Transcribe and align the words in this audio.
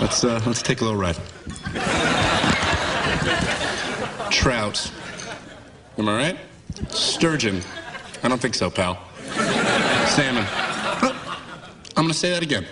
Let's 0.00 0.24
uh, 0.24 0.40
let's 0.46 0.62
take 0.62 0.80
a 0.80 0.84
little 0.84 0.98
ride. 0.98 1.16
Trout. 4.30 4.90
Am 5.98 6.08
I 6.08 6.16
right? 6.16 6.38
Sturgeon. 6.90 7.62
I 8.22 8.28
don't 8.28 8.40
think 8.40 8.54
so, 8.54 8.70
pal. 8.70 8.98
Salmon. 10.08 10.44
I'm 11.96 12.04
gonna 12.04 12.14
say 12.14 12.30
that 12.30 12.42
again. 12.42 12.66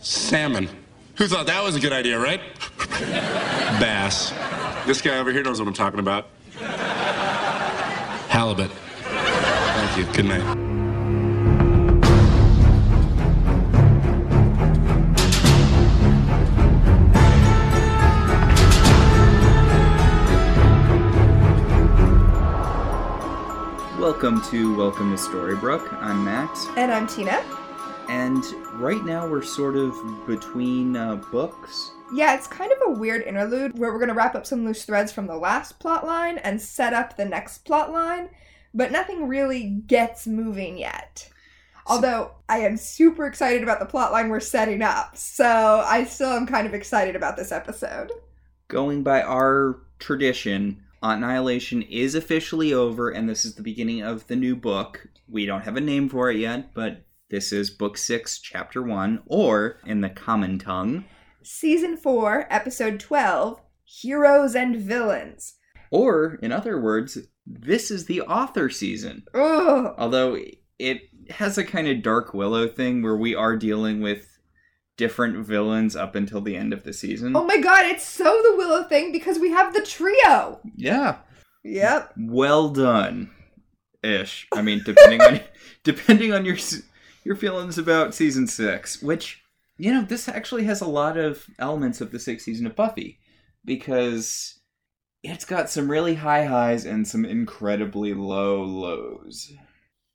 Salmon. 0.00 0.68
Who 1.16 1.26
thought 1.26 1.46
that 1.46 1.62
was 1.62 1.76
a 1.76 1.80
good 1.80 1.92
idea, 1.92 2.18
right? 2.18 2.40
Bass. 3.78 4.32
This 4.86 5.00
guy 5.00 5.18
over 5.18 5.32
here 5.32 5.42
knows 5.42 5.60
what 5.60 5.68
I'm 5.68 5.74
talking 5.74 6.00
about. 6.00 6.28
Halibut. 8.28 8.70
Thank 8.70 9.98
you. 9.98 10.12
Good 10.12 10.24
night. 10.24 10.59
Welcome 24.10 24.42
to 24.50 24.74
Welcome 24.74 25.16
to 25.16 25.22
Storybrooke. 25.22 25.92
I'm 26.02 26.24
Max. 26.24 26.66
And 26.76 26.90
I'm 26.90 27.06
Tina. 27.06 27.44
And 28.08 28.44
right 28.72 29.04
now 29.04 29.24
we're 29.24 29.40
sort 29.40 29.76
of 29.76 29.94
between 30.26 30.96
uh, 30.96 31.14
books. 31.30 31.92
Yeah, 32.12 32.34
it's 32.34 32.48
kind 32.48 32.72
of 32.72 32.78
a 32.88 32.98
weird 32.98 33.22
interlude 33.22 33.78
where 33.78 33.92
we're 33.92 34.00
going 34.00 34.08
to 34.08 34.14
wrap 34.14 34.34
up 34.34 34.46
some 34.46 34.64
loose 34.64 34.84
threads 34.84 35.12
from 35.12 35.28
the 35.28 35.36
last 35.36 35.78
plot 35.78 36.04
line 36.04 36.38
and 36.38 36.60
set 36.60 36.92
up 36.92 37.16
the 37.16 37.24
next 37.24 37.58
plot 37.58 37.92
line, 37.92 38.30
but 38.74 38.90
nothing 38.90 39.28
really 39.28 39.80
gets 39.86 40.26
moving 40.26 40.76
yet. 40.76 41.30
Although 41.86 42.32
I 42.48 42.58
am 42.58 42.76
super 42.76 43.26
excited 43.26 43.62
about 43.62 43.78
the 43.78 43.86
plot 43.86 44.10
line 44.10 44.28
we're 44.28 44.40
setting 44.40 44.82
up, 44.82 45.16
so 45.16 45.84
I 45.86 46.02
still 46.02 46.32
am 46.32 46.48
kind 46.48 46.66
of 46.66 46.74
excited 46.74 47.14
about 47.14 47.36
this 47.36 47.52
episode. 47.52 48.10
Going 48.66 49.04
by 49.04 49.22
our 49.22 49.78
tradition, 50.00 50.82
Annihilation 51.02 51.82
is 51.82 52.14
officially 52.14 52.72
over, 52.74 53.10
and 53.10 53.28
this 53.28 53.44
is 53.44 53.54
the 53.54 53.62
beginning 53.62 54.02
of 54.02 54.26
the 54.26 54.36
new 54.36 54.54
book. 54.54 55.08
We 55.28 55.46
don't 55.46 55.62
have 55.62 55.76
a 55.76 55.80
name 55.80 56.08
for 56.08 56.30
it 56.30 56.38
yet, 56.38 56.74
but 56.74 57.06
this 57.30 57.52
is 57.52 57.70
Book 57.70 57.96
6, 57.96 58.38
Chapter 58.40 58.82
1, 58.82 59.22
or 59.26 59.78
in 59.86 60.02
the 60.02 60.10
common 60.10 60.58
tongue, 60.58 61.04
Season 61.42 61.96
4, 61.96 62.46
Episode 62.50 63.00
12 63.00 63.60
Heroes 63.84 64.54
and 64.54 64.76
Villains. 64.76 65.54
Or, 65.90 66.38
in 66.42 66.52
other 66.52 66.78
words, 66.80 67.18
this 67.46 67.90
is 67.90 68.04
the 68.04 68.20
author 68.20 68.68
season. 68.68 69.24
Ugh. 69.34 69.94
Although 69.96 70.38
it 70.78 71.00
has 71.30 71.56
a 71.56 71.64
kind 71.64 71.88
of 71.88 72.02
Dark 72.02 72.34
Willow 72.34 72.68
thing 72.68 73.02
where 73.02 73.16
we 73.16 73.34
are 73.34 73.56
dealing 73.56 74.00
with 74.00 74.29
different 75.00 75.46
villains 75.46 75.96
up 75.96 76.14
until 76.14 76.42
the 76.42 76.54
end 76.54 76.74
of 76.74 76.84
the 76.84 76.92
season. 76.92 77.34
Oh 77.34 77.42
my 77.42 77.56
god, 77.56 77.86
it's 77.86 78.06
so 78.06 78.24
the 78.24 78.54
Willow 78.58 78.84
thing 78.84 79.12
because 79.12 79.38
we 79.38 79.50
have 79.50 79.72
the 79.72 79.80
trio. 79.80 80.60
Yeah. 80.76 81.16
Yep. 81.64 82.12
Well 82.18 82.68
done. 82.68 83.30
Ish. 84.02 84.46
I 84.52 84.60
mean, 84.60 84.82
depending 84.84 85.22
on 85.22 85.40
depending 85.84 86.34
on 86.34 86.44
your 86.44 86.58
your 87.24 87.34
feelings 87.34 87.78
about 87.78 88.14
season 88.14 88.46
6, 88.46 89.02
which 89.02 89.42
you 89.78 89.90
know, 89.90 90.02
this 90.02 90.28
actually 90.28 90.64
has 90.64 90.82
a 90.82 90.86
lot 90.86 91.16
of 91.16 91.46
elements 91.58 92.02
of 92.02 92.12
the 92.12 92.18
6th 92.18 92.42
season 92.42 92.66
of 92.66 92.76
Buffy 92.76 93.20
because 93.64 94.60
it's 95.22 95.46
got 95.46 95.70
some 95.70 95.90
really 95.90 96.16
high 96.16 96.44
highs 96.44 96.84
and 96.84 97.08
some 97.08 97.24
incredibly 97.24 98.12
low 98.12 98.62
lows. 98.62 99.50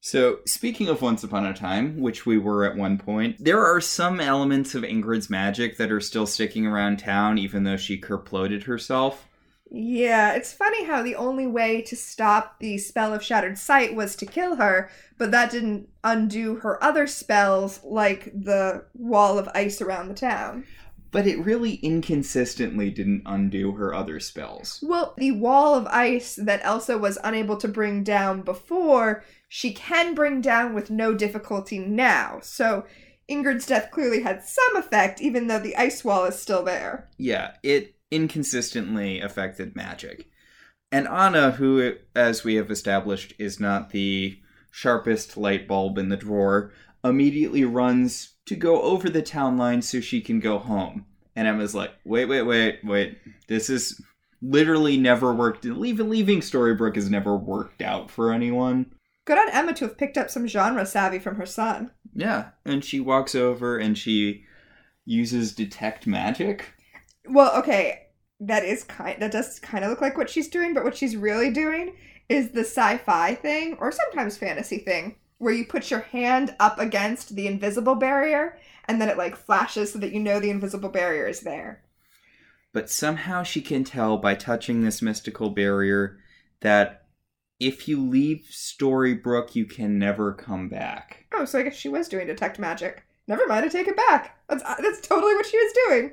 So, 0.06 0.42
speaking 0.46 0.88
of 0.88 1.02
Once 1.02 1.24
Upon 1.24 1.48
a 1.48 1.54
Time, 1.56 2.00
which 2.00 2.28
we 2.28 2.38
were 2.38 2.64
at 2.64 2.78
one 2.78 3.00
point, 3.00 3.44
there 3.44 3.66
are 3.66 3.82
some 3.82 4.22
elements 4.22 4.76
of 4.76 4.84
Ingrid's 4.84 5.32
magic 5.32 5.78
that 5.78 5.92
are 5.92 6.00
still 6.00 6.28
sticking 6.28 6.68
around 6.68 7.00
town, 7.00 7.40
even 7.40 7.64
though 7.64 7.76
she 7.76 8.00
kerploded 8.00 8.66
herself. 8.66 9.28
Yeah, 9.72 10.34
it's 10.34 10.54
funny 10.54 10.86
how 10.86 11.02
the 11.02 11.16
only 11.16 11.48
way 11.48 11.82
to 11.82 11.96
stop 11.96 12.60
the 12.60 12.78
spell 12.78 13.16
of 13.16 13.24
Shattered 13.24 13.58
Sight 13.58 13.96
was 13.96 14.16
to 14.18 14.28
kill 14.28 14.58
her, 14.58 14.92
but 15.18 15.32
that 15.32 15.50
didn't 15.50 15.90
undo 16.04 16.58
her 16.58 16.82
other 16.84 17.08
spells, 17.08 17.84
like 17.84 18.26
the 18.26 18.86
wall 18.94 19.40
of 19.40 19.50
ice 19.56 19.82
around 19.82 20.10
the 20.10 20.14
town. 20.14 20.66
But 21.16 21.28
it 21.28 21.40
really 21.40 21.76
inconsistently 21.76 22.90
didn't 22.90 23.22
undo 23.26 23.72
her 23.72 23.94
other 23.94 24.20
spells. 24.20 24.84
Well, 24.86 25.14
the 25.18 25.32
wall 25.32 25.74
of 25.74 25.88
ice 25.88 26.36
that 26.36 26.60
Elsa 26.62 26.98
was 26.98 27.18
unable 27.24 27.56
to 27.56 27.70
bring 27.70 28.04
down 28.04 28.42
before 28.42 29.24
she 29.48 29.74
can 29.74 30.14
bring 30.14 30.42
down 30.42 30.74
with 30.74 30.92
no 30.92 31.14
difficulty 31.14 31.80
now. 31.80 32.40
So 32.44 32.86
Ingrid's 33.30 33.66
death 33.66 33.92
clearly 33.92 34.24
had 34.24 34.44
some 34.44 34.76
effect, 34.76 35.22
even 35.22 35.48
though 35.48 35.60
the 35.60 35.78
ice 35.78 36.04
wall 36.04 36.26
is 36.26 36.38
still 36.38 36.64
there. 36.64 37.10
Yeah, 37.18 37.54
it 37.64 37.96
inconsistently 38.12 39.22
affected 39.22 39.74
magic. 39.74 40.28
And 40.92 41.08
Anna, 41.08 41.52
who, 41.52 41.94
as 42.14 42.44
we 42.44 42.56
have 42.56 42.70
established, 42.70 43.34
is 43.40 43.58
not 43.58 43.92
the 43.92 44.38
sharpest 44.70 45.38
light 45.38 45.66
bulb 45.66 45.98
in 45.98 46.10
the 46.10 46.18
drawer, 46.18 46.74
immediately 47.06 47.64
runs 47.64 48.36
to 48.48 48.56
go 48.56 48.82
over 48.82 49.10
the 49.10 49.22
town 49.22 49.58
line 49.58 49.82
so 49.82 50.02
she 50.02 50.20
can 50.20 50.40
go 50.40 50.58
home. 50.58 51.06
And 51.36 51.48
Emma's 51.48 51.76
like, 51.76 51.92
wait, 52.04 52.26
wait, 52.26 52.42
wait, 52.42 52.80
wait. 52.84 53.18
This 53.48 53.70
is 53.70 54.02
literally 54.42 54.98
never 54.98 55.34
worked. 55.34 55.66
Leaving, 55.66 56.10
leaving 56.10 56.40
Storybrooke 56.40 56.96
has 56.96 57.10
never 57.10 57.38
worked 57.38 57.82
out 57.82 58.10
for 58.10 58.32
anyone. 58.32 58.88
Good 59.26 59.38
on 59.38 59.50
Emma 59.50 59.74
to 59.76 59.86
have 59.86 59.98
picked 59.98 60.18
up 60.18 60.30
some 60.30 60.48
genre 60.48 60.86
savvy 60.86 61.20
from 61.20 61.36
her 61.36 61.46
son. 61.46 61.92
Yeah, 62.14 62.50
and 62.64 62.84
she 62.84 63.00
walks 63.00 63.36
over 63.36 63.78
and 63.78 63.98
she 63.98 64.44
uses 65.04 65.54
detect 65.54 66.08
magic. 66.08 66.74
Well, 67.28 67.56
okay, 67.60 68.08
that 68.40 68.64
is 68.64 68.84
kind 68.84 69.20
that 69.22 69.32
does 69.32 69.60
kind 69.60 69.84
of 69.84 69.90
look 69.90 70.02
like 70.02 70.18
what 70.18 70.30
she's 70.30 70.48
doing, 70.48 70.74
but 70.74 70.84
what 70.84 70.96
she's 70.96 71.16
really 71.16 71.52
doing 71.52 71.96
is 72.30 72.52
the 72.52 72.62
sci-fi 72.62 73.36
thing 73.36 73.76
or 73.80 73.92
sometimes 73.92 74.38
fantasy 74.38 74.80
thing 74.80 75.16
where 75.38 75.54
you 75.54 75.66
put 75.66 75.92
your 75.92 76.02
hand 76.02 76.56
up 76.60 76.80
against 76.80 77.36
the 77.36 77.48
invisible 77.48 77.96
barrier 77.96 78.58
and 78.88 79.02
then 79.02 79.10
it 79.10 79.18
like 79.18 79.36
flashes 79.36 79.92
so 79.92 80.00
that 80.00 80.14
you 80.14 80.20
know 80.20 80.40
the 80.40 80.50
invisible 80.50 80.90
barrier 80.90 81.28
is 81.28 81.42
there. 81.42 81.84
But 82.74 82.90
somehow 82.90 83.44
she 83.44 83.62
can 83.62 83.84
tell 83.84 84.18
by 84.18 84.36
touching 84.36 84.82
this 84.82 85.02
mystical 85.02 85.50
barrier 85.50 86.20
that 86.62 87.06
if 87.60 87.88
you 87.88 88.06
leave 88.06 88.48
Storybrooke, 88.52 89.56
you 89.56 89.66
can 89.66 89.98
never 89.98 90.34
come 90.34 90.68
back. 90.68 91.26
Oh, 91.34 91.46
so 91.46 91.60
I 91.60 91.64
guess 91.64 91.76
she 91.76 91.90
was 91.90 92.10
doing 92.10 92.28
detect 92.28 92.60
magic. 92.60 93.04
Never 93.28 93.48
mind, 93.48 93.66
I 93.66 93.70
take 93.70 93.88
it 93.88 93.96
back. 93.96 94.38
That's 94.50 94.64
uh, 94.64 94.76
that's 94.82 95.02
totally 95.02 95.36
what 95.36 95.46
she 95.46 95.58
was 95.58 95.74
doing. 95.88 96.12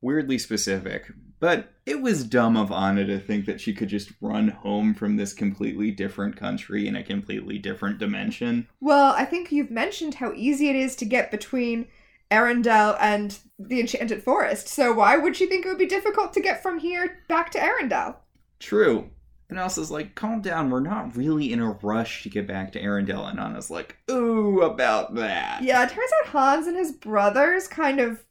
Weirdly 0.00 0.38
specific, 0.38 1.10
but 1.40 1.72
it 1.86 2.00
was 2.00 2.22
dumb 2.24 2.56
of 2.56 2.70
Anna 2.70 3.04
to 3.06 3.18
think 3.18 3.46
that 3.46 3.60
she 3.60 3.74
could 3.74 3.88
just 3.88 4.12
run 4.20 4.48
home 4.48 4.94
from 4.94 5.16
this 5.16 5.32
completely 5.32 5.90
different 5.90 6.36
country 6.36 6.86
in 6.86 6.94
a 6.94 7.02
completely 7.02 7.58
different 7.58 7.98
dimension. 7.98 8.68
Well, 8.80 9.14
I 9.16 9.24
think 9.24 9.50
you've 9.50 9.70
mentioned 9.70 10.14
how 10.14 10.32
easy 10.34 10.68
it 10.68 10.76
is 10.76 10.94
to 10.96 11.04
get 11.04 11.30
between 11.30 11.88
Arendelle 12.30 12.96
and 13.00 13.36
the 13.58 13.80
Enchanted 13.80 14.22
Forest. 14.22 14.68
So 14.68 14.92
why 14.92 15.16
would 15.16 15.34
she 15.34 15.46
think 15.46 15.64
it 15.64 15.68
would 15.68 15.78
be 15.78 15.86
difficult 15.86 16.32
to 16.34 16.40
get 16.40 16.62
from 16.62 16.78
here 16.78 17.24
back 17.28 17.50
to 17.52 17.58
Arendelle? 17.58 18.16
True. 18.60 19.10
And 19.48 19.58
Elsa's 19.58 19.90
like, 19.90 20.14
calm 20.14 20.42
down, 20.42 20.70
we're 20.70 20.78
not 20.78 21.16
really 21.16 21.52
in 21.52 21.58
a 21.58 21.72
rush 21.82 22.22
to 22.22 22.28
get 22.28 22.46
back 22.46 22.70
to 22.72 22.80
Arendelle. 22.80 23.28
And 23.28 23.40
Anna's 23.40 23.68
like, 23.68 23.96
ooh, 24.08 24.60
about 24.60 25.16
that. 25.16 25.64
Yeah, 25.64 25.82
it 25.82 25.90
turns 25.90 26.10
out 26.20 26.28
Hans 26.28 26.68
and 26.68 26.76
his 26.76 26.92
brothers 26.92 27.66
kind 27.66 27.98
of 27.98 28.24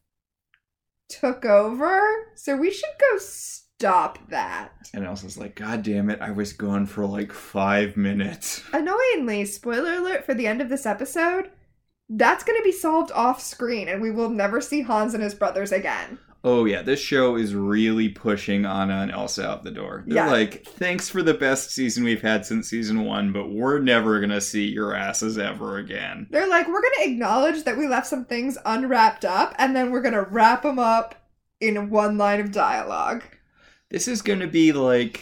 took 1.10 1.46
over, 1.46 2.00
so 2.36 2.56
we 2.56 2.72
should 2.72 2.90
go 3.00 3.18
stop 3.18 4.20
that. 4.30 4.72
And 4.94 5.04
Elsa's 5.04 5.38
like, 5.38 5.56
God 5.56 5.84
damn 5.84 6.10
it, 6.10 6.22
I 6.22 6.32
was 6.32 6.54
gone 6.54 6.86
for 6.86 7.06
like 7.06 7.34
five 7.34 7.98
minutes. 7.98 8.64
Annoyingly, 8.74 9.46
spoiler 9.46 9.94
alert 9.96 10.26
for 10.26 10.34
the 10.34 10.48
end 10.48 10.62
of 10.62 10.70
this 10.70 10.86
episode, 10.86 11.50
that's 12.10 12.44
going 12.44 12.60
to 12.60 12.64
be 12.64 12.72
solved 12.72 13.12
off 13.12 13.42
screen, 13.42 13.88
and 13.88 14.02
we 14.02 14.12
will 14.12 14.30
never 14.30 14.62
see 14.62 14.82
Hans 14.82 15.14
and 15.14 15.24
his 15.24 15.34
brothers 15.34 15.72
again 15.72 16.20
oh 16.44 16.66
yeah, 16.66 16.82
this 16.82 17.00
show 17.00 17.36
is 17.36 17.54
really 17.54 18.10
pushing 18.10 18.66
Anna 18.66 19.02
and 19.02 19.12
Elsa 19.12 19.48
out 19.48 19.64
the 19.64 19.72
door. 19.72 20.04
They're 20.08 20.26
yeah. 20.26 20.32
like, 20.32 20.66
thanks 20.66 21.10
for 21.10 21.22
the 21.22 21.34
best 21.34 21.72
season 21.72 22.04
we've 22.04 22.22
had 22.22 22.46
since 22.46 22.70
season 22.70 23.06
one, 23.06 23.32
but 23.32 23.50
we're 23.50 23.80
never 23.80 24.20
gonna 24.20 24.42
see 24.42 24.68
your 24.68 24.96
asses 24.96 25.38
ever 25.38 25.78
again. 25.78 26.28
They're 26.30 26.48
like, 26.48 26.68
we're 26.68 26.82
gonna 26.82 27.12
acknowledge 27.12 27.64
that 27.64 27.78
we 27.78 27.88
left 27.88 28.08
some 28.08 28.26
things 28.26 28.58
unwrapped 28.66 29.26
up, 29.26 29.54
and 29.58 29.76
then 29.76 29.92
we're 29.92 30.02
gonna 30.02 30.24
wrap 30.24 30.64
them 30.64 30.80
up 30.80 31.16
in 31.60 31.90
one 31.90 32.18
line 32.18 32.40
of 32.40 32.52
dialogue. 32.52 33.24
This 33.90 34.08
is 34.08 34.22
gonna 34.22 34.48
be 34.48 34.72
like, 34.72 35.22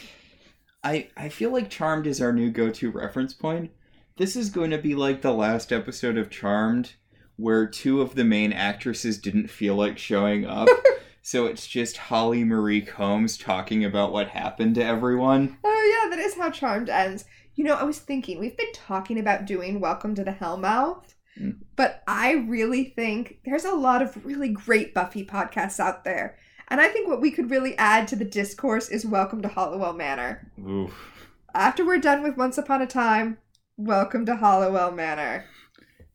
I 0.84 1.10
I 1.18 1.30
feel 1.30 1.52
like 1.52 1.70
Charmed 1.70 2.08
is 2.08 2.22
our 2.22 2.34
new 2.34 2.52
go-to 2.52 2.92
reference 2.92 3.34
point. 3.34 3.72
This 4.18 4.36
is 4.36 4.50
going 4.50 4.72
to 4.72 4.80
be 4.80 4.96
like 4.96 5.22
the 5.22 5.32
last 5.32 5.72
episode 5.72 6.18
of 6.18 6.32
Charmed 6.32 6.94
where 7.38 7.68
two 7.68 8.02
of 8.02 8.16
the 8.16 8.24
main 8.24 8.52
actresses 8.52 9.18
didn't 9.20 9.48
feel 9.48 9.76
like 9.76 9.98
showing 9.98 10.46
up. 10.46 10.68
So 11.28 11.46
it's 11.46 11.68
just 11.68 11.98
Holly 11.98 12.46
Marie 12.46 12.80
Combs 12.80 13.38
talking 13.38 13.84
about 13.84 14.14
what 14.14 14.30
happened 14.30 14.76
to 14.76 14.86
everyone. 14.86 15.58
Oh 15.62 16.02
yeah, 16.02 16.10
that 16.10 16.26
is 16.26 16.38
how 16.38 16.50
Charmed 16.50 16.88
ends. 16.88 17.26
You 17.56 17.66
know, 17.66 17.74
I 17.74 17.84
was 17.84 18.00
thinking 18.00 18.40
we've 18.40 18.56
been 18.56 18.72
talking 18.72 19.20
about 19.20 19.44
doing 19.44 19.82
Welcome 19.82 20.16
to 20.16 20.24
the 20.24 20.32
Hellmouth, 20.32 21.16
Mm. 21.38 21.58
But 21.76 22.02
I 22.08 22.32
really 22.32 22.94
think 22.96 23.40
there's 23.44 23.66
a 23.66 23.76
lot 23.76 24.02
of 24.02 24.26
really 24.26 24.48
great 24.48 24.94
Buffy 24.94 25.26
podcasts 25.26 25.82
out 25.82 26.06
there. 26.06 26.38
And 26.70 26.80
I 26.80 26.88
think 26.88 27.10
what 27.10 27.20
we 27.20 27.32
could 27.32 27.52
really 27.52 27.78
add 27.78 28.08
to 28.08 28.16
the 28.16 28.24
discourse 28.24 28.88
is 28.88 29.06
Welcome 29.06 29.42
to 29.42 29.50
Halliwell 29.50 29.94
Manor. 29.94 30.50
Oof. 30.66 31.28
After 31.54 31.86
we're 31.86 31.98
done 31.98 32.24
with 32.24 32.38
Once 32.38 32.58
Upon 32.58 32.82
a 32.82 32.88
Time, 32.88 33.38
Welcome 33.76 34.26
to 34.28 34.38
Halliwell 34.38 34.94
Manor. 34.94 35.44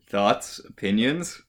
Thoughts, 0.09 0.59
opinions? 0.59 1.43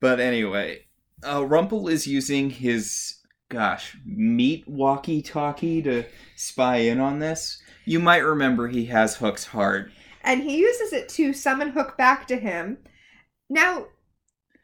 But 0.00 0.18
anyway, 0.18 0.86
uh, 1.26 1.44
Rumple 1.46 1.88
is 1.88 2.06
using 2.06 2.50
his, 2.50 3.16
gosh, 3.48 3.96
meat 4.04 4.66
walkie 4.66 5.22
talkie 5.22 5.82
to 5.82 6.04
spy 6.36 6.76
in 6.76 7.00
on 7.00 7.18
this. 7.18 7.60
You 7.84 7.98
might 7.98 8.18
remember 8.18 8.68
he 8.68 8.86
has 8.86 9.16
Hook's 9.16 9.46
heart. 9.46 9.90
And 10.22 10.42
he 10.42 10.58
uses 10.58 10.92
it 10.92 11.08
to 11.10 11.32
summon 11.32 11.70
Hook 11.70 11.96
back 11.96 12.26
to 12.28 12.36
him. 12.36 12.78
Now, 13.50 13.86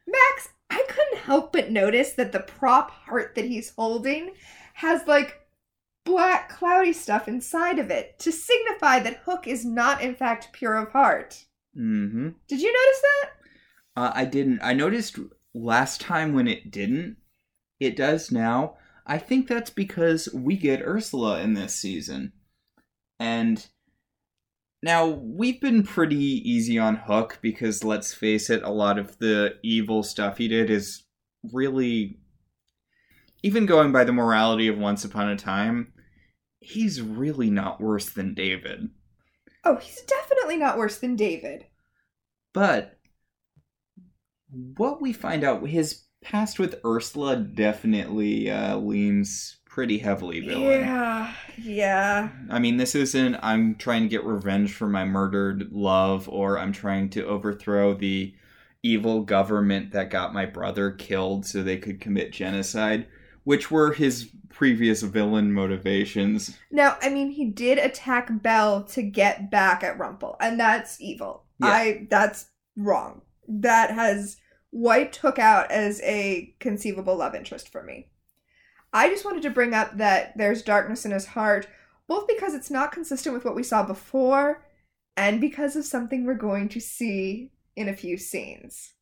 Max, 0.07 0.51
I 0.71 0.85
couldn't 0.89 1.25
help 1.25 1.53
but 1.53 1.71
notice 1.71 2.13
that 2.13 2.33
the 2.33 2.41
prop 2.41 2.91
heart 2.91 3.35
that 3.35 3.45
he's 3.45 3.73
holding 3.77 4.35
has 4.75 5.07
like 5.07 5.41
black 6.05 6.49
cloudy 6.49 6.93
stuff 6.93 7.29
inside 7.29 7.79
of 7.79 7.91
it 7.91 8.19
to 8.21 8.33
signify 8.33 9.01
that 9.01 9.23
Hook 9.25 9.47
is 9.47 9.65
not 9.65 10.01
in 10.01 10.15
fact 10.15 10.53
pure 10.53 10.77
of 10.77 10.93
heart. 10.93 11.45
Mm-hmm. 11.77 12.31
Did 12.47 12.61
you 12.61 12.73
notice 12.73 13.03
that? 13.03 13.31
Uh, 13.97 14.13
I 14.15 14.25
didn't. 14.25 14.61
I 14.63 14.73
noticed 14.73 15.19
last 15.55 16.01
time 16.01 16.35
when 16.35 16.49
it 16.49 16.71
didn't. 16.71 17.17
It 17.81 17.97
does 17.97 18.33
now. 18.33 18.77
I 19.07 19.19
think 19.19 19.49
that's 19.49 19.71
because 19.71 20.29
we 20.35 20.57
get 20.57 20.83
Ursula 20.83 21.41
in 21.41 21.55
this 21.55 21.75
season. 21.75 22.33
And 23.19 23.67
now 24.83 25.07
we've 25.07 25.61
been 25.61 25.83
pretty 25.83 26.17
easy 26.17 26.79
on 26.79 26.97
Hook 26.97 27.39
because 27.41 27.83
let's 27.83 28.15
face 28.15 28.51
it, 28.51 28.63
a 28.63 28.71
lot 28.71 28.99
of 28.99 29.19
the 29.19 29.55
evil 29.63 30.03
stuff 30.03 30.39
he 30.39 30.49
did 30.49 30.71
is 30.71 31.05
really 31.53 32.19
even 33.43 33.67
going 33.67 33.93
by 33.93 34.05
the 34.05 34.13
morality 34.13 34.69
of 34.69 34.79
Once 34.79 35.05
Upon 35.05 35.29
a 35.29 35.37
Time, 35.37 35.93
he's 36.61 37.01
really 37.01 37.51
not 37.51 37.81
worse 37.81 38.11
than 38.11 38.35
David. 38.35 38.91
Oh, 39.65 39.77
he's 39.77 40.03
definitely 40.03 40.57
not 40.57 40.79
worse 40.79 40.99
than 40.99 41.17
David. 41.17 41.67
But 42.53 42.98
what 44.51 45.01
we 45.01 45.13
find 45.13 45.45
out, 45.45 45.67
his 45.67 46.05
past 46.23 46.59
with 46.59 46.81
Ursula 46.85 47.37
definitely 47.37 48.51
uh, 48.51 48.77
leans 48.77 49.59
pretty 49.65 49.99
heavily 49.99 50.41
villain. 50.41 50.81
Yeah, 50.81 51.35
yeah. 51.57 52.29
I 52.51 52.59
mean, 52.59 52.79
this 52.79 52.95
isn't 52.95 53.37
I'm 53.37 53.77
trying 53.77 54.03
to 54.03 54.09
get 54.09 54.25
revenge 54.25 54.73
for 54.73 54.89
my 54.89 55.05
murdered 55.05 55.71
love 55.71 56.29
or 56.29 56.59
I'm 56.59 56.73
trying 56.73 57.11
to 57.11 57.25
overthrow 57.25 57.95
the 57.95 58.35
evil 58.83 59.23
government 59.23 59.93
that 59.93 60.11
got 60.11 60.35
my 60.35 60.47
brother 60.47 60.91
killed 60.91 61.47
so 61.47 61.63
they 61.63 61.77
could 61.77 62.01
commit 62.01 62.33
genocide, 62.33 63.07
which 63.45 63.71
were 63.71 63.93
his 63.93 64.31
previous 64.49 65.03
villain 65.03 65.53
motivations. 65.53 66.59
Now, 66.71 66.97
I 67.01 67.11
mean, 67.11 67.31
he 67.31 67.45
did 67.45 67.79
attack 67.79 68.31
Belle 68.43 68.83
to 68.85 69.03
get 69.03 69.51
back 69.51 69.85
at 69.85 69.99
Rumple, 69.99 70.37
and 70.41 70.59
that's 70.59 71.01
evil. 71.01 71.45
Yeah. 71.61 71.69
I 71.69 72.07
that's 72.11 72.47
wrong. 72.77 73.23
That 73.49 73.91
has 73.91 74.37
wiped 74.71 75.17
Hook 75.17 75.39
out 75.39 75.71
as 75.71 76.01
a 76.03 76.55
conceivable 76.61 77.17
love 77.17 77.35
interest 77.35 77.71
for 77.71 77.83
me. 77.83 78.11
I 78.93 79.09
just 79.09 79.25
wanted 79.25 79.43
to 79.43 79.51
bring 79.51 79.75
up 79.75 79.97
that 79.97 80.37
there's 80.37 80.63
darkness 80.63 81.05
in 81.05 81.11
his 81.11 81.27
heart, 81.27 81.67
both 82.07 82.27
because 82.29 82.55
it's 82.55 82.71
not 82.71 82.93
consistent 82.93 83.35
with 83.35 83.45
what 83.45 83.57
we 83.57 83.63
saw 83.63 83.83
before, 83.83 84.65
and 85.17 85.41
because 85.41 85.77
of 85.77 85.85
something 85.85 86.25
we're 86.25 86.35
going 86.35 86.69
to 86.71 86.81
see 86.81 87.51
in 87.77 87.89
a 87.89 87.97
few 87.97 88.17
scenes. 88.17 88.95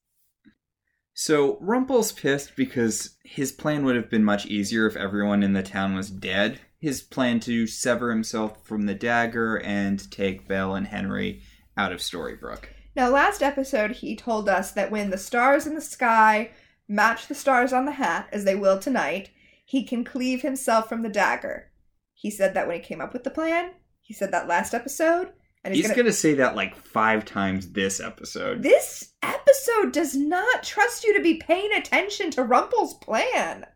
So 1.15 1.57
Rumple's 1.61 2.13
pissed 2.13 2.57
because 2.57 3.17
his 3.25 3.51
plan 3.51 3.85
would 3.85 3.97
have 3.97 4.11
been 4.11 4.25
much 4.25 4.47
easier 4.47 4.87
if 4.87 4.97
everyone 4.97 5.43
in 5.43 5.55
the 5.55 5.63
town 5.63 5.95
was 5.95 6.11
dead. 6.11 6.61
His 6.79 7.01
plan 7.01 7.41
to 7.41 7.67
sever 7.67 8.11
himself 8.11 8.67
from 8.67 8.85
the 8.85 8.95
dagger 8.95 9.57
and 9.57 10.11
take 10.11 10.47
Belle 10.47 10.75
and 10.75 10.87
Henry 10.87 11.43
out 11.77 11.93
of 11.93 12.01
Storybrooke. 12.01 12.67
Now, 12.97 13.11
last 13.11 13.43
episode, 13.43 13.91
he 13.93 14.17
told 14.17 14.49
us 14.49 14.73
that 14.73 14.91
when 14.91 15.11
the 15.11 15.19
stars 15.19 15.67
in 15.67 15.75
the 15.75 15.83
sky 15.83 16.51
match 16.89 17.27
the 17.29 17.35
stars 17.35 17.75
on 17.75 17.85
the 17.85 17.93
hat, 17.93 18.27
as 18.33 18.45
they 18.45 18.55
will 18.55 18.79
tonight, 18.79 19.29
he 19.67 19.85
can 19.85 20.03
cleave 20.03 20.41
himself 20.41 20.89
from 20.89 21.03
the 21.03 21.11
dagger. 21.11 21.71
He 22.15 22.31
said 22.31 22.55
that 22.55 22.67
when 22.67 22.77
he 22.81 22.83
came 22.83 23.03
up 23.03 23.13
with 23.13 23.23
the 23.23 23.31
plan. 23.31 23.73
He 24.01 24.15
said 24.15 24.33
that 24.33 24.49
last 24.49 24.73
episode. 24.73 25.33
And 25.63 25.75
He's 25.75 25.85
he's, 25.85 25.91
gonna... 25.91 26.05
gonna... 26.05 26.13
say 26.13 26.35
that 26.35 26.57
like 26.57 26.75
five 26.75 27.27
times 27.27 27.73
this 27.73 28.01
episode. 28.01 28.63
This 28.63 29.13
episode 29.23 29.93
does 29.93 30.17
not 30.17 30.63
trust 30.63 31.05
you 31.05 31.15
to 31.15 31.23
be 31.23 31.35
paying 31.35 31.73
attention 31.75 32.31
to 32.31 32.45
Rumple's 32.45 32.95
plan. 32.95 33.67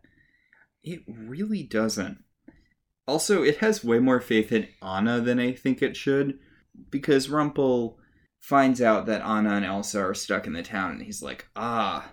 It 0.83 1.01
really 1.07 1.61
doesn't. 1.61 2.23
Also, 3.07 3.43
it 3.43 3.57
has 3.57 3.83
way 3.83 3.99
more 3.99 4.19
faith 4.19 4.51
in 4.51 4.67
Anna 4.81 5.21
than 5.21 5.37
I 5.37 5.51
think 5.51 5.83
it 5.83 5.95
should, 5.95 6.39
because 6.89 7.29
Rumple 7.29 7.99
finds 8.41 8.81
out 8.81 9.05
that 9.05 9.21
Anna 9.21 9.51
and 9.51 9.65
Elsa 9.65 10.01
are 10.01 10.13
stuck 10.13 10.45
in 10.45 10.53
the 10.53 10.63
town, 10.63 10.91
and 10.91 11.03
he's 11.03 11.21
like, 11.21 11.47
ah, 11.55 12.11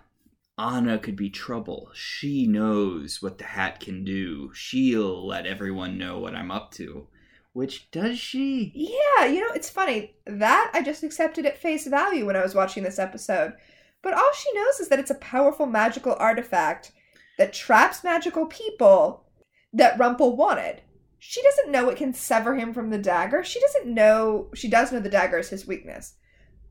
Anna 0.59 0.99
could 0.99 1.17
be 1.17 1.31
trouble. 1.31 1.91
She 1.95 2.47
knows 2.47 3.21
what 3.23 3.39
the 3.39 3.45
hat 3.45 3.81
can 3.81 4.05
do. 4.05 4.53
She'll 4.55 5.27
let 5.27 5.47
everyone 5.47 5.99
know 5.99 6.19
what 6.19 6.35
I'm 6.35 6.51
up 6.51 6.71
to. 6.73 7.09
Which 7.55 7.91
does 7.91 8.19
she? 8.19 8.71
Yeah, 8.75 9.27
you 9.27 9.41
know, 9.41 9.53
it's 9.55 9.71
funny. 9.71 10.15
That 10.27 10.71
I 10.75 10.83
just 10.83 11.03
accepted 11.03 11.47
at 11.47 11.59
face 11.59 11.87
value 11.87 12.27
when 12.27 12.37
I 12.37 12.43
was 12.43 12.55
watching 12.55 12.83
this 12.85 12.99
episode. 12.99 13.55
But 14.03 14.15
all 14.15 14.31
she 14.33 14.53
knows 14.53 14.79
is 14.81 14.89
that 14.89 15.01
it's 15.01 15.11
a 15.11 15.17
powerful 15.17 15.67
magical 15.67 16.15
artifact 16.19 16.93
that 17.39 17.53
traps 17.53 18.05
magical 18.05 18.47
people 18.47 19.25
that 19.73 19.99
Rumple 19.99 20.37
wanted. 20.37 20.83
She 21.19 21.43
doesn't 21.43 21.73
know 21.73 21.88
it 21.88 21.99
can 21.99 22.15
sever 22.15 22.55
him 22.56 22.73
from 22.73 22.91
the 22.91 22.99
dagger. 22.99 23.43
She 23.43 23.61
doesn't 23.61 23.87
know. 23.93 24.49
She 24.55 24.69
does 24.69 24.93
know 24.93 25.00
the 25.00 25.09
dagger 25.09 25.38
is 25.38 25.49
his 25.49 25.67
weakness. 25.67 26.15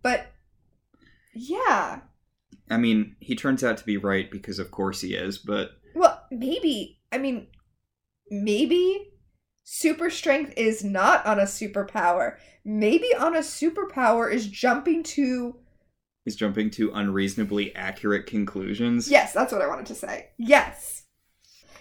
But 0.01 0.27
yeah. 1.33 2.01
I 2.69 2.77
mean, 2.77 3.15
he 3.19 3.35
turns 3.35 3.63
out 3.63 3.77
to 3.77 3.85
be 3.85 3.97
right 3.97 4.29
because, 4.31 4.59
of 4.59 4.71
course, 4.71 5.01
he 5.01 5.13
is, 5.15 5.37
but 5.37 5.71
Well, 5.95 6.23
maybe. 6.31 6.99
I 7.11 7.17
mean, 7.17 7.47
maybe 8.29 9.09
super 9.63 10.09
strength 10.09 10.53
is 10.57 10.83
not 10.83 11.25
on 11.25 11.39
a 11.39 11.43
superpower. 11.43 12.37
Maybe 12.65 13.13
on 13.15 13.35
a 13.35 13.39
superpower 13.39 14.31
is 14.31 14.47
jumping 14.47 15.03
to. 15.03 15.55
he's 16.25 16.35
jumping 16.35 16.69
to 16.71 16.91
unreasonably 16.93 17.75
accurate 17.75 18.25
conclusions. 18.27 19.09
Yes, 19.09 19.33
that's 19.33 19.51
what 19.53 19.61
I 19.61 19.67
wanted 19.67 19.85
to 19.87 19.95
say. 19.95 20.29
Yes. 20.37 21.03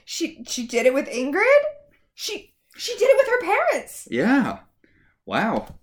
She 0.05 0.45
she 0.47 0.67
did 0.67 0.87
it 0.87 0.95
with 0.95 1.09
Ingrid. 1.09 1.63
She 2.15 2.55
she 2.77 2.93
did 2.97 3.09
it 3.09 3.17
with 3.17 3.29
her 3.29 3.41
parents. 3.41 4.09
Yeah. 4.11 4.61
Wow. 5.25 5.75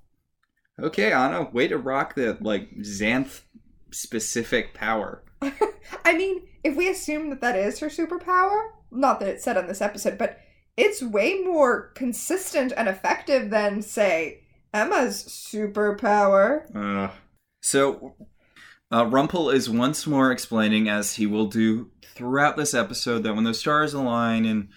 Okay, 0.81 1.11
Anna, 1.11 1.49
way 1.51 1.67
to 1.67 1.77
rock 1.77 2.15
the 2.15 2.37
like 2.41 2.75
Xanth 2.77 3.41
specific 3.91 4.73
power. 4.73 5.23
I 6.05 6.13
mean, 6.13 6.47
if 6.63 6.75
we 6.75 6.89
assume 6.89 7.29
that 7.29 7.41
that 7.41 7.55
is 7.55 7.79
her 7.79 7.87
superpower, 7.87 8.69
not 8.91 9.19
that 9.19 9.29
it's 9.29 9.43
said 9.43 9.57
on 9.57 9.67
this 9.67 9.81
episode, 9.81 10.17
but 10.17 10.39
it's 10.77 11.03
way 11.03 11.41
more 11.43 11.89
consistent 11.89 12.73
and 12.75 12.87
effective 12.87 13.49
than 13.49 13.81
say 13.81 14.41
Emma's 14.73 15.23
superpower. 15.23 16.63
Uh, 16.75 17.11
so, 17.61 18.15
uh, 18.91 19.05
Rumple 19.05 19.49
is 19.49 19.69
once 19.69 20.07
more 20.07 20.31
explaining, 20.31 20.89
as 20.89 21.15
he 21.15 21.27
will 21.27 21.45
do 21.45 21.91
throughout 22.15 22.57
this 22.57 22.73
episode, 22.73 23.23
that 23.23 23.35
when 23.35 23.43
the 23.43 23.53
stars 23.53 23.93
align 23.93 24.45
and 24.45 24.69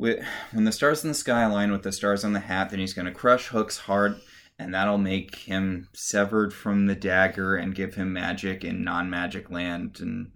when 0.00 0.64
the 0.64 0.72
stars 0.72 1.04
in 1.04 1.08
the 1.08 1.14
sky 1.14 1.42
align 1.42 1.70
with 1.70 1.82
the 1.82 1.92
stars 1.92 2.24
on 2.24 2.32
the 2.32 2.40
hat, 2.40 2.70
then 2.70 2.78
he's 2.78 2.94
going 2.94 3.06
to 3.06 3.12
crush 3.12 3.48
Hook's 3.48 3.78
heart, 3.78 4.16
and 4.58 4.74
that'll 4.74 4.98
make 4.98 5.34
him 5.34 5.88
severed 5.92 6.54
from 6.54 6.86
the 6.86 6.94
dagger 6.94 7.56
and 7.56 7.74
give 7.74 7.94
him 7.94 8.12
magic 8.12 8.64
in 8.64 8.82
non-magic 8.82 9.50
land, 9.50 9.98
and 10.00 10.32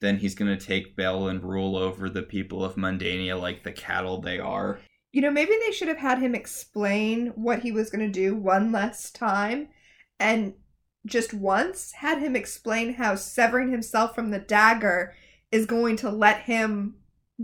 then 0.00 0.18
he's 0.18 0.34
going 0.34 0.56
to 0.56 0.66
take 0.66 0.96
Belle 0.96 1.28
and 1.28 1.42
rule 1.42 1.76
over 1.76 2.08
the 2.08 2.22
people 2.22 2.64
of 2.64 2.76
Mundania 2.76 3.40
like 3.40 3.64
the 3.64 3.72
cattle 3.72 4.20
they 4.20 4.38
are. 4.38 4.80
You 5.12 5.20
know, 5.20 5.30
maybe 5.30 5.52
they 5.60 5.72
should 5.72 5.88
have 5.88 5.98
had 5.98 6.20
him 6.20 6.34
explain 6.34 7.28
what 7.34 7.60
he 7.60 7.70
was 7.70 7.90
going 7.90 8.06
to 8.06 8.20
do 8.20 8.34
one 8.34 8.72
last 8.72 9.14
time 9.14 9.68
and 10.18 10.54
just 11.04 11.34
once 11.34 11.92
had 11.92 12.18
him 12.18 12.34
explain 12.34 12.94
how 12.94 13.16
severing 13.16 13.70
himself 13.70 14.14
from 14.14 14.30
the 14.30 14.38
dagger 14.38 15.14
is 15.50 15.66
going 15.66 15.96
to 15.96 16.10
let 16.10 16.42
him 16.42 16.94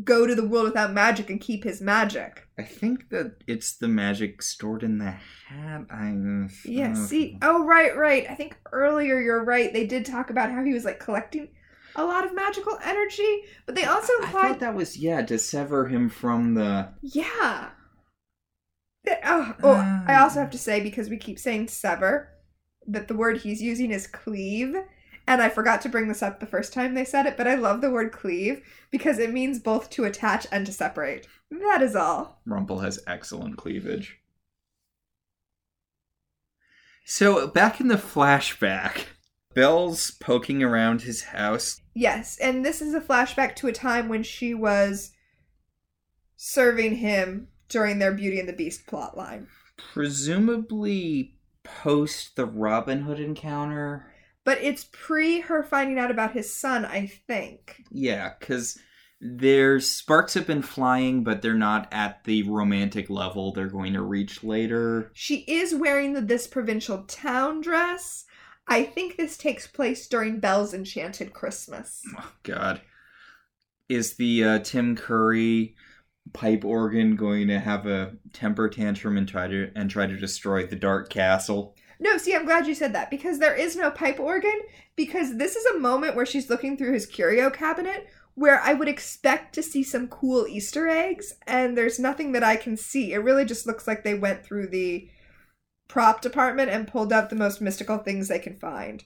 go 0.04 0.26
to 0.26 0.34
the 0.34 0.46
world 0.46 0.66
without 0.66 0.92
magic 0.92 1.30
and 1.30 1.40
keep 1.40 1.64
his 1.64 1.80
magic. 1.80 2.46
I 2.58 2.62
think 2.62 3.08
that 3.10 3.36
it's 3.46 3.76
the 3.76 3.88
magic 3.88 4.42
stored 4.42 4.82
in 4.82 4.98
the 4.98 5.10
hat. 5.48 5.86
I 5.90 6.14
Yeah, 6.64 6.94
see. 6.94 7.38
Oh, 7.42 7.64
right, 7.64 7.96
right. 7.96 8.26
I 8.28 8.34
think 8.34 8.56
earlier 8.72 9.20
you're 9.20 9.44
right. 9.44 9.72
They 9.72 9.86
did 9.86 10.04
talk 10.04 10.30
about 10.30 10.50
how 10.52 10.62
he 10.62 10.72
was 10.74 10.84
like 10.84 11.00
collecting 11.00 11.48
a 11.96 12.04
lot 12.04 12.24
of 12.24 12.34
magical 12.34 12.78
energy, 12.84 13.42
but 13.66 13.74
they 13.74 13.84
also 13.84 14.12
I 14.22 14.26
thought 14.26 14.60
that 14.60 14.74
was 14.74 14.96
yeah 14.96 15.22
to 15.22 15.38
sever 15.38 15.88
him 15.88 16.08
from 16.08 16.54
the. 16.54 16.90
Yeah. 17.02 17.70
Oh, 19.24 19.54
oh, 19.62 19.72
I 20.06 20.14
Ah. 20.14 20.22
also 20.24 20.40
have 20.40 20.50
to 20.50 20.58
say 20.58 20.80
because 20.80 21.08
we 21.08 21.16
keep 21.16 21.38
saying 21.38 21.68
sever, 21.68 22.28
that 22.86 23.08
the 23.08 23.16
word 23.16 23.38
he's 23.38 23.62
using 23.62 23.90
is 23.90 24.06
cleave. 24.06 24.74
And 25.28 25.42
I 25.42 25.50
forgot 25.50 25.82
to 25.82 25.90
bring 25.90 26.08
this 26.08 26.22
up 26.22 26.40
the 26.40 26.46
first 26.46 26.72
time 26.72 26.94
they 26.94 27.04
said 27.04 27.26
it, 27.26 27.36
but 27.36 27.46
I 27.46 27.54
love 27.54 27.82
the 27.82 27.90
word 27.90 28.12
cleave 28.12 28.62
because 28.90 29.18
it 29.18 29.30
means 29.30 29.58
both 29.58 29.90
to 29.90 30.04
attach 30.04 30.46
and 30.50 30.64
to 30.64 30.72
separate. 30.72 31.28
That 31.50 31.82
is 31.82 31.94
all. 31.94 32.40
Rumple 32.46 32.78
has 32.78 32.98
excellent 33.06 33.58
cleavage. 33.58 34.20
So 37.04 37.46
back 37.46 37.78
in 37.78 37.88
the 37.88 37.96
flashback, 37.96 39.04
Belle's 39.52 40.12
poking 40.12 40.62
around 40.62 41.02
his 41.02 41.24
house. 41.24 41.78
Yes, 41.94 42.38
and 42.38 42.64
this 42.64 42.80
is 42.80 42.94
a 42.94 43.00
flashback 43.00 43.54
to 43.56 43.68
a 43.68 43.72
time 43.72 44.08
when 44.08 44.22
she 44.22 44.54
was 44.54 45.12
serving 46.36 46.96
him 46.96 47.48
during 47.68 47.98
their 47.98 48.12
Beauty 48.12 48.40
and 48.40 48.48
the 48.48 48.54
Beast 48.54 48.86
plotline. 48.86 49.46
Presumably 49.76 51.34
post 51.64 52.36
the 52.36 52.46
Robin 52.46 53.02
Hood 53.02 53.20
encounter. 53.20 54.07
But 54.48 54.62
it's 54.62 54.88
pre 54.92 55.40
her 55.40 55.62
finding 55.62 55.98
out 55.98 56.10
about 56.10 56.32
his 56.32 56.50
son, 56.50 56.86
I 56.86 57.04
think. 57.04 57.84
Yeah, 57.90 58.32
because 58.40 58.78
their 59.20 59.78
sparks 59.78 60.32
have 60.32 60.46
been 60.46 60.62
flying, 60.62 61.22
but 61.22 61.42
they're 61.42 61.52
not 61.52 61.86
at 61.92 62.24
the 62.24 62.44
romantic 62.44 63.10
level 63.10 63.52
they're 63.52 63.66
going 63.66 63.92
to 63.92 64.00
reach 64.00 64.42
later. 64.42 65.10
She 65.12 65.40
is 65.40 65.74
wearing 65.74 66.14
the 66.14 66.22
This 66.22 66.46
Provincial 66.46 67.02
Town 67.02 67.60
dress. 67.60 68.24
I 68.66 68.84
think 68.84 69.18
this 69.18 69.36
takes 69.36 69.66
place 69.66 70.08
during 70.08 70.40
Belle's 70.40 70.72
Enchanted 70.72 71.34
Christmas. 71.34 72.00
Oh, 72.16 72.32
God. 72.42 72.80
Is 73.90 74.14
the 74.14 74.44
uh, 74.44 74.58
Tim 74.60 74.96
Curry 74.96 75.76
pipe 76.32 76.64
organ 76.64 77.16
going 77.16 77.48
to 77.48 77.60
have 77.60 77.86
a 77.86 78.12
temper 78.32 78.70
tantrum 78.70 79.18
and 79.18 79.28
try 79.28 79.46
to 79.46 79.70
and 79.76 79.90
try 79.90 80.06
to 80.06 80.16
destroy 80.16 80.64
the 80.64 80.74
Dark 80.74 81.10
Castle? 81.10 81.76
No, 82.00 82.16
see, 82.16 82.34
I'm 82.34 82.44
glad 82.44 82.66
you 82.66 82.74
said 82.74 82.92
that 82.94 83.10
because 83.10 83.38
there 83.38 83.54
is 83.54 83.76
no 83.76 83.90
pipe 83.90 84.20
organ. 84.20 84.60
Because 84.96 85.36
this 85.36 85.56
is 85.56 85.66
a 85.66 85.78
moment 85.78 86.16
where 86.16 86.26
she's 86.26 86.50
looking 86.50 86.76
through 86.76 86.92
his 86.92 87.06
curio 87.06 87.50
cabinet 87.50 88.08
where 88.38 88.60
I 88.60 88.72
would 88.72 88.88
expect 88.88 89.52
to 89.56 89.64
see 89.64 89.82
some 89.82 90.06
cool 90.06 90.46
Easter 90.46 90.86
eggs, 90.86 91.32
and 91.48 91.76
there's 91.76 91.98
nothing 91.98 92.30
that 92.32 92.44
I 92.44 92.54
can 92.54 92.76
see. 92.76 93.12
It 93.12 93.18
really 93.18 93.44
just 93.44 93.66
looks 93.66 93.88
like 93.88 94.04
they 94.04 94.14
went 94.14 94.44
through 94.44 94.68
the 94.68 95.08
prop 95.88 96.20
department 96.20 96.70
and 96.70 96.86
pulled 96.86 97.12
out 97.12 97.30
the 97.30 97.36
most 97.36 97.60
mystical 97.60 97.98
things 97.98 98.28
they 98.28 98.38
can 98.38 98.56
find. 98.56 99.02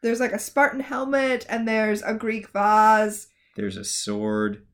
There's 0.00 0.20
like 0.20 0.32
a 0.32 0.38
Spartan 0.38 0.78
helmet, 0.78 1.44
and 1.48 1.66
there's 1.66 2.02
a 2.02 2.14
Greek 2.14 2.50
vase. 2.50 3.26
There's 3.56 3.76
a 3.76 3.84
sword. 3.84 4.64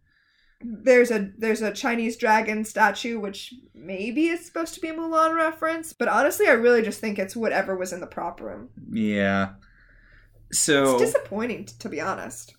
There's 0.67 1.11
a 1.11 1.31
there's 1.37 1.61
a 1.61 1.73
Chinese 1.73 2.17
dragon 2.17 2.65
statue, 2.65 3.21
which 3.21 3.53
maybe 3.75 4.29
is 4.29 4.47
supposed 4.47 4.73
to 4.75 4.81
be 4.81 4.89
a 4.89 4.95
Mulan 4.95 5.35
reference, 5.37 5.93
but 5.93 6.09
honestly, 6.09 6.49
I 6.49 6.53
really 6.53 6.81
just 6.83 7.01
think 7.01 7.19
it's 7.19 7.37
whatever 7.37 7.77
was 7.77 7.93
in 7.93 8.01
the 8.01 8.07
prop 8.07 8.41
room. 8.41 8.71
Yeah. 8.91 9.51
So 10.53 10.95
It's 10.95 11.13
disappointing, 11.13 11.67
t- 11.67 11.75
to 11.81 11.89
be 11.89 12.01
honest. 12.01 12.55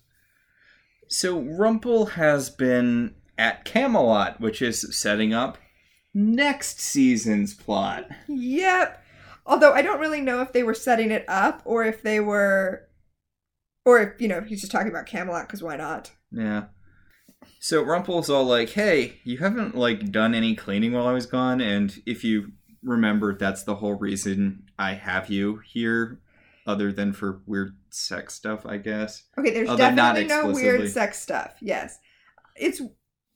So 1.08 1.40
Rumple 1.40 2.06
has 2.06 2.48
been 2.50 3.14
at 3.38 3.64
Camelot, 3.64 4.40
which 4.40 4.62
is 4.62 4.96
setting 4.96 5.34
up 5.34 5.58
next 6.14 6.80
season's 6.80 7.54
plot. 7.54 8.08
Yep. 8.28 9.02
Although 9.44 9.72
I 9.72 9.82
don't 9.82 10.00
really 10.00 10.20
know 10.20 10.42
if 10.42 10.52
they 10.52 10.62
were 10.62 10.74
setting 10.74 11.10
it 11.10 11.24
up 11.28 11.62
or 11.64 11.84
if 11.84 12.02
they 12.02 12.20
were, 12.20 12.88
or 13.84 14.00
if 14.00 14.20
you 14.20 14.28
know 14.28 14.40
he's 14.40 14.60
just 14.60 14.72
talking 14.72 14.90
about 14.90 15.06
Camelot 15.06 15.46
because 15.46 15.62
why 15.62 15.76
not? 15.76 16.12
Yeah. 16.30 16.64
So 17.58 17.82
Rumple's 17.82 18.30
all 18.30 18.44
like, 18.44 18.70
"Hey, 18.70 19.20
you 19.24 19.38
haven't 19.38 19.74
like 19.74 20.12
done 20.12 20.34
any 20.34 20.54
cleaning 20.54 20.92
while 20.92 21.06
I 21.06 21.12
was 21.12 21.26
gone, 21.26 21.60
and 21.60 22.00
if 22.06 22.22
you 22.22 22.52
remember, 22.82 23.34
that's 23.36 23.64
the 23.64 23.74
whole 23.76 23.94
reason 23.94 24.64
I 24.78 24.94
have 24.94 25.28
you 25.30 25.60
here, 25.64 26.20
other 26.66 26.92
than 26.92 27.12
for 27.12 27.42
weird 27.46 27.76
sex 27.90 28.34
stuff, 28.34 28.64
I 28.64 28.76
guess." 28.76 29.24
Okay, 29.36 29.52
there's 29.52 29.68
Although 29.68 29.94
definitely 29.94 30.26
no 30.26 30.52
weird 30.52 30.88
sex 30.88 31.20
stuff. 31.20 31.56
Yes, 31.60 31.98
it's 32.54 32.80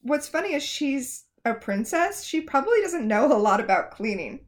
what's 0.03 0.29
funny 0.29 0.55
is 0.55 0.63
she's 0.63 1.25
a 1.45 1.55
princess. 1.55 2.25
She 2.25 2.41
probably 2.41 2.81
doesn't 2.83 3.09
know 3.09 3.27
a 3.27 3.35
lot 3.35 3.61
about 3.61 3.91
cleaning. 3.91 4.41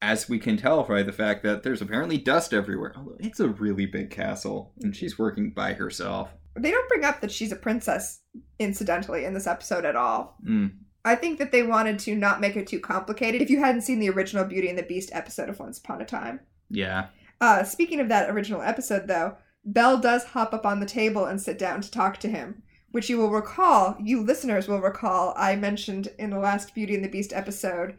As 0.00 0.28
we 0.28 0.38
can 0.38 0.56
tell 0.56 0.84
by 0.84 1.02
the 1.02 1.12
fact 1.12 1.42
that 1.42 1.62
there's 1.62 1.82
apparently 1.82 2.18
dust 2.18 2.54
everywhere. 2.54 2.94
Although 2.96 3.16
it's 3.18 3.40
a 3.40 3.48
really 3.48 3.86
big 3.86 4.10
castle, 4.10 4.72
and 4.80 4.94
she's 4.94 5.18
working 5.18 5.50
by 5.50 5.74
herself. 5.74 6.30
They 6.58 6.70
don't 6.70 6.88
bring 6.88 7.04
up 7.04 7.20
that 7.20 7.30
she's 7.30 7.52
a 7.52 7.56
princess, 7.56 8.20
incidentally, 8.58 9.24
in 9.24 9.34
this 9.34 9.46
episode 9.46 9.84
at 9.84 9.96
all. 9.96 10.36
Mm. 10.46 10.72
I 11.04 11.14
think 11.14 11.38
that 11.38 11.52
they 11.52 11.62
wanted 11.62 11.98
to 12.00 12.16
not 12.16 12.40
make 12.40 12.56
it 12.56 12.66
too 12.66 12.80
complicated. 12.80 13.40
If 13.40 13.50
you 13.50 13.60
hadn't 13.60 13.82
seen 13.82 14.00
the 14.00 14.10
original 14.10 14.44
Beauty 14.44 14.68
and 14.68 14.78
the 14.78 14.82
Beast 14.82 15.10
episode 15.12 15.48
of 15.48 15.60
Once 15.60 15.78
Upon 15.78 16.00
a 16.00 16.04
Time. 16.04 16.40
Yeah. 16.68 17.06
Uh, 17.40 17.62
speaking 17.62 18.00
of 18.00 18.08
that 18.08 18.28
original 18.30 18.62
episode, 18.62 19.06
though, 19.06 19.36
Belle 19.64 19.98
does 19.98 20.24
hop 20.24 20.52
up 20.52 20.66
on 20.66 20.80
the 20.80 20.86
table 20.86 21.24
and 21.24 21.40
sit 21.40 21.58
down 21.58 21.80
to 21.80 21.90
talk 21.90 22.18
to 22.18 22.28
him, 22.28 22.62
which 22.90 23.08
you 23.08 23.18
will 23.18 23.30
recall, 23.30 23.96
you 24.02 24.22
listeners 24.22 24.68
will 24.68 24.80
recall, 24.80 25.34
I 25.36 25.54
mentioned 25.56 26.08
in 26.18 26.30
the 26.30 26.38
last 26.38 26.74
Beauty 26.74 26.94
and 26.94 27.04
the 27.04 27.08
Beast 27.08 27.32
episode. 27.32 27.96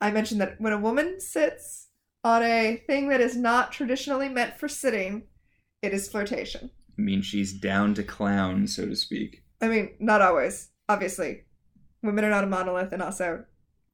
I 0.00 0.10
mentioned 0.10 0.40
that 0.40 0.60
when 0.60 0.72
a 0.72 0.78
woman 0.78 1.20
sits 1.20 1.88
on 2.24 2.42
a 2.42 2.82
thing 2.86 3.08
that 3.08 3.20
is 3.20 3.36
not 3.36 3.72
traditionally 3.72 4.28
meant 4.28 4.58
for 4.58 4.68
sitting, 4.68 5.24
it 5.82 5.92
is 5.92 6.08
flirtation. 6.08 6.70
I 6.98 7.02
mean, 7.02 7.22
she's 7.22 7.52
down 7.52 7.94
to 7.94 8.02
clown, 8.02 8.66
so 8.66 8.86
to 8.86 8.94
speak. 8.96 9.42
I 9.60 9.68
mean, 9.68 9.90
not 9.98 10.20
always, 10.22 10.68
obviously. 10.88 11.44
Women 12.02 12.24
are 12.24 12.30
not 12.30 12.44
a 12.44 12.48
monolith, 12.48 12.92
and 12.92 13.02
also, 13.02 13.44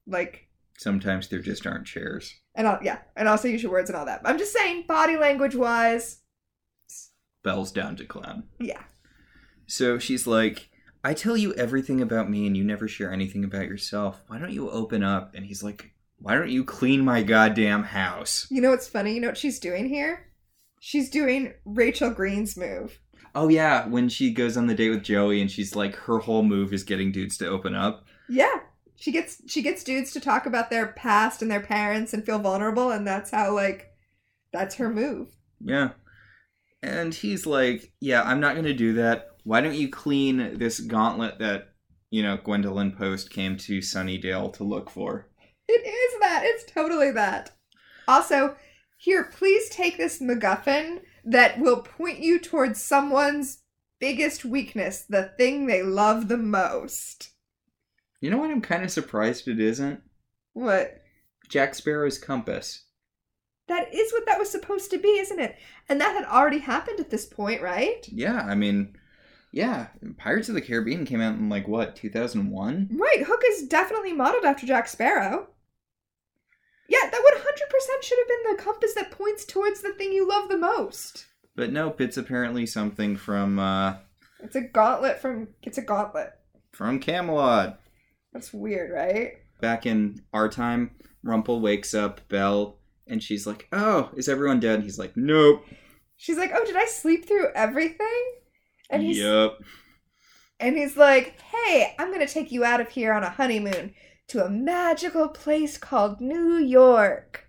like, 0.06 0.48
Sometimes 0.78 1.28
there 1.28 1.40
just 1.40 1.66
aren't 1.66 1.86
chairs. 1.86 2.32
and 2.54 2.66
all, 2.66 2.78
yeah, 2.82 2.98
and 3.16 3.28
also 3.28 3.48
use 3.48 3.62
your 3.62 3.72
words 3.72 3.90
and 3.90 3.96
all 3.96 4.06
that. 4.06 4.20
I'm 4.24 4.38
just 4.38 4.52
saying, 4.52 4.84
body 4.86 5.16
language 5.16 5.54
wise, 5.56 6.20
Belle's 7.42 7.72
down 7.72 7.96
to 7.96 8.04
clown. 8.04 8.44
yeah. 8.60 8.82
So 9.66 9.98
she's 9.98 10.26
like, 10.26 10.70
I 11.04 11.12
tell 11.14 11.36
you 11.36 11.52
everything 11.54 12.00
about 12.00 12.30
me 12.30 12.46
and 12.46 12.56
you 12.56 12.64
never 12.64 12.88
share 12.88 13.12
anything 13.12 13.44
about 13.44 13.66
yourself. 13.66 14.20
Why 14.28 14.38
don't 14.38 14.52
you 14.52 14.70
open 14.70 15.02
up? 15.02 15.34
And 15.34 15.44
he's 15.44 15.62
like, 15.62 15.92
Why 16.18 16.34
don't 16.34 16.48
you 16.50 16.64
clean 16.64 17.04
my 17.04 17.22
goddamn 17.22 17.82
house? 17.82 18.46
You 18.50 18.60
know 18.62 18.70
what's 18.70 18.88
funny? 18.88 19.14
You 19.14 19.20
know 19.20 19.28
what 19.28 19.36
she's 19.36 19.58
doing 19.58 19.88
here? 19.88 20.26
She's 20.80 21.10
doing 21.10 21.54
Rachel 21.64 22.10
Green's 22.10 22.56
move. 22.56 23.00
Oh, 23.34 23.48
yeah, 23.48 23.86
when 23.86 24.08
she 24.08 24.32
goes 24.32 24.56
on 24.56 24.66
the 24.66 24.74
date 24.74 24.90
with 24.90 25.02
Joey 25.02 25.40
and 25.40 25.50
she's 25.50 25.76
like, 25.76 25.94
her 25.94 26.18
whole 26.18 26.42
move 26.42 26.72
is 26.72 26.82
getting 26.82 27.12
dudes 27.12 27.36
to 27.38 27.48
open 27.48 27.74
up. 27.74 28.04
Yeah. 28.28 28.60
She 28.96 29.12
gets 29.12 29.40
she 29.46 29.62
gets 29.62 29.84
dudes 29.84 30.12
to 30.12 30.20
talk 30.20 30.44
about 30.44 30.70
their 30.70 30.88
past 30.88 31.40
and 31.40 31.48
their 31.48 31.60
parents 31.60 32.12
and 32.12 32.26
feel 32.26 32.40
vulnerable 32.40 32.90
and 32.90 33.06
that's 33.06 33.30
how 33.30 33.54
like 33.54 33.92
that's 34.52 34.74
her 34.74 34.90
move. 34.90 35.36
Yeah. 35.60 35.90
And 36.82 37.14
he's 37.14 37.46
like, 37.46 37.92
Yeah, 38.00 38.22
I'm 38.22 38.40
not 38.40 38.54
going 38.54 38.64
to 38.64 38.74
do 38.74 38.94
that. 38.94 39.36
Why 39.44 39.60
don't 39.60 39.76
you 39.76 39.88
clean 39.88 40.58
this 40.58 40.80
gauntlet 40.80 41.38
that, 41.38 41.68
you 42.10 42.22
know, 42.22 42.36
Gwendolyn 42.36 42.92
Post 42.92 43.30
came 43.30 43.56
to 43.58 43.78
Sunnydale 43.78 44.52
to 44.54 44.64
look 44.64 44.90
for? 44.90 45.28
It 45.68 45.86
is 45.86 46.20
that. 46.20 46.42
It's 46.44 46.70
totally 46.70 47.12
that. 47.12 47.52
Also, 48.08 48.56
here, 48.98 49.22
please 49.24 49.68
take 49.68 49.96
this 49.96 50.20
MacGuffin 50.20 51.02
that 51.24 51.60
will 51.60 51.82
point 51.82 52.18
you 52.18 52.40
towards 52.40 52.82
someone's 52.82 53.62
biggest 54.00 54.44
weakness, 54.44 55.04
the 55.08 55.30
thing 55.38 55.66
they 55.66 55.82
love 55.82 56.26
the 56.26 56.36
most. 56.36 57.30
You 58.20 58.30
know 58.30 58.38
what? 58.38 58.50
I'm 58.50 58.60
kind 58.60 58.82
of 58.82 58.90
surprised 58.90 59.46
it 59.46 59.60
isn't. 59.60 60.00
What? 60.52 61.00
Jack 61.48 61.76
Sparrow's 61.76 62.18
compass. 62.18 62.86
That 63.68 63.94
is 63.94 64.12
what 64.12 64.26
that 64.26 64.38
was 64.38 64.50
supposed 64.50 64.90
to 64.90 64.98
be, 64.98 65.08
isn't 65.08 65.38
it? 65.38 65.56
And 65.88 66.00
that 66.00 66.16
had 66.16 66.24
already 66.24 66.58
happened 66.58 66.98
at 66.98 67.10
this 67.10 67.26
point, 67.26 67.62
right? 67.62 68.04
Yeah, 68.10 68.40
I 68.40 68.56
mean, 68.56 68.96
yeah, 69.52 69.88
Pirates 70.16 70.48
of 70.48 70.56
the 70.56 70.60
Caribbean 70.60 71.04
came 71.04 71.20
out 71.20 71.36
in 71.36 71.48
like 71.48 71.68
what, 71.68 71.94
2001? 71.94 72.88
Right, 72.92 73.22
Hook 73.24 73.42
is 73.50 73.68
definitely 73.68 74.12
modeled 74.12 74.44
after 74.44 74.66
Jack 74.66 74.88
Sparrow. 74.88 75.50
Yeah, 76.88 77.00
that 77.02 77.12
100% 77.12 78.02
should 78.02 78.18
have 78.18 78.28
been 78.28 78.56
the 78.56 78.62
compass 78.62 78.94
that 78.94 79.10
points 79.10 79.44
towards 79.44 79.82
the 79.82 79.92
thing 79.92 80.12
you 80.12 80.26
love 80.28 80.48
the 80.48 80.56
most. 80.58 81.26
But 81.54 81.70
nope, 81.72 82.00
it's 82.00 82.16
apparently 82.16 82.66
something 82.66 83.16
from 83.16 83.58
uh 83.58 83.96
It's 84.42 84.56
a 84.56 84.62
gauntlet 84.62 85.20
from. 85.20 85.48
It's 85.62 85.78
a 85.78 85.82
gauntlet. 85.82 86.32
from 86.72 86.98
Camelot. 87.00 87.80
That's 88.32 88.52
weird, 88.52 88.90
right? 88.92 89.32
Back 89.60 89.84
in 89.86 90.22
our 90.32 90.48
time, 90.48 90.92
Rumple 91.24 91.60
wakes 91.60 91.94
up 91.94 92.26
Belle 92.28 92.78
and 93.06 93.22
she's 93.22 93.46
like, 93.46 93.66
"Oh, 93.72 94.10
is 94.16 94.28
everyone 94.28 94.60
dead?" 94.60 94.82
He's 94.82 94.98
like, 94.98 95.16
"Nope." 95.16 95.64
She's 96.16 96.36
like, 96.38 96.52
"Oh, 96.54 96.64
did 96.64 96.76
I 96.76 96.86
sleep 96.86 97.26
through 97.26 97.48
everything?" 97.54 98.22
And 98.90 99.02
he's 99.02 99.18
Yup. 99.18 99.58
and 100.60 100.76
he's 100.76 100.96
like, 100.96 101.40
"Hey, 101.40 101.94
I'm 101.98 102.12
gonna 102.12 102.26
take 102.28 102.52
you 102.52 102.64
out 102.64 102.80
of 102.80 102.88
here 102.88 103.12
on 103.12 103.24
a 103.24 103.30
honeymoon 103.30 103.94
to 104.28 104.44
a 104.44 104.50
magical 104.50 105.28
place 105.28 105.76
called 105.76 106.20
New 106.20 106.56
York." 106.56 107.48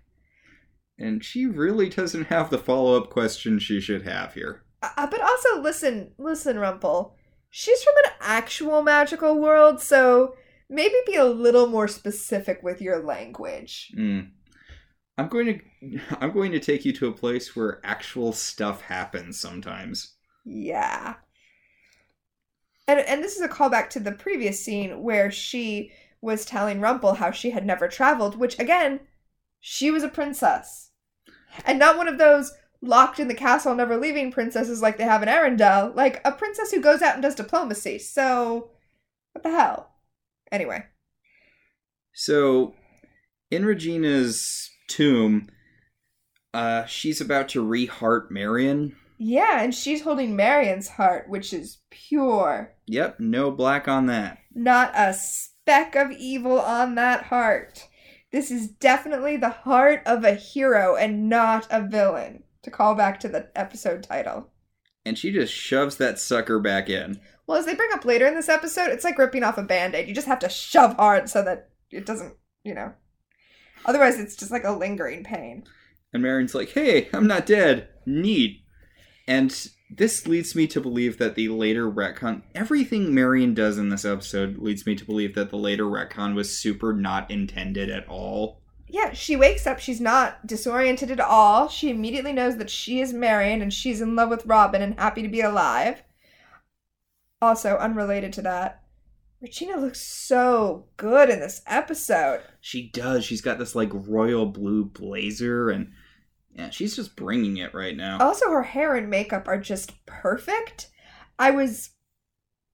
And 0.98 1.24
she 1.24 1.46
really 1.46 1.88
doesn't 1.88 2.24
have 2.24 2.50
the 2.50 2.58
follow-up 2.58 3.08
question 3.08 3.58
she 3.58 3.80
should 3.80 4.02
have 4.02 4.34
here. 4.34 4.64
Uh, 4.82 5.06
but 5.06 5.20
also, 5.20 5.60
listen, 5.60 6.12
listen, 6.18 6.58
Rumple. 6.58 7.16
She's 7.48 7.82
from 7.82 7.94
an 8.04 8.12
actual 8.20 8.82
magical 8.82 9.38
world, 9.38 9.80
so 9.80 10.34
maybe 10.68 10.94
be 11.06 11.16
a 11.16 11.24
little 11.24 11.66
more 11.66 11.88
specific 11.88 12.62
with 12.62 12.80
your 12.80 13.02
language. 13.02 13.92
Mm. 13.96 14.30
I'm 15.18 15.28
going 15.28 15.46
to 15.82 16.00
I'm 16.20 16.32
going 16.32 16.52
to 16.52 16.60
take 16.60 16.84
you 16.84 16.92
to 16.94 17.08
a 17.08 17.12
place 17.12 17.54
where 17.54 17.80
actual 17.84 18.32
stuff 18.32 18.82
happens 18.82 19.38
sometimes. 19.38 20.14
Yeah. 20.44 21.14
And 22.88 23.00
and 23.00 23.22
this 23.22 23.36
is 23.36 23.42
a 23.42 23.48
callback 23.48 23.90
to 23.90 24.00
the 24.00 24.12
previous 24.12 24.64
scene 24.64 25.02
where 25.02 25.30
she 25.30 25.92
was 26.20 26.44
telling 26.44 26.80
Rumple 26.80 27.14
how 27.14 27.30
she 27.30 27.50
had 27.50 27.64
never 27.64 27.88
traveled, 27.88 28.36
which 28.36 28.58
again, 28.58 29.00
she 29.58 29.90
was 29.90 30.02
a 30.02 30.08
princess. 30.08 30.90
And 31.64 31.78
not 31.78 31.96
one 31.96 32.08
of 32.08 32.18
those 32.18 32.52
locked 32.82 33.20
in 33.20 33.28
the 33.28 33.34
castle 33.34 33.74
never 33.74 33.96
leaving 33.96 34.32
princesses 34.32 34.80
like 34.80 34.96
they 34.96 35.04
have 35.04 35.22
in 35.22 35.28
Arendelle, 35.28 35.94
like 35.94 36.20
a 36.24 36.32
princess 36.32 36.70
who 36.70 36.80
goes 36.80 37.02
out 37.02 37.14
and 37.14 37.22
does 37.22 37.34
diplomacy. 37.34 37.98
So 37.98 38.70
what 39.32 39.42
the 39.42 39.50
hell? 39.50 39.90
Anyway. 40.50 40.84
So, 42.12 42.74
in 43.50 43.64
Regina's 43.64 44.70
tomb, 44.88 45.48
uh, 46.52 46.84
she's 46.86 47.20
about 47.20 47.48
to 47.50 47.64
reheart 47.64 48.30
Marian. 48.30 48.96
Yeah, 49.18 49.62
and 49.62 49.74
she's 49.74 50.02
holding 50.02 50.34
Marian's 50.34 50.88
heart, 50.88 51.28
which 51.28 51.52
is 51.52 51.78
pure. 51.90 52.74
Yep, 52.86 53.20
no 53.20 53.50
black 53.50 53.86
on 53.86 54.06
that. 54.06 54.38
Not 54.54 54.92
a 54.94 55.14
speck 55.62 55.94
of 55.94 56.10
evil 56.12 56.58
on 56.58 56.94
that 56.94 57.24
heart. 57.24 57.88
This 58.32 58.50
is 58.50 58.68
definitely 58.68 59.36
the 59.36 59.50
heart 59.50 60.02
of 60.06 60.24
a 60.24 60.34
hero 60.34 60.96
and 60.96 61.28
not 61.28 61.66
a 61.70 61.82
villain, 61.82 62.44
to 62.62 62.70
call 62.70 62.94
back 62.94 63.20
to 63.20 63.28
the 63.28 63.50
episode 63.54 64.02
title. 64.02 64.50
And 65.04 65.18
she 65.18 65.32
just 65.32 65.52
shoves 65.52 65.96
that 65.96 66.18
sucker 66.18 66.60
back 66.60 66.88
in. 66.88 67.20
Well, 67.46 67.58
as 67.58 67.66
they 67.66 67.74
bring 67.74 67.90
up 67.92 68.04
later 68.04 68.26
in 68.26 68.34
this 68.34 68.48
episode, 68.48 68.90
it's 68.90 69.04
like 69.04 69.18
ripping 69.18 69.42
off 69.42 69.58
a 69.58 69.62
band 69.62 69.94
aid. 69.94 70.08
You 70.08 70.14
just 70.14 70.28
have 70.28 70.38
to 70.40 70.48
shove 70.48 70.94
hard 70.96 71.28
so 71.28 71.42
that 71.42 71.70
it 71.90 72.06
doesn't, 72.06 72.34
you 72.62 72.74
know. 72.74 72.92
Otherwise, 73.84 74.20
it's 74.20 74.36
just 74.36 74.52
like 74.52 74.64
a 74.64 74.72
lingering 74.72 75.24
pain. 75.24 75.64
And 76.12 76.22
Marian's 76.22 76.54
like, 76.54 76.70
hey, 76.70 77.08
I'm 77.12 77.26
not 77.26 77.46
dead. 77.46 77.88
Neat. 78.06 78.62
And 79.26 79.68
this 79.90 80.26
leads 80.26 80.54
me 80.54 80.66
to 80.68 80.80
believe 80.80 81.18
that 81.18 81.34
the 81.34 81.48
later 81.48 81.90
retcon, 81.90 82.42
everything 82.54 83.12
Marian 83.12 83.54
does 83.54 83.76
in 83.76 83.88
this 83.88 84.04
episode 84.04 84.58
leads 84.58 84.86
me 84.86 84.94
to 84.94 85.04
believe 85.04 85.34
that 85.34 85.50
the 85.50 85.56
later 85.56 85.84
retcon 85.84 86.34
was 86.34 86.56
super 86.56 86.92
not 86.92 87.30
intended 87.30 87.90
at 87.90 88.06
all. 88.08 88.62
Yeah, 88.86 89.12
she 89.12 89.36
wakes 89.36 89.66
up. 89.66 89.78
She's 89.78 90.00
not 90.00 90.46
disoriented 90.46 91.10
at 91.10 91.20
all. 91.20 91.68
She 91.68 91.90
immediately 91.90 92.32
knows 92.32 92.56
that 92.56 92.70
she 92.70 93.00
is 93.00 93.12
Marian 93.12 93.62
and 93.62 93.72
she's 93.72 94.00
in 94.00 94.16
love 94.16 94.30
with 94.30 94.46
Robin 94.46 94.82
and 94.82 94.98
happy 94.98 95.22
to 95.22 95.28
be 95.28 95.40
alive. 95.40 96.02
Also, 97.42 97.76
unrelated 97.76 98.32
to 98.34 98.42
that, 98.42 98.82
Regina 99.40 99.76
looks 99.76 100.00
so 100.00 100.86
good 100.96 101.30
in 101.30 101.40
this 101.40 101.62
episode. 101.66 102.42
She 102.60 102.90
does. 102.90 103.24
She's 103.24 103.40
got 103.40 103.58
this 103.58 103.74
like 103.74 103.90
royal 103.92 104.46
blue 104.46 104.84
blazer 104.84 105.70
and 105.70 105.92
yeah, 106.60 106.68
she's 106.68 106.94
just 106.94 107.16
bringing 107.16 107.56
it 107.56 107.72
right 107.72 107.96
now. 107.96 108.18
Also, 108.20 108.50
her 108.50 108.62
hair 108.62 108.94
and 108.94 109.08
makeup 109.08 109.48
are 109.48 109.58
just 109.58 110.04
perfect. 110.04 110.90
I 111.38 111.50
was 111.50 111.92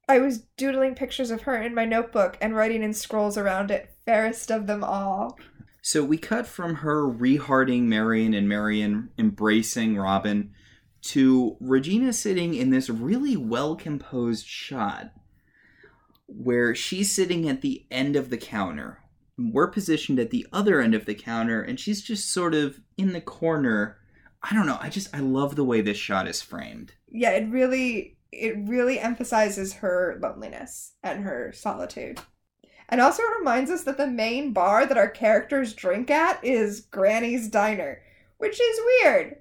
I 0.09 0.19
was 0.19 0.39
doodling 0.57 0.97
pictures 0.97 1.31
of 1.31 1.43
her 1.43 1.61
in 1.63 1.73
my 1.73 1.85
notebook 1.85 2.37
and 2.41 2.57
writing 2.57 2.83
in 2.83 2.93
scrolls 2.93 3.39
around 3.39 3.71
it, 3.71 3.95
fairest 4.05 4.51
of 4.51 4.67
them 4.67 4.83
all. 4.83 5.39
So 5.83 6.03
we 6.03 6.19
cut 6.19 6.49
from 6.49 6.77
her 6.77 7.09
rehearting 7.09 7.89
Marian 7.89 8.35
and 8.35 8.49
Marian 8.49 9.11
embracing 9.19 9.97
Robin 9.97 10.53
to 11.03 11.57
Regina 11.61 12.13
sitting 12.13 12.55
in 12.55 12.71
this 12.71 12.91
really 12.91 13.37
well 13.37 13.77
composed 13.77 14.47
shot 14.47 15.13
where 16.27 16.75
she's 16.75 17.15
sitting 17.15 17.49
at 17.49 17.63
the 17.63 17.87
end 17.89 18.17
of 18.17 18.31
the 18.31 18.37
counter. 18.37 19.01
We're 19.39 19.69
positioned 19.69 20.19
at 20.19 20.31
the 20.31 20.47
other 20.53 20.81
end 20.81 20.95
of 20.95 21.05
the 21.05 21.15
counter 21.15 21.61
and 21.63 21.79
she's 21.79 22.03
just 22.03 22.33
sort 22.33 22.55
of 22.55 22.81
in 22.97 23.13
the 23.13 23.21
corner. 23.21 23.99
I 24.43 24.55
don't 24.55 24.67
know. 24.67 24.79
I 24.81 24.89
just 24.89 25.15
I 25.15 25.21
love 25.21 25.57
the 25.57 25.65
way 25.65 25.81
this 25.81 25.99
shot 25.99 26.27
is 26.29 26.41
framed. 26.43 26.93
Yeah, 27.09 27.31
it 27.31 27.49
really 27.51 28.17
it 28.33 28.55
really 28.67 28.99
emphasizes 28.99 29.75
her 29.75 30.19
loneliness 30.23 30.93
and 31.03 31.25
her 31.25 31.53
solitude. 31.55 32.21
And 32.89 33.01
also 33.01 33.23
it 33.23 33.39
reminds 33.39 33.71
us 33.71 33.83
that 33.85 33.97
the 33.97 34.07
main 34.07 34.53
bar 34.53 34.87
that 34.87 34.99
our 34.99 35.09
characters 35.09 35.75
drink 35.75 36.11
at 36.11 36.43
is 36.45 36.83
Granny's 36.83 37.49
Diner, 37.49 38.01
which 38.39 38.61
is 38.61 38.81
weird. 39.03 39.37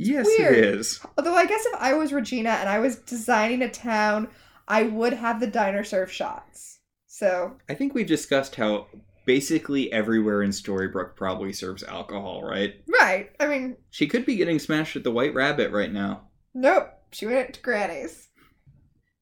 Yes, 0.00 0.26
Weird. 0.26 0.56
it 0.56 0.64
is. 0.64 1.00
Although 1.18 1.34
I 1.34 1.44
guess 1.44 1.66
if 1.66 1.74
I 1.74 1.94
was 1.94 2.12
Regina 2.12 2.50
and 2.50 2.68
I 2.68 2.78
was 2.78 2.96
designing 2.96 3.62
a 3.62 3.68
town, 3.68 4.28
I 4.68 4.84
would 4.84 5.12
have 5.12 5.40
the 5.40 5.48
diner 5.48 5.82
serve 5.82 6.10
shots. 6.10 6.77
So 7.18 7.56
I 7.68 7.74
think 7.74 7.94
we've 7.94 8.06
discussed 8.06 8.54
how 8.54 8.86
basically 9.26 9.92
everywhere 9.92 10.40
in 10.40 10.50
Storybrooke 10.50 11.16
probably 11.16 11.52
serves 11.52 11.82
alcohol, 11.82 12.44
right? 12.44 12.74
right. 13.00 13.30
I 13.40 13.48
mean, 13.48 13.76
She 13.90 14.06
could 14.06 14.24
be 14.24 14.36
getting 14.36 14.60
smashed 14.60 14.94
at 14.94 15.02
the 15.02 15.10
White 15.10 15.34
Rabbit 15.34 15.72
right 15.72 15.92
now. 15.92 16.28
nope. 16.54 16.90
She 17.10 17.26
went 17.26 17.54
to 17.54 17.60
Granny's. 17.62 18.28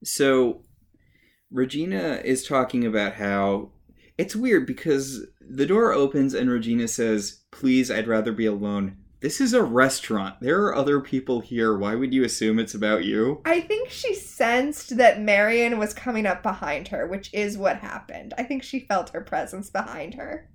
So, 0.05 0.65
Regina 1.51 2.21
is 2.25 2.47
talking 2.47 2.85
about 2.85 3.15
how 3.15 3.71
it's 4.19 4.37
weird 4.37 4.67
because 4.67 5.25
the 5.41 5.67
door 5.67 5.93
opens 5.93 6.35
and 6.35 6.51
Regina 6.51 6.89
says, 6.89 7.45
Please, 7.51 7.91
I'd 7.91 8.09
rather 8.09 8.33
be 8.33 8.45
alone. 8.45 8.97
This 9.27 9.41
is 9.41 9.55
a 9.55 9.63
restaurant. 9.65 10.37
There 10.41 10.63
are 10.67 10.77
other 10.77 11.01
people 11.01 11.41
here. 11.41 11.77
Why 11.77 11.97
would 11.97 12.15
you 12.15 12.23
assume 12.23 12.61
it's 12.61 12.77
about 12.77 13.05
you? 13.05 13.43
I 13.45 13.61
think 13.61 13.91
she 13.91 14.15
sensed 14.15 14.99
that 14.99 15.21
Marian 15.21 15.81
was 15.81 15.93
coming 15.93 16.27
up 16.27 16.45
behind 16.45 16.87
her, 16.87 17.09
which 17.09 17.35
is 17.35 17.59
what 17.59 17.79
happened. 17.79 18.35
I 18.39 18.45
think 18.45 18.63
she 18.63 18.79
felt 18.79 19.11
her 19.11 19.21
presence 19.21 19.69
behind 19.69 20.15
her. 20.15 20.49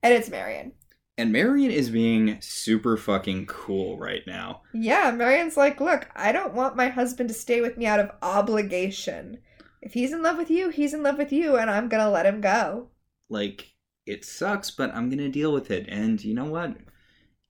And 0.00 0.14
it's 0.14 0.30
Marian. 0.30 0.74
And 1.18 1.32
Marian 1.32 1.72
is 1.72 1.90
being 1.90 2.38
super 2.40 2.96
fucking 2.96 3.46
cool 3.46 3.98
right 3.98 4.22
now. 4.28 4.62
Yeah, 4.72 5.10
Marian's 5.10 5.56
like, 5.56 5.80
look, 5.80 6.08
I 6.14 6.30
don't 6.30 6.54
want 6.54 6.76
my 6.76 6.86
husband 6.86 7.30
to 7.30 7.34
stay 7.34 7.60
with 7.60 7.76
me 7.76 7.84
out 7.84 7.98
of 7.98 8.12
obligation. 8.22 9.38
If 9.82 9.94
he's 9.94 10.12
in 10.12 10.22
love 10.22 10.38
with 10.38 10.52
you, 10.52 10.68
he's 10.68 10.94
in 10.94 11.02
love 11.02 11.18
with 11.18 11.32
you, 11.32 11.56
and 11.56 11.68
I'm 11.68 11.88
gonna 11.88 12.10
let 12.10 12.26
him 12.26 12.40
go. 12.40 12.90
Like, 13.28 13.72
it 14.06 14.24
sucks, 14.24 14.70
but 14.70 14.94
I'm 14.94 15.10
gonna 15.10 15.28
deal 15.28 15.52
with 15.52 15.72
it. 15.72 15.88
And 15.88 16.22
you 16.22 16.32
know 16.32 16.44
what? 16.44 16.76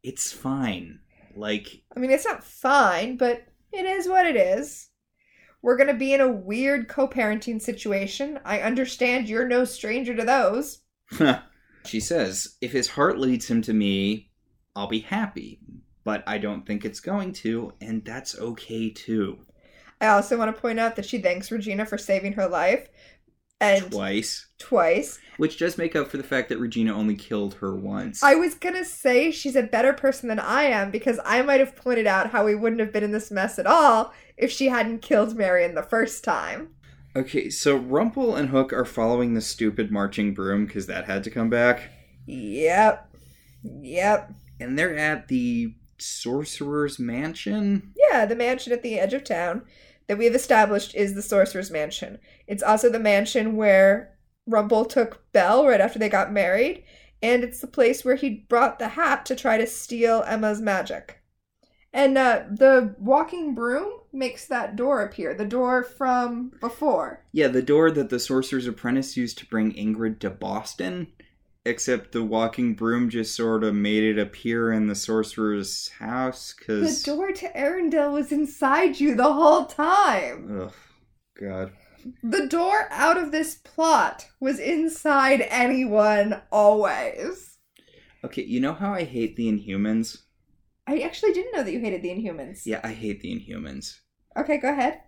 It's 0.02 0.32
fine. 0.32 1.00
Like, 1.34 1.82
I 1.94 2.00
mean, 2.00 2.10
it's 2.10 2.24
not 2.24 2.44
fine, 2.44 3.16
but 3.16 3.44
it 3.72 3.84
is 3.84 4.08
what 4.08 4.26
it 4.26 4.36
is. 4.36 4.88
We're 5.62 5.76
gonna 5.76 5.94
be 5.94 6.14
in 6.14 6.20
a 6.20 6.32
weird 6.32 6.88
co 6.88 7.06
parenting 7.06 7.60
situation. 7.60 8.40
I 8.44 8.60
understand 8.60 9.28
you're 9.28 9.46
no 9.46 9.64
stranger 9.64 10.14
to 10.16 10.24
those. 10.24 10.80
she 11.84 12.00
says, 12.00 12.56
if 12.60 12.72
his 12.72 12.88
heart 12.88 13.18
leads 13.18 13.48
him 13.48 13.62
to 13.62 13.72
me, 13.72 14.30
I'll 14.74 14.88
be 14.88 15.00
happy. 15.00 15.60
But 16.02 16.24
I 16.26 16.38
don't 16.38 16.66
think 16.66 16.84
it's 16.84 17.00
going 17.00 17.32
to, 17.34 17.74
and 17.80 18.04
that's 18.04 18.38
okay 18.38 18.90
too. 18.90 19.44
I 20.00 20.08
also 20.08 20.38
want 20.38 20.54
to 20.54 20.60
point 20.60 20.80
out 20.80 20.96
that 20.96 21.04
she 21.04 21.18
thanks 21.18 21.50
Regina 21.50 21.84
for 21.84 21.98
saving 21.98 22.32
her 22.32 22.48
life. 22.48 22.88
And 23.60 23.90
Twice. 23.92 24.46
twice. 24.58 25.18
Which 25.36 25.58
does 25.58 25.76
make 25.76 25.94
up 25.94 26.08
for 26.08 26.16
the 26.16 26.22
fact 26.22 26.48
that 26.48 26.58
Regina 26.58 26.94
only 26.94 27.14
killed 27.14 27.54
her 27.54 27.74
once. 27.74 28.22
I 28.22 28.34
was 28.34 28.54
gonna 28.54 28.84
say 28.84 29.30
she's 29.30 29.56
a 29.56 29.62
better 29.62 29.92
person 29.92 30.28
than 30.28 30.38
I 30.38 30.64
am 30.64 30.90
because 30.90 31.20
I 31.24 31.42
might 31.42 31.60
have 31.60 31.76
pointed 31.76 32.06
out 32.06 32.30
how 32.30 32.44
we 32.44 32.54
wouldn't 32.54 32.80
have 32.80 32.92
been 32.92 33.04
in 33.04 33.12
this 33.12 33.30
mess 33.30 33.58
at 33.58 33.66
all 33.66 34.12
if 34.38 34.50
she 34.50 34.68
hadn't 34.68 35.02
killed 35.02 35.36
Marian 35.36 35.74
the 35.74 35.82
first 35.82 36.24
time. 36.24 36.70
Okay, 37.16 37.50
so 37.50 37.76
Rumple 37.76 38.36
and 38.36 38.48
Hook 38.48 38.72
are 38.72 38.84
following 38.84 39.34
the 39.34 39.40
stupid 39.40 39.90
marching 39.90 40.32
broom 40.32 40.64
because 40.66 40.86
that 40.86 41.04
had 41.06 41.24
to 41.24 41.30
come 41.30 41.50
back. 41.50 41.90
Yep. 42.26 43.12
Yep. 43.62 44.32
And 44.60 44.78
they're 44.78 44.96
at 44.96 45.28
the 45.28 45.74
Sorcerer's 45.98 46.98
Mansion. 46.98 47.92
Yeah, 48.10 48.24
the 48.26 48.36
mansion 48.36 48.72
at 48.72 48.82
the 48.82 48.98
edge 48.98 49.12
of 49.12 49.24
town 49.24 49.62
that 50.10 50.18
we 50.18 50.24
have 50.24 50.34
established 50.34 50.92
is 50.96 51.14
the 51.14 51.22
Sorcerer's 51.22 51.70
Mansion. 51.70 52.18
It's 52.48 52.64
also 52.64 52.90
the 52.90 52.98
mansion 52.98 53.54
where 53.54 54.18
Rumple 54.44 54.84
took 54.84 55.22
Belle 55.30 55.64
right 55.64 55.80
after 55.80 56.00
they 56.00 56.08
got 56.08 56.32
married, 56.32 56.82
and 57.22 57.44
it's 57.44 57.60
the 57.60 57.68
place 57.68 58.04
where 58.04 58.16
he 58.16 58.44
brought 58.48 58.80
the 58.80 58.88
hat 58.88 59.24
to 59.26 59.36
try 59.36 59.56
to 59.56 59.68
steal 59.68 60.24
Emma's 60.26 60.60
magic. 60.60 61.22
And 61.92 62.18
uh, 62.18 62.42
the 62.50 62.96
walking 62.98 63.54
broom 63.54 64.00
makes 64.12 64.46
that 64.46 64.74
door 64.74 65.00
appear, 65.02 65.32
the 65.32 65.44
door 65.44 65.84
from 65.84 66.54
before. 66.60 67.24
Yeah, 67.30 67.46
the 67.46 67.62
door 67.62 67.92
that 67.92 68.10
the 68.10 68.18
Sorcerer's 68.18 68.66
Apprentice 68.66 69.16
used 69.16 69.38
to 69.38 69.46
bring 69.46 69.72
Ingrid 69.74 70.18
to 70.20 70.30
Boston. 70.30 71.06
Except 71.66 72.12
the 72.12 72.24
walking 72.24 72.74
broom 72.74 73.10
just 73.10 73.34
sort 73.36 73.62
of 73.62 73.74
made 73.74 74.02
it 74.02 74.18
appear 74.18 74.72
in 74.72 74.86
the 74.86 74.94
sorcerer's 74.94 75.88
house 75.98 76.54
because 76.58 77.02
The 77.02 77.10
door 77.10 77.32
to 77.32 77.48
Arendelle 77.52 78.12
was 78.14 78.32
inside 78.32 78.98
you 78.98 79.14
the 79.14 79.32
whole 79.32 79.66
time. 79.66 80.62
Ugh, 80.62 80.74
God. 81.38 81.72
The 82.22 82.46
door 82.46 82.88
out 82.90 83.18
of 83.18 83.30
this 83.30 83.56
plot 83.56 84.26
was 84.40 84.58
inside 84.58 85.42
anyone 85.50 86.40
always. 86.50 87.58
Okay, 88.24 88.42
you 88.44 88.58
know 88.60 88.72
how 88.72 88.94
I 88.94 89.04
hate 89.04 89.36
the 89.36 89.48
Inhumans? 89.48 90.22
I 90.86 91.00
actually 91.00 91.32
didn't 91.32 91.54
know 91.54 91.62
that 91.62 91.72
you 91.72 91.80
hated 91.80 92.00
the 92.00 92.08
Inhumans. 92.08 92.64
Yeah, 92.64 92.80
I 92.82 92.92
hate 92.92 93.20
the 93.20 93.32
Inhumans. 93.34 93.98
Okay, 94.36 94.56
go 94.56 94.72
ahead. 94.72 95.00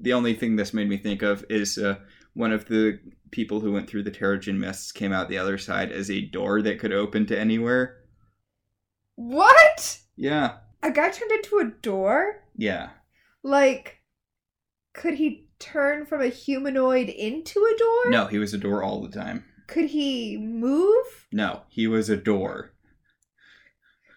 The 0.00 0.12
only 0.14 0.34
thing 0.34 0.56
this 0.56 0.74
made 0.74 0.88
me 0.88 0.96
think 0.96 1.22
of 1.22 1.44
is 1.48 1.78
uh, 1.78 1.96
one 2.34 2.52
of 2.52 2.66
the 2.66 2.98
people 3.30 3.60
who 3.60 3.72
went 3.72 3.88
through 3.88 4.02
the 4.02 4.10
Terrigen 4.10 4.58
mists 4.58 4.92
came 4.92 5.12
out 5.12 5.28
the 5.28 5.38
other 5.38 5.58
side 5.58 5.90
as 5.90 6.10
a 6.10 6.20
door 6.20 6.62
that 6.62 6.78
could 6.78 6.92
open 6.92 7.26
to 7.26 7.38
anywhere. 7.38 7.98
What? 9.16 9.98
Yeah. 10.16 10.58
A 10.82 10.90
guy 10.90 11.10
turned 11.10 11.32
into 11.32 11.58
a 11.58 11.70
door? 11.82 12.42
Yeah. 12.56 12.90
Like, 13.42 13.98
could 14.94 15.14
he 15.14 15.48
turn 15.58 16.06
from 16.06 16.20
a 16.20 16.28
humanoid 16.28 17.08
into 17.08 17.60
a 17.60 17.78
door? 17.78 18.10
No, 18.10 18.26
he 18.26 18.38
was 18.38 18.52
a 18.52 18.58
door 18.58 18.82
all 18.82 19.02
the 19.02 19.10
time. 19.10 19.44
Could 19.68 19.86
he 19.86 20.36
move? 20.36 21.26
No, 21.32 21.62
he 21.68 21.86
was 21.86 22.10
a 22.10 22.16
door. 22.16 22.72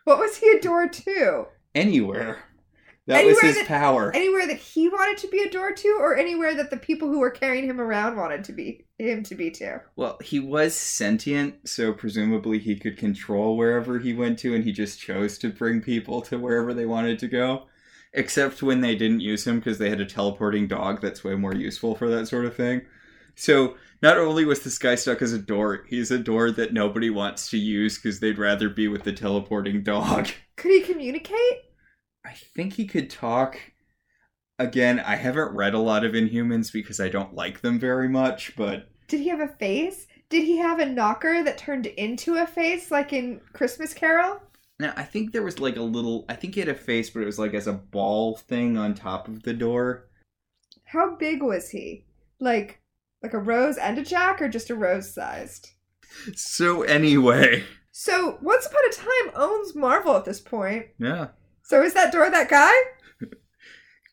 What 0.06 0.19
was 0.19 0.38
he 0.38 0.49
a 0.51 0.62
door 0.62 0.88
to? 0.88 1.45
Anywhere. 1.73 2.44
That 3.07 3.17
Anywhere 3.17 3.33
was 3.35 3.41
his 3.43 3.55
that- 3.57 3.67
power. 3.67 4.11
Anywhere 4.15 4.47
that 4.47 4.57
he 4.57 4.89
wanted 4.89 5.17
to 5.19 5.27
be 5.27 5.41
a 5.43 5.49
door 5.49 5.71
to, 5.73 5.97
or 5.99 6.17
anywhere 6.17 6.55
that 6.55 6.71
the 6.71 6.77
people 6.77 7.07
who 7.07 7.19
were 7.19 7.29
carrying 7.29 7.65
him 7.65 7.79
around 7.79 8.17
wanted 8.17 8.43
to 8.45 8.51
be 8.51 8.85
him 8.97 9.21
to 9.23 9.35
be 9.35 9.51
to? 9.51 9.81
Well, 9.95 10.17
he 10.23 10.39
was 10.39 10.73
sentient, 10.73 11.67
so 11.69 11.93
presumably 11.93 12.57
he 12.57 12.75
could 12.75 12.97
control 12.97 13.57
wherever 13.57 13.99
he 13.99 14.13
went 14.13 14.39
to, 14.39 14.55
and 14.55 14.63
he 14.63 14.71
just 14.71 14.99
chose 14.99 15.37
to 15.39 15.49
bring 15.49 15.81
people 15.81 16.21
to 16.23 16.39
wherever 16.39 16.73
they 16.73 16.85
wanted 16.85 17.19
to 17.19 17.27
go. 17.27 17.67
Except 18.13 18.63
when 18.63 18.81
they 18.81 18.95
didn't 18.95 19.19
use 19.19 19.45
him 19.45 19.59
because 19.59 19.77
they 19.77 19.89
had 19.89 19.99
a 20.01 20.05
teleporting 20.05 20.67
dog 20.67 21.01
that's 21.01 21.23
way 21.23 21.35
more 21.35 21.53
useful 21.53 21.95
for 21.95 22.09
that 22.09 22.27
sort 22.27 22.45
of 22.45 22.55
thing. 22.55 22.81
So, 23.35 23.75
not 24.01 24.17
only 24.17 24.45
was 24.45 24.63
this 24.63 24.77
guy 24.77 24.95
stuck 24.95 25.21
as 25.21 25.33
a 25.33 25.37
door, 25.37 25.83
he's 25.89 26.09
a 26.11 26.17
door 26.17 26.49
that 26.51 26.71
nobody 26.73 27.09
wants 27.09 27.49
to 27.49 27.57
use 27.57 27.97
because 27.97 28.19
they'd 28.21 28.37
rather 28.39 28.69
be 28.69 28.87
with 28.87 29.03
the 29.03 29.11
teleporting 29.11 29.83
dog. 29.83 30.29
Could 30.55 30.71
he 30.71 30.81
communicate? 30.81 31.65
I 32.25 32.33
think 32.33 32.73
he 32.73 32.88
could 32.88 33.09
talk. 33.09 33.57
Again, 34.57 34.99
I 34.99 35.15
haven't 35.15 35.55
read 35.55 35.73
a 35.73 35.79
lot 35.79 36.05
of 36.05 36.13
Inhumans 36.13 36.71
because 36.71 36.99
I 36.99 37.09
don't 37.09 37.35
like 37.35 37.61
them 37.61 37.77
very 37.79 38.09
much, 38.09 38.55
but 38.55 38.89
Did 39.07 39.19
he 39.19 39.29
have 39.29 39.41
a 39.41 39.47
face? 39.47 40.07
Did 40.29 40.43
he 40.43 40.57
have 40.57 40.79
a 40.79 40.85
knocker 40.85 41.43
that 41.43 41.57
turned 41.57 41.85
into 41.85 42.38
a 42.38 42.47
face 42.47 42.89
like 42.89 43.13
in 43.13 43.41
Christmas 43.53 43.93
Carol? 43.93 44.41
Now, 44.79 44.93
I 44.95 45.03
think 45.03 45.31
there 45.31 45.43
was 45.43 45.59
like 45.59 45.77
a 45.77 45.81
little. 45.81 46.25
I 46.27 46.35
think 46.35 46.55
he 46.55 46.61
had 46.61 46.69
a 46.69 46.75
face, 46.75 47.09
but 47.09 47.21
it 47.21 47.25
was 47.25 47.39
like 47.39 47.53
as 47.53 47.67
a 47.67 47.73
ball 47.73 48.38
thing 48.38 48.77
on 48.77 48.93
top 48.93 49.27
of 49.27 49.43
the 49.43 49.53
door. 49.53 50.07
How 50.85 51.15
big 51.15 51.43
was 51.43 51.69
he? 51.69 52.05
Like 52.39 52.81
like 53.21 53.33
a 53.33 53.39
rose 53.39 53.77
and 53.77 53.97
a 53.97 54.03
jack 54.03 54.41
or 54.41 54.49
just 54.49 54.69
a 54.69 54.75
rose 54.75 55.13
sized? 55.13 55.69
So, 56.35 56.83
anyway. 56.83 57.63
So, 57.91 58.38
Once 58.41 58.65
Upon 58.65 58.81
a 58.89 58.93
Time 58.93 59.31
owns 59.35 59.75
Marvel 59.75 60.15
at 60.15 60.25
this 60.25 60.39
point. 60.39 60.88
Yeah. 60.99 61.29
So 61.65 61.82
is 61.82 61.95
that 61.95 62.12
door 62.12 62.30
that 62.30 62.47
guy? 62.47 62.71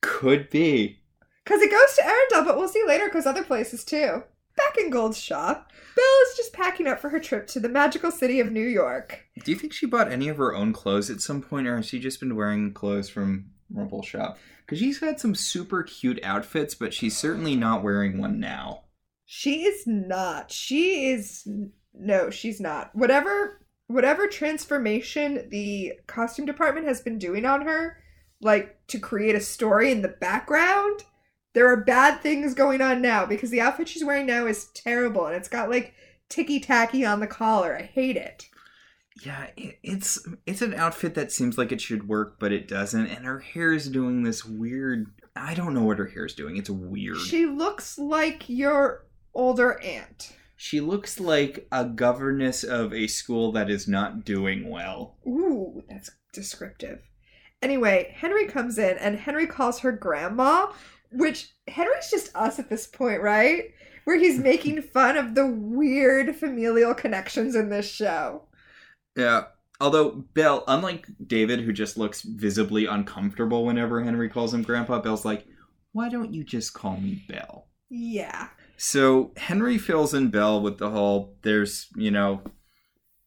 Could 0.01 0.49
be. 0.49 1.01
Because 1.45 1.61
it 1.61 1.71
goes 1.71 1.97
to 1.97 2.03
Arendelle, 2.03 2.47
but 2.47 2.57
we'll 2.57 2.69
see 2.69 2.83
later 2.87 3.07
it 3.07 3.13
goes 3.13 3.27
other 3.27 3.45
places 3.45 3.85
too. 3.85 4.23
Back 4.57 4.79
in 4.79 4.91
Gold's 4.91 5.19
shop, 5.19 5.71
Belle 5.95 6.31
is 6.31 6.37
just 6.37 6.55
packing 6.55 6.87
up 6.87 6.99
for 6.99 7.11
her 7.11 7.21
trip 7.21 7.47
to 7.49 7.61
the 7.61 7.69
magical 7.69 8.11
city 8.11 8.41
of 8.41 8.51
New 8.51 8.67
York. 8.67 9.27
Do 9.45 9.51
you 9.51 9.59
think 9.59 9.73
she 9.73 9.87
bought 9.87 10.11
any 10.11 10.29
of 10.29 10.39
her 10.39 10.55
own 10.55 10.73
clothes 10.73 11.11
at 11.11 11.21
some 11.21 11.43
point, 11.43 11.67
or 11.67 11.77
has 11.77 11.87
she 11.87 11.99
just 11.99 12.21
been 12.21 12.37
wearing 12.37 12.73
clothes 12.73 13.11
from 13.11 13.51
Rumple 13.71 14.03
Shop? 14.03 14.39
Because 14.65 14.79
she's 14.79 15.01
had 15.01 15.21
some 15.21 15.35
super 15.35 15.83
cute 15.83 16.21
outfits, 16.23 16.75
but 16.75 16.95
she's 16.95 17.17
certainly 17.17 17.57
not 17.57 17.83
wearing 17.83 18.19
one 18.19 18.41
now. 18.41 18.85
She 19.27 19.65
is 19.65 19.87
not. 19.87 20.51
She 20.51 21.11
is 21.11 21.47
no, 21.95 22.31
she's 22.31 22.61
not. 22.61 22.95
Whatever 22.95 23.62
whatever 23.93 24.27
transformation 24.27 25.49
the 25.51 25.93
costume 26.07 26.47
department 26.47 26.87
has 26.87 27.01
been 27.01 27.19
doing 27.19 27.45
on 27.45 27.63
her, 27.63 27.99
like 28.41 28.79
to 28.89 28.99
create 28.99 29.35
a 29.35 29.41
story 29.41 29.91
in 29.91 30.03
the 30.03 30.09
background, 30.09 31.05
there 31.55 31.71
are 31.71 31.85
bad 31.85 32.21
things 32.21 32.55
going 32.55 32.81
on 32.81 33.03
now 33.03 33.27
because 33.27 33.51
the 33.51 33.61
outfit 33.61 33.89
she's 33.89 34.05
wearing 34.05 34.27
now 34.27 34.47
is 34.47 34.71
terrible 34.75 35.27
and 35.27 35.37
it's 35.37 35.49
got 35.49 35.71
like 35.71 35.95
ticky 36.29 36.61
tacky 36.61 37.05
on 37.05 37.21
the 37.21 37.27
collar. 37.27 37.77
I 37.77 37.83
hate 37.83 38.17
it. 38.17 38.49
Yeah, 39.25 39.49
it, 39.57 39.79
it's 39.83 40.27
it's 40.47 40.63
an 40.63 40.75
outfit 40.75 41.15
that 41.15 41.31
seems 41.31 41.59
like 41.59 41.71
it 41.71 41.81
should 41.81 42.09
work, 42.09 42.37
but 42.41 42.53
it 42.53 42.67
doesn't. 42.67 43.07
And 43.07 43.27
her 43.27 43.41
hair 43.41 43.73
is 43.73 43.89
doing 43.89 44.23
this 44.23 44.45
weird. 44.45 45.07
I 45.37 45.55
don't 45.55 45.75
know 45.75 45.83
what 45.83 45.99
her 45.99 46.07
hair 46.07 46.25
is 46.25 46.35
doing. 46.35 46.57
It's 46.57 46.71
weird. 46.71 47.19
She 47.19 47.47
looks 47.47 47.99
like 47.99 48.49
your 48.49 49.07
older 49.35 49.81
aunt. 49.83 50.33
She 50.63 50.81
looks 50.81 51.19
like 51.19 51.67
a 51.73 51.85
governess 51.85 52.63
of 52.63 52.95
a 52.95 53.09
school 53.09 53.51
that 53.51 53.69
is 53.69 53.89
not 53.89 54.25
doing 54.25 54.71
well. 54.71 55.17
Ooh, 55.27 55.83
that's 55.89 56.09
descriptive. 56.33 57.01
Anyway, 57.61 58.15
Henry 58.17 58.47
comes 58.47 58.79
in 58.79 58.97
and 58.99 59.17
Henry 59.17 59.49
calls 59.49 59.81
her 59.81 59.91
grandma, 59.91 60.71
which 61.11 61.53
Henry's 61.67 62.09
just 62.13 62.31
us 62.37 62.61
at 62.61 62.71
this 62.71 62.87
point, 62.87 63.23
right? 63.23 63.75
Where 64.05 64.17
he's 64.17 64.39
making 64.53 64.83
fun 64.83 65.17
of 65.17 65.35
the 65.35 65.49
weird 65.49 66.37
familial 66.37 66.95
connections 66.95 67.57
in 67.57 67.69
this 67.69 67.91
show. 67.91 68.47
Yeah. 69.17 69.47
Although 69.81 70.27
Belle, 70.33 70.63
unlike 70.69 71.09
David, 71.27 71.63
who 71.63 71.73
just 71.73 71.99
looks 71.99 72.23
visibly 72.23 72.87
uncomfortable 72.87 73.65
whenever 73.65 74.01
Henry 74.01 74.29
calls 74.29 74.55
him 74.55 74.63
Grandpa, 74.63 75.01
Belle's 75.01 75.25
like, 75.25 75.45
"Why 75.91 76.09
don't 76.09 76.33
you 76.33 76.45
just 76.45 76.73
call 76.73 76.99
me 76.99 77.25
Belle?" 77.29 77.67
Yeah. 77.91 78.47
So 78.85 79.31
Henry 79.37 79.79
fills 79.79 80.13
in 80.13 80.31
Belle 80.31 80.61
with 80.61 80.79
the 80.79 80.91
whole 80.91 81.37
there's, 81.43 81.87
you 81.95 82.11
know, 82.11 82.43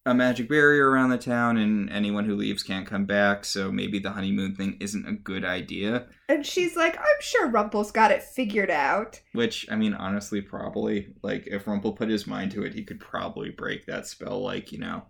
a 0.05 0.13
magic 0.13 0.49
barrier 0.49 0.89
around 0.89 1.11
the 1.11 1.17
town 1.17 1.55
and 1.55 1.89
anyone 1.89 2.25
who 2.25 2.35
leaves 2.35 2.61
can't 2.61 2.85
come 2.85 3.05
back, 3.05 3.45
so 3.45 3.71
maybe 3.71 3.97
the 3.97 4.11
honeymoon 4.11 4.53
thing 4.53 4.75
isn't 4.81 5.07
a 5.07 5.13
good 5.13 5.45
idea. 5.45 6.07
And 6.27 6.45
she's 6.45 6.75
like, 6.75 6.97
I'm 6.97 7.21
sure 7.21 7.47
Rumple's 7.47 7.93
got 7.93 8.11
it 8.11 8.21
figured 8.21 8.69
out. 8.69 9.21
Which, 9.31 9.65
I 9.71 9.77
mean, 9.77 9.93
honestly, 9.93 10.41
probably. 10.41 11.13
Like, 11.23 11.47
if 11.47 11.67
Rumple 11.67 11.93
put 11.93 12.09
his 12.09 12.27
mind 12.27 12.51
to 12.51 12.63
it, 12.63 12.73
he 12.73 12.83
could 12.83 12.99
probably 12.99 13.49
break 13.49 13.85
that 13.85 14.07
spell, 14.07 14.41
like, 14.41 14.73
you 14.73 14.79
know. 14.79 15.03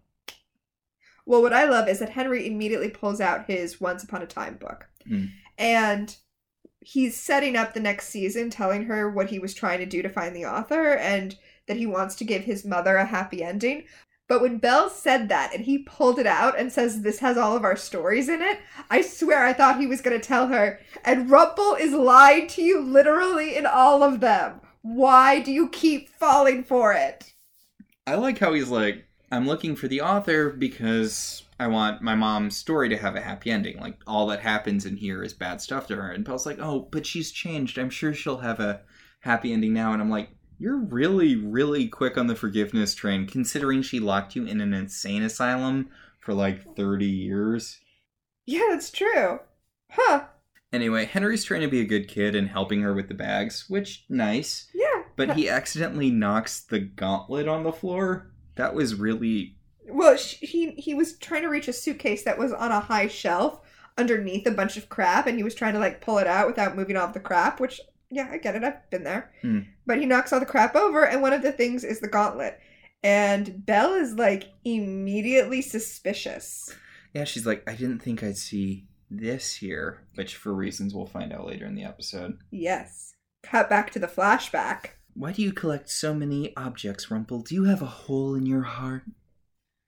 Well, 1.26 1.42
what 1.42 1.54
I 1.54 1.66
love 1.66 1.90
is 1.90 1.98
that 1.98 2.10
Henry 2.10 2.46
immediately 2.46 2.92
pulls 2.92 3.20
out 3.20 3.48
his 3.48 3.82
Once 3.82 4.04
Upon 4.04 4.22
a 4.22 4.28
Time 4.28 4.58
book. 4.58 4.86
Hmm. 5.08 5.26
And 5.58 6.16
he's 6.86 7.18
setting 7.18 7.58
up 7.58 7.74
the 7.74 7.80
next 7.80 8.10
season, 8.10 8.50
telling 8.50 8.86
her 8.86 9.10
what 9.10 9.30
he 9.30 9.40
was 9.40 9.56
trying 9.56 9.80
to 9.80 9.86
do 9.88 10.04
to 10.04 10.10
find 10.10 10.36
the 10.36 10.46
author 10.46 10.94
and 10.94 11.36
that 11.68 11.78
he 11.78 11.86
wants 11.88 12.14
to 12.16 12.24
give 12.24 12.44
his 12.44 12.64
mother 12.64 12.96
a 12.98 13.06
happy 13.06 13.44
ending. 13.44 13.86
But 14.28 14.42
when 14.42 14.60
Belle 14.60 14.90
said 14.90 15.30
that 15.30 15.54
and 15.54 15.66
he 15.66 15.80
pulled 15.80 16.20
it 16.20 16.28
out 16.28 16.60
and 16.60 16.72
says, 16.72 17.02
This 17.02 17.20
has 17.20 17.38
all 17.38 17.56
of 17.56 17.64
our 17.64 17.76
stories 17.76 18.30
in 18.30 18.42
it, 18.42 18.60
I 18.90 19.02
swear 19.02 19.46
I 19.46 19.54
thought 19.54 19.80
he 19.80 19.88
was 19.88 20.02
going 20.02 20.20
to 20.20 20.26
tell 20.26 20.48
her, 20.48 20.80
and 21.04 21.30
Rumple 21.30 21.76
is 21.76 21.92
lying 21.92 22.48
to 22.50 22.62
you 22.62 22.82
literally 22.82 23.56
in 23.56 23.66
all 23.66 24.04
of 24.04 24.20
them. 24.20 24.62
Why 24.82 25.40
do 25.42 25.52
you 25.52 25.70
keep 25.70 26.10
falling 26.10 26.64
for 26.64 26.94
it? 26.94 27.34
I 28.06 28.16
like 28.16 28.38
how 28.38 28.54
he's 28.54 28.70
like, 28.70 29.06
I'm 29.32 29.48
looking 29.48 29.76
for 29.76 29.88
the 29.88 30.02
author 30.02 30.52
because 30.52 31.45
I 31.60 31.68
want 31.68 32.02
my 32.02 32.16
mom's 32.16 32.58
story 32.58 32.90
to 32.90 32.98
have 32.98 33.16
a 33.16 33.22
happy 33.22 33.50
ending. 33.50 33.80
Like, 33.80 33.98
all 34.06 34.28
that 34.28 34.42
happens 34.42 34.86
in 34.86 34.98
here 34.98 35.24
is 35.24 35.34
bad 35.34 35.62
stuff 35.62 35.88
to 35.88 35.96
her. 35.96 36.12
And 36.12 36.26
Belle's 36.26 36.46
like, 36.46 36.60
oh, 36.60 36.88
but 36.92 37.06
she's 37.06 37.32
changed. 37.32 37.78
I'm 37.78 37.90
sure 37.90 38.14
she'll 38.14 38.40
have 38.40 38.60
a 38.60 38.82
happy 39.22 39.54
ending 39.54 39.74
now. 39.74 39.94
And 39.94 40.02
I'm 40.02 40.10
like, 40.10 40.30
you're 40.58 40.78
really, 40.78 41.36
really 41.36 41.88
quick 41.88 42.18
on 42.18 42.28
the 42.28 42.36
forgiveness 42.36 42.94
train, 42.94 43.26
considering 43.26 43.82
she 43.82 44.00
locked 44.00 44.36
you 44.36 44.46
in 44.46 44.62
an 44.62 44.74
insane 44.74 45.24
asylum 45.24 45.90
for 46.20 46.34
like 46.34 46.76
30 46.76 47.06
years. 47.06 47.80
Yeah, 48.46 48.68
that's 48.72 48.92
true. 48.92 49.40
Huh. 49.92 50.26
Anyway, 50.74 51.06
Henry's 51.06 51.46
trying 51.46 51.62
to 51.62 51.68
be 51.68 51.80
a 51.80 51.86
good 51.86 52.08
kid 52.08 52.36
and 52.36 52.50
helping 52.50 52.82
her 52.82 52.94
with 52.94 53.08
the 53.08 53.14
bags, 53.14 53.66
which, 53.70 54.06
nice. 54.10 54.70
Yeah. 54.74 55.04
But 55.16 55.38
he 55.38 55.48
accidentally 55.48 56.12
knocks 56.12 56.60
the 56.60 56.80
gauntlet 56.80 57.48
on 57.48 57.64
the 57.64 57.72
floor. 57.72 58.32
That 58.56 58.76
was 58.76 58.96
really 58.96 59.56
Well, 59.88 60.18
sh- 60.18 60.38
he 60.42 60.72
he 60.72 60.94
was 60.94 61.18
trying 61.18 61.44
to 61.44 61.50
reach 61.50 61.68
a 61.68 61.74
suitcase 61.74 62.24
that 62.24 62.38
was 62.38 62.52
on 62.52 62.72
a 62.72 62.80
high 62.80 63.08
shelf 63.08 63.62
underneath 63.98 64.46
a 64.48 64.52
bunch 64.52 64.78
of 64.78 64.90
crap, 64.90 65.28
and 65.28 65.38
he 65.38 65.44
was 65.44 65.56
trying 65.56 65.74
to 65.74 65.80
like 65.80 66.02
pull 66.02 66.18
it 66.18 66.28
out 66.28 66.48
without 66.48 66.76
moving 66.76 66.98
all 66.98 67.08
the 67.12 67.20
crap. 67.20 67.60
Which, 67.60 67.80
yeah, 68.10 68.30
I 68.32 68.38
get 68.38 68.56
it. 68.56 68.64
I've 68.64 68.90
been 68.90 69.04
there. 69.04 69.32
Hmm. 69.42 69.60
But 69.86 70.00
he 70.00 70.06
knocks 70.06 70.34
all 70.34 70.40
the 70.40 70.46
crap 70.46 70.76
over, 70.76 71.06
and 71.06 71.22
one 71.22 71.34
of 71.34 71.42
the 71.42 71.52
things 71.52 71.84
is 71.84 72.00
the 72.00 72.08
gauntlet. 72.08 72.60
And 73.04 73.66
Belle 73.66 73.94
is 73.94 74.16
like 74.16 74.50
immediately 74.64 75.62
suspicious. 75.62 76.74
Yeah, 77.14 77.24
she's 77.24 77.46
like, 77.46 77.64
I 77.70 77.76
didn't 77.76 78.00
think 78.00 78.24
I'd 78.24 78.38
see 78.38 78.88
this 79.12 79.56
here, 79.56 80.02
which 80.16 80.36
for 80.36 80.54
reasons 80.54 80.94
we'll 80.94 81.06
find 81.06 81.32
out 81.32 81.46
later 81.46 81.66
in 81.66 81.76
the 81.76 81.84
episode. 81.84 82.40
Yes. 82.52 83.14
Cut 83.44 83.70
back 83.70 83.92
to 83.92 84.00
the 84.00 84.08
flashback. 84.08 84.88
Why 85.14 85.32
do 85.32 85.42
you 85.42 85.54
collect 85.54 85.90
so 85.90 86.14
many 86.14 86.54
objects, 86.58 87.10
Rumple? 87.10 87.42
Do 87.42 87.56
you 87.56 87.66
have 87.66 87.82
a 87.82 87.86
hole 87.86 88.36
in 88.36 88.46
your 88.46 88.64
heart? 88.64 89.04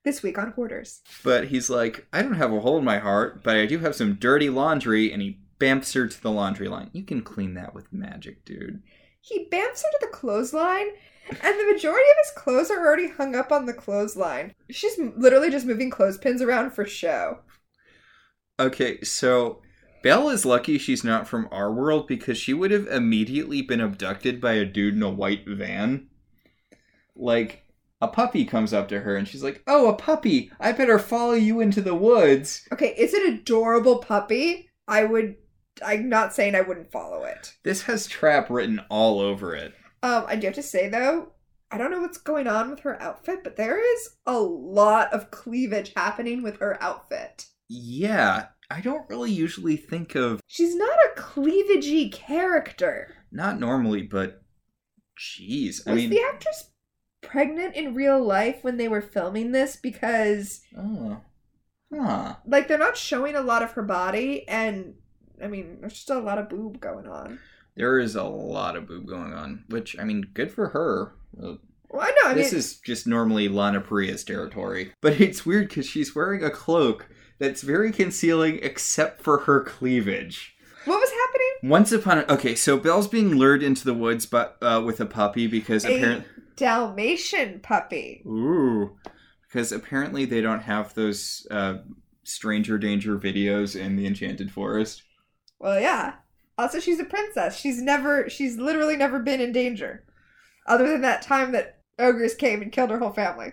This 0.08 0.22
week 0.22 0.38
on 0.38 0.52
Hoarders. 0.52 1.02
But 1.22 1.48
he's 1.48 1.68
like, 1.68 2.06
I 2.14 2.22
don't 2.22 2.32
have 2.32 2.50
a 2.50 2.60
hole 2.60 2.78
in 2.78 2.84
my 2.84 2.96
heart, 2.96 3.42
but 3.44 3.58
I 3.58 3.66
do 3.66 3.80
have 3.80 3.94
some 3.94 4.14
dirty 4.14 4.48
laundry, 4.48 5.12
and 5.12 5.20
he 5.20 5.38
bamps 5.60 5.92
her 5.92 6.06
to 6.06 6.22
the 6.22 6.30
laundry 6.30 6.66
line. 6.66 6.88
You 6.94 7.02
can 7.02 7.20
clean 7.20 7.52
that 7.54 7.74
with 7.74 7.92
magic, 7.92 8.42
dude. 8.46 8.82
He 9.20 9.50
bamps 9.52 9.82
her 9.82 9.90
to 9.90 9.98
the 10.00 10.06
clothesline, 10.06 10.86
and 11.28 11.60
the 11.60 11.70
majority 11.70 12.08
of 12.10 12.16
his 12.24 12.42
clothes 12.42 12.70
are 12.70 12.78
already 12.78 13.10
hung 13.10 13.36
up 13.36 13.52
on 13.52 13.66
the 13.66 13.74
clothesline. 13.74 14.54
She's 14.70 14.98
literally 14.98 15.50
just 15.50 15.66
moving 15.66 15.90
clothespins 15.90 16.40
around 16.40 16.70
for 16.70 16.86
show. 16.86 17.40
Okay, 18.58 19.02
so 19.02 19.60
Belle 20.02 20.30
is 20.30 20.46
lucky 20.46 20.78
she's 20.78 21.04
not 21.04 21.28
from 21.28 21.50
our 21.52 21.70
world 21.70 22.06
because 22.06 22.38
she 22.38 22.54
would 22.54 22.70
have 22.70 22.86
immediately 22.86 23.60
been 23.60 23.82
abducted 23.82 24.40
by 24.40 24.54
a 24.54 24.64
dude 24.64 24.94
in 24.94 25.02
a 25.02 25.10
white 25.10 25.46
van. 25.46 26.08
Like, 27.14 27.66
a 28.00 28.08
puppy 28.08 28.44
comes 28.44 28.72
up 28.72 28.88
to 28.88 29.00
her 29.00 29.16
and 29.16 29.26
she's 29.26 29.42
like, 29.42 29.62
Oh, 29.66 29.88
a 29.88 29.94
puppy! 29.94 30.50
I 30.60 30.72
better 30.72 30.98
follow 30.98 31.32
you 31.34 31.60
into 31.60 31.80
the 31.80 31.94
woods. 31.94 32.66
Okay, 32.72 32.94
it's 32.96 33.14
an 33.14 33.26
adorable 33.34 33.98
puppy. 33.98 34.70
I 34.86 35.04
would. 35.04 35.36
I'm 35.84 36.08
not 36.08 36.34
saying 36.34 36.54
I 36.54 36.60
wouldn't 36.62 36.90
follow 36.90 37.24
it. 37.24 37.54
This 37.62 37.82
has 37.82 38.06
trap 38.06 38.50
written 38.50 38.80
all 38.90 39.20
over 39.20 39.54
it. 39.54 39.74
Um, 40.02 40.24
I 40.26 40.36
do 40.36 40.46
have 40.48 40.54
to 40.56 40.62
say 40.62 40.88
though, 40.88 41.32
I 41.70 41.78
don't 41.78 41.90
know 41.90 42.00
what's 42.00 42.18
going 42.18 42.46
on 42.48 42.70
with 42.70 42.80
her 42.80 43.00
outfit, 43.02 43.44
but 43.44 43.56
there 43.56 43.78
is 43.94 44.10
a 44.26 44.38
lot 44.40 45.12
of 45.12 45.30
cleavage 45.30 45.92
happening 45.94 46.42
with 46.42 46.58
her 46.58 46.82
outfit. 46.82 47.46
Yeah, 47.68 48.46
I 48.70 48.80
don't 48.80 49.08
really 49.10 49.30
usually 49.30 49.76
think 49.76 50.14
of, 50.14 50.40
She's 50.46 50.74
not 50.74 50.96
a 51.16 51.20
cleavagey 51.20 52.10
character. 52.12 53.14
not 53.30 53.60
normally, 53.60 54.02
but 54.02 54.42
jeez. 55.18 55.80
I 55.86 55.94
mean, 55.94 56.10
the 56.10 56.22
actress 56.22 56.70
pregnant 57.20 57.74
in 57.74 57.94
real 57.94 58.22
life 58.22 58.58
when 58.62 58.76
they 58.76 58.88
were 58.88 59.02
filming 59.02 59.52
this? 59.52 59.76
Because 59.76 60.60
oh, 60.76 61.20
huh. 61.94 62.36
like 62.46 62.68
they're 62.68 62.78
not 62.78 62.96
showing 62.96 63.34
a 63.34 63.40
lot 63.40 63.62
of 63.62 63.72
her 63.72 63.82
body, 63.82 64.46
and 64.48 64.94
I 65.42 65.48
mean, 65.48 65.78
there's 65.80 65.94
just 65.94 66.10
a 66.10 66.18
lot 66.18 66.38
of 66.38 66.48
boob 66.48 66.80
going 66.80 67.06
on. 67.06 67.38
There 67.76 67.98
is 67.98 68.16
a 68.16 68.24
lot 68.24 68.76
of 68.76 68.88
boob 68.88 69.06
going 69.06 69.32
on, 69.32 69.64
which, 69.68 69.96
I 69.98 70.04
mean, 70.04 70.26
good 70.34 70.50
for 70.50 70.68
her. 70.70 71.14
Well, 71.32 71.58
I 72.00 72.10
know. 72.10 72.30
I 72.30 72.34
this 72.34 72.52
mean, 72.52 72.58
is 72.58 72.76
just 72.80 73.06
normally 73.06 73.48
Lana 73.48 73.80
Parrilla's 73.80 74.24
territory. 74.24 74.92
But 75.00 75.20
it's 75.20 75.46
weird 75.46 75.68
because 75.68 75.86
she's 75.86 76.14
wearing 76.14 76.42
a 76.42 76.50
cloak 76.50 77.08
that's 77.38 77.62
very 77.62 77.92
concealing 77.92 78.58
except 78.62 79.22
for 79.22 79.38
her 79.40 79.62
cleavage. 79.62 80.56
what 80.84 80.98
was 80.98 81.10
happening? 81.10 81.70
Once 81.70 81.92
upon 81.92 82.18
a 82.18 82.32
okay, 82.32 82.54
so 82.54 82.76
Belle's 82.76 83.08
being 83.08 83.36
lured 83.36 83.62
into 83.62 83.84
the 83.84 83.94
woods, 83.94 84.26
but 84.26 84.56
uh, 84.60 84.82
with 84.84 85.00
a 85.00 85.06
puppy 85.06 85.46
because 85.46 85.84
A 85.84 85.96
apparently, 85.96 86.26
Dalmatian 86.58 87.60
puppy. 87.60 88.22
ooh, 88.26 88.96
because 89.46 89.72
apparently 89.72 90.24
they 90.24 90.40
don't 90.40 90.62
have 90.62 90.94
those 90.94 91.46
uh, 91.50 91.78
stranger 92.24 92.78
danger 92.78 93.18
videos 93.18 93.78
in 93.78 93.96
the 93.96 94.06
Enchanted 94.06 94.50
Forest. 94.52 95.02
Well, 95.58 95.80
yeah. 95.80 96.14
Also, 96.56 96.80
she's 96.80 97.00
a 97.00 97.04
princess. 97.04 97.58
She's 97.58 97.80
never, 97.80 98.28
she's 98.28 98.58
literally 98.58 98.96
never 98.96 99.20
been 99.20 99.40
in 99.40 99.52
danger. 99.52 100.04
Other 100.66 100.88
than 100.88 101.00
that 101.02 101.22
time 101.22 101.52
that 101.52 101.80
ogres 101.98 102.34
came 102.34 102.60
and 102.60 102.72
killed 102.72 102.90
her 102.90 102.98
whole 102.98 103.12
family. 103.12 103.52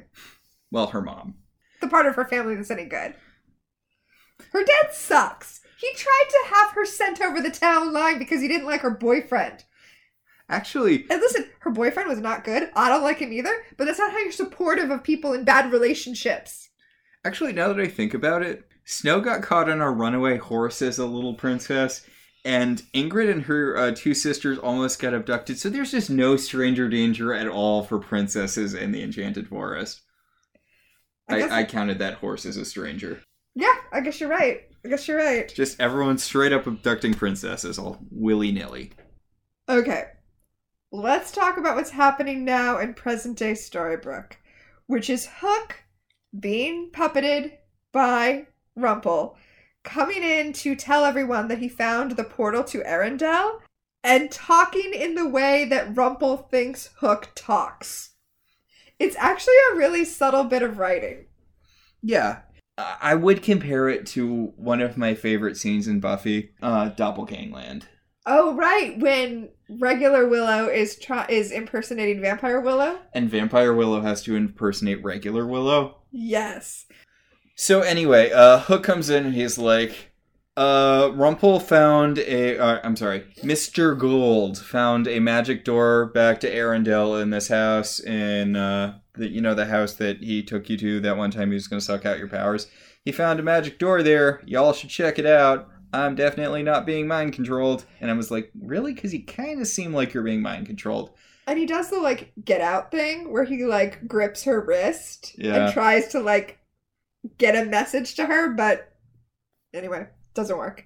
Well, 0.72 0.88
her 0.88 1.02
mom. 1.02 1.36
The 1.82 1.88
part 1.88 2.08
of 2.08 2.16
her 2.16 2.26
family 2.26 2.56
that's 2.56 2.72
any 2.72 2.86
good. 2.86 3.16
Her 4.52 4.64
dad 4.64 4.94
sucks. 4.94 5.62
He 5.80 5.94
tried 5.96 6.26
to 6.30 6.56
have 6.56 6.72
her 6.72 6.86
sent 6.86 7.22
over 7.22 7.42
the 7.42 7.52
town 7.52 7.94
line 7.94 8.18
because 8.18 8.42
he 8.42 8.48
didn't 8.48 8.68
like 8.68 8.82
her 8.82 8.92
boyfriend. 8.92 9.64
Actually, 10.50 11.06
And 11.10 11.20
listen, 11.22 11.50
her 11.60 11.72
boyfriend 11.72 12.08
was 12.08 12.20
not 12.20 12.44
good. 12.44 12.70
I 12.76 12.90
don't 12.90 13.04
like 13.04 13.18
him 13.18 13.34
either, 13.34 13.64
but 13.78 13.86
that's 13.86 13.98
not 13.98 14.12
how 14.12 14.20
you're 14.20 14.32
supportive 14.32 14.92
of 14.92 15.04
people 15.04 15.34
in 15.34 15.44
bad 15.44 15.72
relationships. 15.72 16.70
Actually, 17.24 17.54
now 17.54 17.68
that 17.70 17.80
I 17.80 17.88
think 17.88 18.14
about 18.14 18.44
it, 18.44 18.64
Snow 18.84 19.20
got 19.20 19.42
caught 19.42 19.70
on 19.70 19.82
a 19.82 19.90
runaway 19.90 20.38
horse 20.38 20.84
as 20.84 21.00
a 21.00 21.06
little 21.08 21.34
princess, 21.34 22.06
and 22.44 22.84
Ingrid 22.94 23.32
and 23.32 23.42
her 23.44 23.76
uh, 23.76 23.92
two 23.96 24.14
sisters 24.14 24.60
almost 24.60 25.02
got 25.02 25.16
abducted. 25.16 25.58
So 25.58 25.70
there's 25.72 25.90
just 25.90 26.12
no 26.12 26.38
stranger 26.38 26.88
danger 26.88 27.34
at 27.34 27.48
all 27.48 27.84
for 27.84 27.98
princesses 27.98 28.76
in 28.76 28.92
the 28.92 29.02
Enchanted 29.02 29.48
Forest. 29.48 30.02
I 31.28 31.42
I, 31.42 31.60
I 31.60 31.64
counted 31.64 31.98
that 32.00 32.16
horse 32.16 32.46
as 32.46 32.58
a 32.58 32.66
stranger. 32.66 33.24
Yeah, 33.56 33.74
I 33.92 34.02
guess 34.02 34.20
you're 34.20 34.30
right. 34.30 34.62
I 34.86 34.90
guess 34.90 35.08
you're 35.08 35.18
right. 35.18 35.52
Just 35.52 35.80
everyone 35.80 36.20
straight 36.20 36.54
up 36.54 36.68
abducting 36.68 37.16
princesses, 37.16 37.80
all 37.80 37.98
willy 38.12 38.52
nilly. 38.52 38.92
Okay. 39.68 40.04
Let's 40.96 41.34
talk 41.34 41.58
about 41.58 41.76
what's 41.76 41.90
happening 41.90 42.46
now 42.46 42.78
in 42.80 42.94
present 42.94 43.38
day 43.38 43.52
Storybrooke, 43.52 44.38
which 44.88 45.10
is 45.10 45.28
Hook 45.40 45.84
being 46.40 46.90
puppeted 46.90 47.52
by 47.92 48.48
Rumple, 48.78 49.36
coming 49.84 50.24
in 50.24 50.54
to 50.54 50.74
tell 50.74 51.04
everyone 51.04 51.50
that 51.50 51.58
he 51.58 51.68
found 51.68 52.12
the 52.12 52.24
portal 52.24 52.64
to 52.64 52.82
Arendelle, 52.84 53.60
and 54.06 54.32
talking 54.32 54.94
in 54.94 55.16
the 55.16 55.28
way 55.28 55.66
that 55.66 55.98
Rumple 55.98 56.38
thinks 56.38 56.92
Hook 57.00 57.34
talks. 57.36 58.12
It's 58.98 59.18
actually 59.18 59.56
a 59.74 59.76
really 59.76 60.06
subtle 60.06 60.46
bit 60.46 60.62
of 60.62 60.78
writing. 60.78 61.26
Yeah. 62.02 62.40
I 62.78 63.16
would 63.16 63.44
compare 63.44 63.90
it 63.90 64.06
to 64.08 64.54
one 64.56 64.80
of 64.80 64.96
my 64.96 65.14
favorite 65.14 65.58
scenes 65.58 65.90
in 65.90 66.00
Buffy, 66.00 66.52
uh, 66.62 66.92
Doppelgangland. 66.92 67.84
Oh 68.26 68.56
right, 68.56 68.98
when 69.00 69.50
regular 69.70 70.28
Willow 70.28 70.68
is 70.68 70.98
try- 70.98 71.28
is 71.30 71.52
impersonating 71.52 72.22
Vampire 72.22 72.60
Willow. 72.60 73.00
And 73.14 73.30
Vampire 73.30 73.74
Willow 73.74 74.02
has 74.02 74.24
to 74.24 74.36
impersonate 74.36 75.04
regular 75.04 75.46
Willow. 75.46 75.98
Yes. 76.12 76.86
So 77.56 77.82
anyway, 77.82 78.32
uh, 78.32 78.60
Hook 78.60 78.84
comes 78.84 79.10
in 79.10 79.26
and 79.26 79.36
he's 79.36 79.58
like, 79.58 80.12
uh, 80.58 81.10
Rumpel 81.10 81.62
found 81.62 82.18
a, 82.20 82.58
uh, 82.58 82.80
I'm 82.84 82.96
sorry, 82.96 83.26
Mr. 83.44 83.98
Gold 83.98 84.58
found 84.58 85.08
a 85.08 85.20
magic 85.20 85.64
door 85.64 86.06
back 86.08 86.40
to 86.42 86.52
Arendelle 86.54 87.22
in 87.22 87.30
this 87.30 87.50
house 87.50 88.00
in, 88.00 88.56
uh, 88.56 89.00
the, 89.16 89.30
you 89.30 89.42
know, 89.42 89.54
the 89.54 89.66
house 89.66 89.94
that 89.94 90.18
he 90.24 90.44
took 90.44 90.70
you 90.70 90.78
to 90.78 91.00
that 91.02 91.18
one 91.18 91.32
time 91.32 91.50
he 91.50 91.56
was 91.56 91.68
going 91.68 91.80
to 91.80 91.86
suck 91.86 92.06
out 92.06 92.18
your 92.20 92.28
powers. 92.28 92.68
He 93.04 93.12
found 93.12 93.40
a 93.40 93.44
magic 93.44 93.78
door 93.80 94.02
there. 94.02 94.42
Y'all 94.46 94.74
should 94.74 94.90
check 94.90 95.20
it 95.20 95.26
out. 95.26 95.70
I'm 96.00 96.16
definitely 96.16 96.64
not 96.64 96.86
being 96.86 97.08
mind 97.08 97.34
controlled. 97.34 97.86
And 98.02 98.10
I 98.10 98.14
was 98.14 98.32
like, 98.32 98.52
really? 98.60 98.94
Because 98.94 99.14
you 99.14 99.24
kind 99.26 99.60
of 99.62 99.68
seem 99.68 99.94
like 99.94 100.14
you're 100.14 100.24
being 100.24 100.42
mind 100.42 100.66
controlled. 100.68 101.12
And 101.48 101.60
he 101.60 101.66
does 101.66 101.90
the 101.90 102.00
like 102.00 102.32
get 102.44 102.62
out 102.62 102.92
thing 102.92 103.32
where 103.32 103.44
he 103.44 103.66
like 103.66 104.08
grips 104.08 104.44
her 104.46 104.60
wrist 104.60 105.36
Yeah. 105.38 105.66
and 105.66 105.74
tries 105.74 106.08
to 106.10 106.20
like 106.20 106.60
get 107.38 107.56
a 107.56 107.70
message 107.70 108.16
to 108.16 108.26
her, 108.26 108.50
but 108.54 108.94
anyway, 109.74 110.08
doesn't 110.34 110.58
work. 110.58 110.86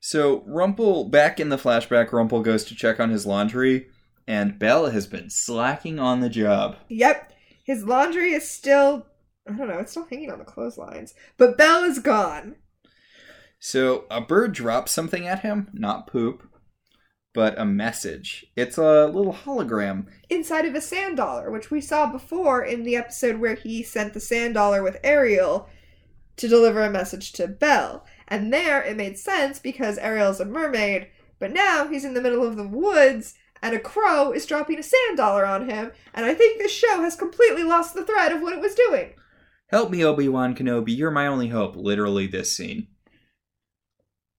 So 0.00 0.40
Rumpel, 0.40 1.10
back 1.10 1.40
in 1.40 1.48
the 1.48 1.56
flashback, 1.56 2.10
Rumpel 2.10 2.42
goes 2.42 2.64
to 2.64 2.74
check 2.74 3.00
on 3.00 3.10
his 3.10 3.26
laundry, 3.26 3.88
and 4.26 4.58
Belle 4.58 4.90
has 4.90 5.06
been 5.06 5.28
slacking 5.30 5.98
on 5.98 6.20
the 6.20 6.28
job. 6.28 6.76
Yep, 6.88 7.32
his 7.64 7.84
laundry 7.84 8.32
is 8.32 8.48
still 8.48 9.06
I 9.48 9.52
don't 9.52 9.68
know, 9.68 9.78
it's 9.78 9.92
still 9.92 10.06
hanging 10.10 10.30
on 10.30 10.38
the 10.38 10.44
clotheslines. 10.44 11.14
But 11.36 11.56
Belle 11.56 11.82
is 11.84 11.98
gone. 12.00 12.56
So 13.58 14.04
a 14.10 14.20
bird 14.20 14.52
drops 14.52 14.92
something 14.92 15.26
at 15.26 15.40
him, 15.40 15.68
not 15.72 16.06
poop, 16.06 16.48
but 17.34 17.58
a 17.58 17.64
message. 17.64 18.46
It's 18.56 18.78
a 18.78 19.06
little 19.06 19.32
hologram. 19.32 20.06
Inside 20.30 20.64
of 20.64 20.74
a 20.74 20.80
sand 20.80 21.16
dollar, 21.16 21.50
which 21.50 21.70
we 21.70 21.80
saw 21.80 22.10
before 22.10 22.64
in 22.64 22.84
the 22.84 22.96
episode 22.96 23.40
where 23.40 23.54
he 23.54 23.82
sent 23.82 24.14
the 24.14 24.20
sand 24.20 24.54
dollar 24.54 24.82
with 24.82 24.98
Ariel 25.02 25.68
to 26.36 26.48
deliver 26.48 26.82
a 26.82 26.90
message 26.90 27.32
to 27.32 27.48
Belle. 27.48 28.04
And 28.28 28.52
there 28.52 28.82
it 28.82 28.96
made 28.96 29.18
sense 29.18 29.58
because 29.58 29.98
Ariel's 29.98 30.40
a 30.40 30.44
mermaid, 30.44 31.08
but 31.38 31.52
now 31.52 31.88
he's 31.88 32.04
in 32.04 32.14
the 32.14 32.22
middle 32.22 32.46
of 32.46 32.56
the 32.56 32.68
woods 32.68 33.34
and 33.62 33.74
a 33.74 33.78
crow 33.78 34.32
is 34.32 34.46
dropping 34.46 34.78
a 34.78 34.82
sand 34.82 35.16
dollar 35.16 35.44
on 35.44 35.68
him, 35.68 35.92
and 36.14 36.24
I 36.24 36.34
think 36.34 36.58
this 36.58 36.72
show 36.72 37.00
has 37.02 37.16
completely 37.16 37.64
lost 37.64 37.94
the 37.94 38.04
thread 38.04 38.32
of 38.32 38.40
what 38.40 38.52
it 38.52 38.60
was 38.60 38.74
doing. 38.74 39.14
Help 39.68 39.90
me, 39.90 40.04
Obi 40.04 40.28
Wan 40.28 40.54
Kenobi. 40.54 40.96
You're 40.96 41.10
my 41.10 41.26
only 41.26 41.48
hope. 41.48 41.76
Literally, 41.76 42.26
this 42.26 42.56
scene. 42.56 42.88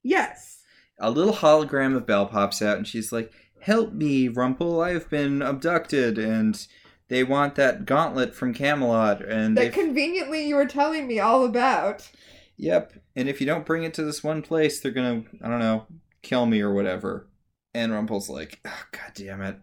Yes. 0.04 0.62
A 1.00 1.12
little 1.12 1.34
hologram 1.34 1.96
of 1.96 2.06
Belle 2.06 2.26
pops 2.26 2.62
out, 2.62 2.78
and 2.78 2.88
she's 2.88 3.12
like, 3.12 3.32
"Help 3.62 3.94
me, 3.94 4.28
Rumpel. 4.28 4.84
I've 4.84 5.10
been 5.10 5.42
abducted, 5.42 6.18
and 6.18 6.66
they 7.10 7.24
want 7.24 7.56
that 7.56 7.86
gauntlet 7.86 8.36
from 8.36 8.54
Camelot, 8.54 9.22
and 9.22 9.58
That 9.58 9.74
conveniently 9.74 10.48
you 10.48 10.56
were 10.56 10.66
telling 10.66 11.08
me 11.08 11.20
all 11.20 11.44
about. 11.44 12.10
Yep. 12.58 12.94
And 13.16 13.30
if 13.30 13.40
you 13.40 13.48
don't 13.48 13.66
bring 13.66 13.84
it 13.84 13.94
to 13.96 14.04
this 14.04 14.24
one 14.24 14.42
place, 14.42 14.80
they're 14.80 14.92
gonna, 14.92 15.24
I 15.42 15.48
don't 15.48 15.60
know, 15.60 15.88
kill 16.22 16.46
me 16.46 16.62
or 16.62 16.74
whatever. 16.74 17.28
And 17.74 17.92
Rumpel's 17.92 18.30
like, 18.30 18.60
oh, 18.66 18.84
God 18.92 19.12
damn 19.16 19.42
it. 19.42 19.58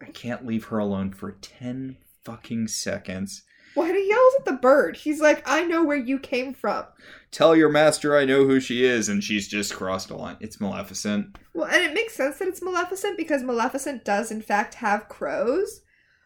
I 0.00 0.06
can't 0.06 0.46
leave 0.46 0.64
her 0.66 0.78
alone 0.78 1.12
for 1.12 1.32
10 1.32 1.96
fucking 2.24 2.68
seconds. 2.68 3.44
And 3.76 3.96
he 3.96 4.08
yells 4.08 4.34
at 4.38 4.44
the 4.46 4.52
bird. 4.52 4.96
He's 4.96 5.20
like, 5.20 5.42
I 5.46 5.64
know 5.64 5.84
where 5.84 5.96
you 5.96 6.18
came 6.18 6.54
from. 6.54 6.84
Tell 7.30 7.54
your 7.54 7.68
master 7.68 8.16
I 8.16 8.24
know 8.24 8.44
who 8.44 8.60
she 8.60 8.84
is, 8.84 9.08
and 9.08 9.22
she's 9.22 9.48
just 9.48 9.74
crossed 9.74 10.10
a 10.10 10.16
line. 10.16 10.36
It's 10.40 10.60
Maleficent. 10.60 11.36
Well, 11.54 11.68
and 11.68 11.82
it 11.82 11.94
makes 11.94 12.14
sense 12.14 12.38
that 12.38 12.48
it's 12.48 12.62
Maleficent 12.62 13.16
because 13.16 13.42
Maleficent 13.42 14.04
does, 14.04 14.30
in 14.30 14.42
fact, 14.42 14.74
have 14.74 15.08
crows. 15.08 15.80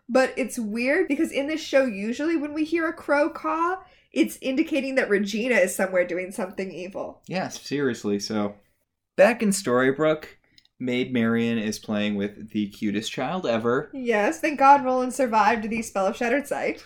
But 0.08 0.32
it's 0.36 0.58
weird 0.58 1.08
because 1.08 1.32
in 1.32 1.48
this 1.48 1.60
show, 1.60 1.84
usually 1.84 2.36
when 2.36 2.54
we 2.54 2.64
hear 2.64 2.88
a 2.88 2.92
crow 2.92 3.28
caw, 3.28 3.78
it's 4.12 4.38
indicating 4.40 4.94
that 4.94 5.10
Regina 5.10 5.56
is 5.56 5.74
somewhere 5.74 6.06
doing 6.06 6.30
something 6.30 6.72
evil. 6.72 7.22
Yes, 7.26 7.60
seriously. 7.60 8.20
So, 8.20 8.54
back 9.16 9.42
in 9.42 9.50
Storybrooke, 9.50 10.26
Maid 10.78 11.12
Marian 11.12 11.58
is 11.58 11.78
playing 11.78 12.16
with 12.16 12.50
the 12.50 12.68
cutest 12.68 13.10
child 13.10 13.46
ever. 13.46 13.90
Yes, 13.92 14.40
thank 14.40 14.58
God 14.58 14.84
Roland 14.84 15.14
survived 15.14 15.68
the 15.68 15.82
spell 15.82 16.06
of 16.06 16.16
Shattered 16.16 16.46
Sight. 16.46 16.84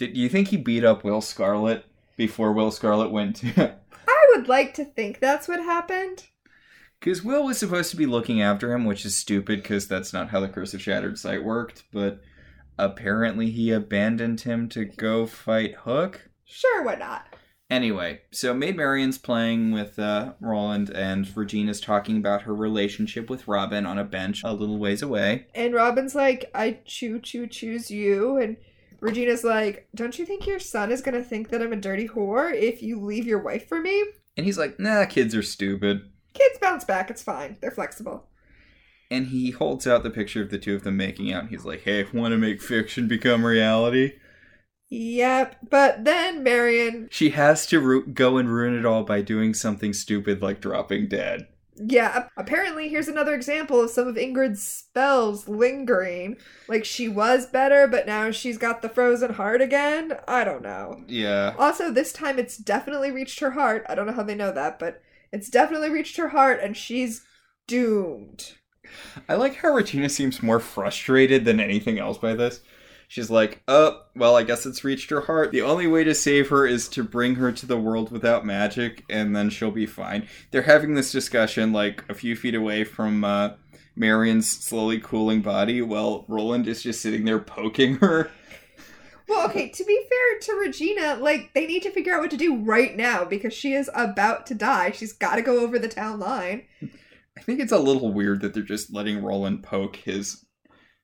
Did 0.00 0.16
you 0.16 0.30
think 0.30 0.48
he 0.48 0.56
beat 0.56 0.82
up 0.82 1.04
Will 1.04 1.20
Scarlet 1.20 1.84
before 2.16 2.54
Will 2.54 2.70
Scarlet 2.70 3.10
went 3.10 3.36
to. 3.36 3.76
I 4.08 4.26
would 4.30 4.48
like 4.48 4.72
to 4.76 4.84
think 4.86 5.20
that's 5.20 5.46
what 5.46 5.60
happened. 5.60 6.24
Because 6.98 7.22
Will 7.22 7.44
was 7.44 7.58
supposed 7.58 7.90
to 7.90 7.98
be 7.98 8.06
looking 8.06 8.40
after 8.40 8.72
him, 8.72 8.86
which 8.86 9.04
is 9.04 9.14
stupid 9.14 9.62
because 9.62 9.86
that's 9.86 10.14
not 10.14 10.30
how 10.30 10.40
the 10.40 10.48
Curse 10.48 10.72
of 10.72 10.80
Shattered 10.80 11.18
Sight 11.18 11.44
worked, 11.44 11.82
but 11.92 12.22
apparently 12.78 13.50
he 13.50 13.72
abandoned 13.72 14.40
him 14.40 14.70
to 14.70 14.86
go 14.86 15.26
fight 15.26 15.74
Hook. 15.74 16.30
Sure, 16.46 16.82
why 16.82 16.94
not? 16.94 17.26
Anyway, 17.68 18.22
so 18.32 18.54
Maid 18.54 18.78
Marian's 18.78 19.18
playing 19.18 19.70
with 19.70 19.98
uh, 19.98 20.32
Roland, 20.40 20.88
and 20.88 21.28
Regina's 21.36 21.78
talking 21.78 22.16
about 22.16 22.42
her 22.42 22.54
relationship 22.54 23.28
with 23.28 23.46
Robin 23.46 23.84
on 23.84 23.98
a 23.98 24.04
bench 24.04 24.40
a 24.44 24.54
little 24.54 24.78
ways 24.78 25.02
away. 25.02 25.46
And 25.54 25.74
Robin's 25.74 26.14
like, 26.14 26.50
I 26.54 26.78
choo 26.86 27.20
choo 27.20 27.46
choose 27.46 27.90
you. 27.90 28.38
And 28.38 28.56
Regina's 29.00 29.44
like, 29.44 29.88
Don't 29.94 30.18
you 30.18 30.26
think 30.26 30.46
your 30.46 30.58
son 30.58 30.92
is 30.92 31.02
gonna 31.02 31.22
think 31.24 31.48
that 31.48 31.62
I'm 31.62 31.72
a 31.72 31.76
dirty 31.76 32.08
whore 32.08 32.54
if 32.54 32.82
you 32.82 33.00
leave 33.00 33.26
your 33.26 33.42
wife 33.42 33.68
for 33.68 33.80
me? 33.80 34.04
And 34.36 34.46
he's 34.46 34.58
like, 34.58 34.78
nah, 34.78 35.04
kids 35.06 35.34
are 35.34 35.42
stupid. 35.42 36.10
Kids 36.32 36.58
bounce 36.60 36.84
back, 36.84 37.10
it's 37.10 37.22
fine. 37.22 37.56
They're 37.60 37.70
flexible. 37.70 38.28
And 39.10 39.26
he 39.26 39.50
holds 39.50 39.86
out 39.86 40.02
the 40.02 40.10
picture 40.10 40.40
of 40.40 40.50
the 40.50 40.58
two 40.58 40.74
of 40.74 40.84
them 40.84 40.96
making 40.96 41.32
out, 41.32 41.42
and 41.42 41.50
he's 41.50 41.64
like, 41.64 41.82
hey, 41.82 42.06
want 42.12 42.32
to 42.32 42.38
make 42.38 42.62
fiction 42.62 43.08
become 43.08 43.44
reality? 43.44 44.12
Yep. 44.88 45.56
But 45.68 46.04
then 46.04 46.42
Marian, 46.42 47.08
She 47.10 47.30
has 47.30 47.66
to 47.66 47.80
ru- 47.80 48.06
go 48.06 48.38
and 48.38 48.48
ruin 48.48 48.78
it 48.78 48.86
all 48.86 49.02
by 49.02 49.20
doing 49.20 49.52
something 49.52 49.92
stupid 49.92 50.42
like 50.42 50.60
dropping 50.60 51.08
dead. 51.08 51.48
Yeah, 51.76 52.28
apparently 52.36 52.88
here's 52.88 53.08
another 53.08 53.34
example 53.34 53.80
of 53.80 53.90
some 53.90 54.06
of 54.06 54.16
Ingrid's 54.16 54.62
spells 54.62 55.48
lingering. 55.48 56.36
Like 56.68 56.84
she 56.84 57.08
was 57.08 57.46
better, 57.46 57.86
but 57.86 58.06
now 58.06 58.30
she's 58.30 58.58
got 58.58 58.82
the 58.82 58.88
frozen 58.88 59.34
heart 59.34 59.62
again. 59.62 60.18
I 60.28 60.44
don't 60.44 60.62
know. 60.62 61.04
Yeah. 61.06 61.54
Also, 61.58 61.90
this 61.90 62.12
time 62.12 62.38
it's 62.38 62.56
definitely 62.56 63.10
reached 63.10 63.40
her 63.40 63.52
heart. 63.52 63.84
I 63.88 63.94
don't 63.94 64.06
know 64.06 64.12
how 64.12 64.22
they 64.22 64.34
know 64.34 64.52
that, 64.52 64.78
but 64.78 65.00
it's 65.32 65.48
definitely 65.48 65.90
reached 65.90 66.16
her 66.16 66.28
heart 66.28 66.60
and 66.62 66.76
she's 66.76 67.24
doomed. 67.66 68.54
I 69.28 69.34
like 69.34 69.56
how 69.56 69.72
Regina 69.72 70.08
seems 70.08 70.42
more 70.42 70.60
frustrated 70.60 71.44
than 71.44 71.60
anything 71.60 71.98
else 71.98 72.18
by 72.18 72.34
this. 72.34 72.60
She's 73.10 73.28
like, 73.28 73.60
oh, 73.66 74.02
well, 74.14 74.36
I 74.36 74.44
guess 74.44 74.66
it's 74.66 74.84
reached 74.84 75.10
her 75.10 75.22
heart. 75.22 75.50
The 75.50 75.62
only 75.62 75.88
way 75.88 76.04
to 76.04 76.14
save 76.14 76.48
her 76.50 76.64
is 76.64 76.88
to 76.90 77.02
bring 77.02 77.34
her 77.34 77.50
to 77.50 77.66
the 77.66 77.76
world 77.76 78.12
without 78.12 78.46
magic, 78.46 79.02
and 79.10 79.34
then 79.34 79.50
she'll 79.50 79.72
be 79.72 79.84
fine. 79.84 80.28
They're 80.52 80.62
having 80.62 80.94
this 80.94 81.10
discussion, 81.10 81.72
like, 81.72 82.04
a 82.08 82.14
few 82.14 82.36
feet 82.36 82.54
away 82.54 82.84
from 82.84 83.24
uh, 83.24 83.54
Marian's 83.96 84.48
slowly 84.48 85.00
cooling 85.00 85.42
body, 85.42 85.82
while 85.82 86.24
Roland 86.28 86.68
is 86.68 86.84
just 86.84 87.02
sitting 87.02 87.24
there 87.24 87.40
poking 87.40 87.96
her. 87.96 88.30
Well, 89.28 89.48
okay, 89.48 89.70
to 89.70 89.84
be 89.84 90.06
fair 90.08 90.38
to 90.42 90.60
Regina, 90.60 91.16
like, 91.16 91.50
they 91.52 91.66
need 91.66 91.82
to 91.82 91.90
figure 91.90 92.14
out 92.14 92.20
what 92.20 92.30
to 92.30 92.36
do 92.36 92.62
right 92.62 92.96
now 92.96 93.24
because 93.24 93.52
she 93.52 93.72
is 93.72 93.90
about 93.92 94.46
to 94.46 94.54
die. 94.54 94.92
She's 94.92 95.12
got 95.12 95.34
to 95.34 95.42
go 95.42 95.58
over 95.58 95.80
the 95.80 95.88
town 95.88 96.20
line. 96.20 96.62
I 97.36 97.40
think 97.40 97.58
it's 97.58 97.72
a 97.72 97.78
little 97.80 98.12
weird 98.12 98.40
that 98.42 98.54
they're 98.54 98.62
just 98.62 98.94
letting 98.94 99.20
Roland 99.20 99.64
poke 99.64 99.96
his. 99.96 100.44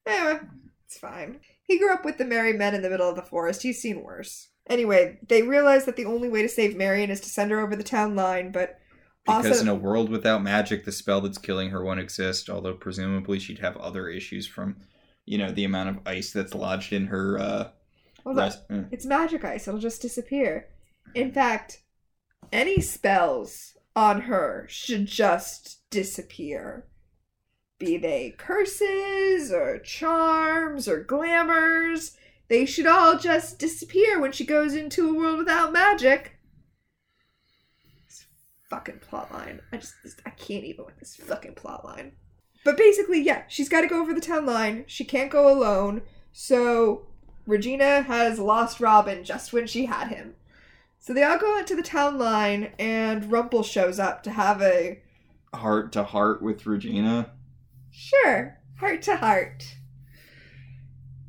Anyway, 0.07 0.39
it's 0.85 0.99
fine. 0.99 1.41
He 1.67 1.79
grew 1.79 1.93
up 1.93 2.05
with 2.05 2.19
the 2.19 2.25
merry 2.25 2.53
men 2.53 2.75
in 2.75 2.83
the 2.83 2.91
middle 2.91 3.09
of 3.09 3.17
the 3.17 3.23
forest. 3.23 3.63
He's 3.63 3.81
seen 3.81 4.03
worse. 4.03 4.49
Anyway, 4.69 5.19
they 5.29 5.43
realize 5.43 5.85
that 5.85 5.97
the 5.97 6.05
only 6.05 6.29
way 6.29 6.43
to 6.43 6.49
save 6.49 6.77
Marian 6.77 7.11
is 7.11 7.21
to 7.21 7.29
send 7.29 7.51
her 7.51 7.61
over 7.61 7.77
the 7.77 7.83
town 7.85 8.15
line, 8.17 8.53
but 8.53 8.79
Because 9.25 9.47
Also- 9.47 9.63
in 9.63 9.69
a 9.69 9.75
world 9.75 10.09
without 10.09 10.41
magic, 10.45 10.85
the 10.85 10.93
spell 10.93 11.21
that's 11.21 11.39
killing 11.39 11.71
her 11.71 11.83
won't 11.83 11.99
exist, 11.99 12.49
although 12.49 12.75
presumably 12.75 13.41
she'd 13.41 13.59
have 13.59 13.77
other 13.79 14.09
issues 14.09 14.47
from, 14.47 14.77
you 15.25 15.37
know, 15.37 15.51
the 15.51 15.65
amount 15.65 15.89
of 15.89 15.99
ice 16.07 16.31
that's 16.33 16.55
lodged 16.55 16.93
in 16.93 17.07
her. 17.09 17.37
Uh, 17.37 17.69
well, 18.25 18.37
rest- 18.37 18.63
uh, 18.71 18.83
it's 18.93 19.05
magic 19.05 19.45
ice. 19.45 19.67
It'll 19.67 19.81
just 19.81 20.01
disappear. 20.01 20.69
In 21.17 21.33
fact, 21.33 21.83
any 22.53 22.81
spells 22.81 23.77
on 23.97 24.23
her 24.23 24.67
should 24.69 25.07
just 25.07 25.81
disappear. 25.91 26.87
Be 27.79 27.99
they 27.99 28.35
curses 28.39 29.53
or 29.53 29.79
charms 29.79 30.89
or 30.89 31.03
glamours, 31.03 32.17
they 32.49 32.65
should 32.65 32.87
all 32.87 33.19
just 33.19 33.59
disappear 33.59 34.19
when 34.21 34.33
she 34.33 34.47
goes 34.47 34.75
into 34.75 35.09
a 35.09 35.15
world 35.15 35.39
without 35.39 35.73
magic. 35.73 36.39
This 38.07 38.25
fucking 38.71 39.01
plotline. 39.01 39.61
I 39.73 39.77
just 39.77 39.95
I 40.25 40.31
can't 40.31 40.65
even 40.65 40.87
with 40.87 40.99
this 40.99 41.17
fucking 41.17 41.55
plotline. 41.55 42.13
But 42.65 42.77
basically, 42.77 43.21
yeah, 43.21 43.43
she's 43.49 43.69
got 43.69 43.83
to 43.83 43.87
go 43.87 44.01
over 44.01 44.15
the 44.15 44.21
town 44.21 44.47
line. 44.47 44.85
She 44.87 45.05
can't 45.05 45.31
go 45.31 45.53
alone. 45.53 46.03
So 46.33 47.07
Regina 47.47 48.03
has 48.03 48.39
lost 48.39 48.81
Robin 48.81 49.23
just 49.23 49.53
when 49.53 49.67
she 49.67 49.87
had 49.87 50.09
him. 50.09 50.35
So 50.99 51.15
they 51.15 51.23
all 51.23 51.39
go 51.39 51.59
out 51.59 51.67
to 51.69 51.77
the 51.77 51.83
town 51.83 52.19
line, 52.19 52.73
and 52.79 53.31
Rumple 53.31 53.63
shows 53.63 54.01
up 54.01 54.25
to 54.25 54.31
have 54.31 54.61
a 54.61 55.01
heart 55.55 55.93
to 55.93 56.03
heart 56.03 56.43
with 56.43 56.67
Regina. 56.67 57.31
Sure 57.97 58.59
heart 58.79 59.01
to 59.03 59.17
heart, 59.17 59.65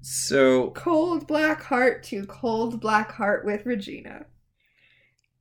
So, 0.01 0.71
cold 0.71 1.27
black 1.27 1.63
heart 1.63 2.03
to 2.05 2.25
cold 2.25 2.79
black 2.81 3.11
heart 3.13 3.45
with 3.45 3.65
Regina. 3.65 4.25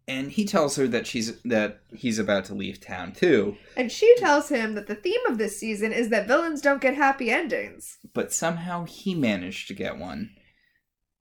and 0.08 0.30
he 0.30 0.44
tells 0.44 0.76
her 0.76 0.86
that 0.86 1.04
she's 1.06 1.40
that 1.42 1.80
he's 1.92 2.18
about 2.20 2.44
to 2.46 2.54
leave 2.54 2.80
town 2.80 3.12
too, 3.12 3.56
And 3.76 3.90
she 3.90 4.14
tells 4.18 4.48
him 4.48 4.74
that 4.76 4.86
the 4.86 4.94
theme 4.94 5.24
of 5.28 5.36
this 5.38 5.58
season 5.58 5.92
is 5.92 6.10
that 6.10 6.28
villains 6.28 6.60
don't 6.60 6.80
get 6.80 6.94
happy 6.94 7.30
endings. 7.30 7.98
but 8.14 8.32
somehow 8.32 8.84
he 8.84 9.14
managed 9.14 9.66
to 9.68 9.74
get 9.74 9.98
one. 9.98 10.30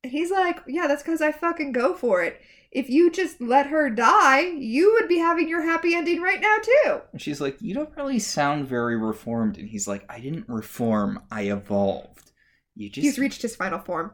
And 0.04 0.12
he's 0.12 0.30
like, 0.32 0.60
Yeah, 0.68 0.86
that's 0.88 1.02
because 1.04 1.22
I 1.22 1.32
fucking 1.32 1.72
go 1.72 1.96
for 1.96 2.22
it. 2.24 2.40
If 2.76 2.90
you 2.90 3.10
just 3.10 3.40
let 3.40 3.68
her 3.68 3.90
die, 3.90 4.42
you 4.42 4.94
would 5.00 5.08
be 5.08 5.18
having 5.18 5.48
your 5.48 5.62
happy 5.64 5.96
ending 5.96 6.22
right 6.22 6.42
now, 6.42 6.58
too. 6.62 7.00
And 7.14 7.22
she's 7.22 7.40
like, 7.40 7.58
"You 7.62 7.74
don't 7.74 7.96
really 7.96 8.20
sound 8.20 8.68
very 8.68 8.98
reformed." 8.98 9.58
And 9.58 9.70
he's 9.70 9.88
like, 9.88 10.04
"I 10.10 10.20
didn't 10.20 10.50
reform. 10.50 11.22
I 11.32 11.44
evolved. 11.44 12.32
You 12.76 12.90
just 12.90 13.06
He's 13.06 13.18
reached 13.18 13.42
his 13.42 13.56
final 13.56 13.80
form. 13.80 14.12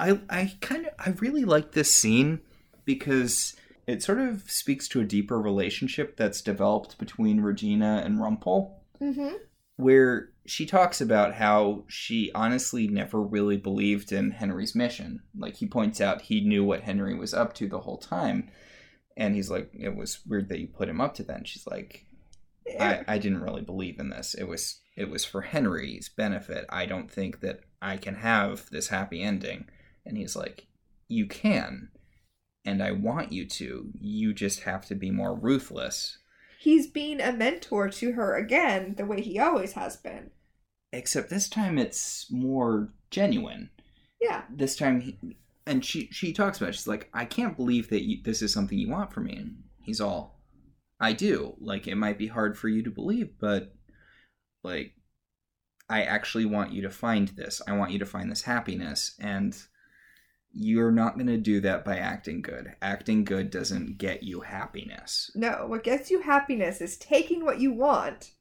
I 0.00 0.20
I 0.28 0.52
kind 0.60 0.86
of 0.86 0.92
I 0.98 1.10
really 1.20 1.44
like 1.44 1.72
this 1.72 1.94
scene 1.94 2.40
because 2.84 3.54
it 3.86 4.02
sort 4.02 4.18
of 4.18 4.50
speaks 4.50 4.88
to 4.88 5.00
a 5.00 5.04
deeper 5.04 5.40
relationship 5.40 6.16
that's 6.16 6.40
developed 6.42 6.98
between 6.98 7.40
Regina 7.40 8.02
and 8.04 8.20
Rumple, 8.20 8.82
Mm-hmm. 9.00 9.36
where 9.76 10.31
she 10.44 10.66
talks 10.66 11.00
about 11.00 11.34
how 11.34 11.84
she 11.86 12.30
honestly 12.34 12.88
never 12.88 13.22
really 13.22 13.56
believed 13.56 14.12
in 14.12 14.32
Henry's 14.32 14.74
mission. 14.74 15.22
Like 15.36 15.56
he 15.56 15.66
points 15.66 16.00
out 16.00 16.22
he 16.22 16.40
knew 16.40 16.64
what 16.64 16.82
Henry 16.82 17.14
was 17.14 17.32
up 17.32 17.54
to 17.54 17.68
the 17.68 17.80
whole 17.80 17.98
time. 17.98 18.50
And 19.16 19.34
he's 19.34 19.50
like, 19.50 19.70
it 19.72 19.94
was 19.94 20.20
weird 20.26 20.48
that 20.48 20.58
you 20.58 20.66
put 20.66 20.88
him 20.88 21.00
up 21.00 21.14
to 21.14 21.22
that. 21.24 21.36
And 21.36 21.48
she's 21.48 21.66
like, 21.66 22.06
I, 22.80 23.04
I 23.06 23.18
didn't 23.18 23.42
really 23.42 23.62
believe 23.62 23.98
in 23.98 24.10
this. 24.10 24.34
It 24.34 24.44
was 24.44 24.80
it 24.96 25.08
was 25.08 25.24
for 25.24 25.42
Henry's 25.42 26.08
benefit. 26.08 26.66
I 26.68 26.86
don't 26.86 27.10
think 27.10 27.40
that 27.40 27.60
I 27.80 27.96
can 27.96 28.16
have 28.16 28.68
this 28.70 28.88
happy 28.88 29.22
ending. 29.22 29.66
And 30.04 30.16
he's 30.16 30.36
like, 30.36 30.66
You 31.08 31.26
can. 31.26 31.88
And 32.64 32.82
I 32.82 32.92
want 32.92 33.32
you 33.32 33.46
to. 33.46 33.90
You 33.98 34.32
just 34.32 34.60
have 34.60 34.86
to 34.86 34.94
be 34.94 35.10
more 35.10 35.34
ruthless. 35.34 36.18
He's 36.62 36.86
being 36.86 37.20
a 37.20 37.32
mentor 37.32 37.88
to 37.88 38.12
her 38.12 38.36
again, 38.36 38.94
the 38.96 39.04
way 39.04 39.20
he 39.20 39.36
always 39.36 39.72
has 39.72 39.96
been. 39.96 40.30
Except 40.92 41.28
this 41.28 41.48
time 41.48 41.76
it's 41.76 42.30
more 42.30 42.92
genuine. 43.10 43.70
Yeah. 44.20 44.42
This 44.48 44.76
time 44.76 45.00
he 45.00 45.18
and 45.66 45.84
she 45.84 46.08
she 46.12 46.32
talks 46.32 46.58
about 46.58 46.68
it. 46.68 46.74
she's 46.76 46.86
like, 46.86 47.10
I 47.12 47.24
can't 47.24 47.56
believe 47.56 47.90
that 47.90 48.04
you, 48.04 48.22
this 48.22 48.42
is 48.42 48.52
something 48.52 48.78
you 48.78 48.88
want 48.88 49.12
from 49.12 49.24
me. 49.24 49.38
And 49.38 49.64
he's 49.80 50.00
all, 50.00 50.38
I 51.00 51.14
do. 51.14 51.56
Like 51.60 51.88
it 51.88 51.96
might 51.96 52.16
be 52.16 52.28
hard 52.28 52.56
for 52.56 52.68
you 52.68 52.84
to 52.84 52.90
believe, 52.90 53.40
but 53.40 53.74
like 54.62 54.92
I 55.88 56.02
actually 56.04 56.44
want 56.44 56.72
you 56.72 56.82
to 56.82 56.90
find 56.90 57.26
this. 57.30 57.60
I 57.66 57.72
want 57.72 57.90
you 57.90 57.98
to 57.98 58.06
find 58.06 58.30
this 58.30 58.42
happiness 58.42 59.16
and 59.18 59.60
you're 60.52 60.92
not 60.92 61.14
going 61.14 61.26
to 61.26 61.38
do 61.38 61.60
that 61.60 61.84
by 61.84 61.96
acting 61.96 62.42
good. 62.42 62.74
Acting 62.82 63.24
good 63.24 63.50
doesn't 63.50 63.98
get 63.98 64.22
you 64.22 64.40
happiness. 64.40 65.30
No, 65.34 65.66
what 65.66 65.84
gets 65.84 66.10
you 66.10 66.20
happiness 66.22 66.80
is 66.80 66.96
taking 66.96 67.44
what 67.44 67.60
you 67.60 67.72
want, 67.72 68.32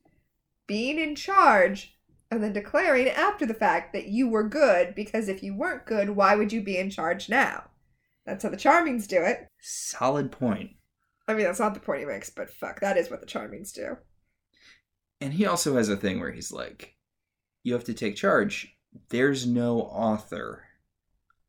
being 0.67 1.00
in 1.00 1.15
charge, 1.15 1.95
and 2.30 2.43
then 2.43 2.54
declaring 2.54 3.08
after 3.10 3.45
the 3.45 3.54
fact 3.54 3.93
that 3.93 4.08
you 4.08 4.28
were 4.28 4.47
good 4.47 4.95
because 4.95 5.28
if 5.28 5.43
you 5.43 5.56
weren't 5.56 5.86
good, 5.86 6.10
why 6.12 6.36
would 6.36 6.52
you 6.52 6.62
be 6.62 6.78
in 6.78 6.89
charge 6.89 7.30
now? 7.30 7.64
That's 8.26 8.43
how 8.43 8.49
the 8.49 8.57
Charmings 8.57 9.07
do 9.07 9.22
it. 9.22 9.47
Solid 9.59 10.32
point. 10.32 10.72
I 11.28 11.34
mean, 11.34 11.45
that's 11.45 11.59
not 11.59 11.74
the 11.74 11.80
point 11.80 11.99
he 11.99 12.05
makes, 12.05 12.30
but 12.30 12.49
fuck, 12.49 12.80
that 12.80 12.97
is 12.97 13.09
what 13.09 13.22
the 13.22 13.28
Charmings 13.28 13.74
do. 13.74 13.97
And 15.20 15.34
he 15.34 15.45
also 15.45 15.76
has 15.76 15.89
a 15.89 15.95
thing 15.95 16.20
where 16.20 16.32
he's 16.32 16.51
like, 16.51 16.95
you 17.64 17.74
have 17.74 17.84
to 17.86 17.93
take 17.93 18.16
charge. 18.16 18.76
There's 19.09 19.45
no 19.45 19.82
author. 19.82 20.64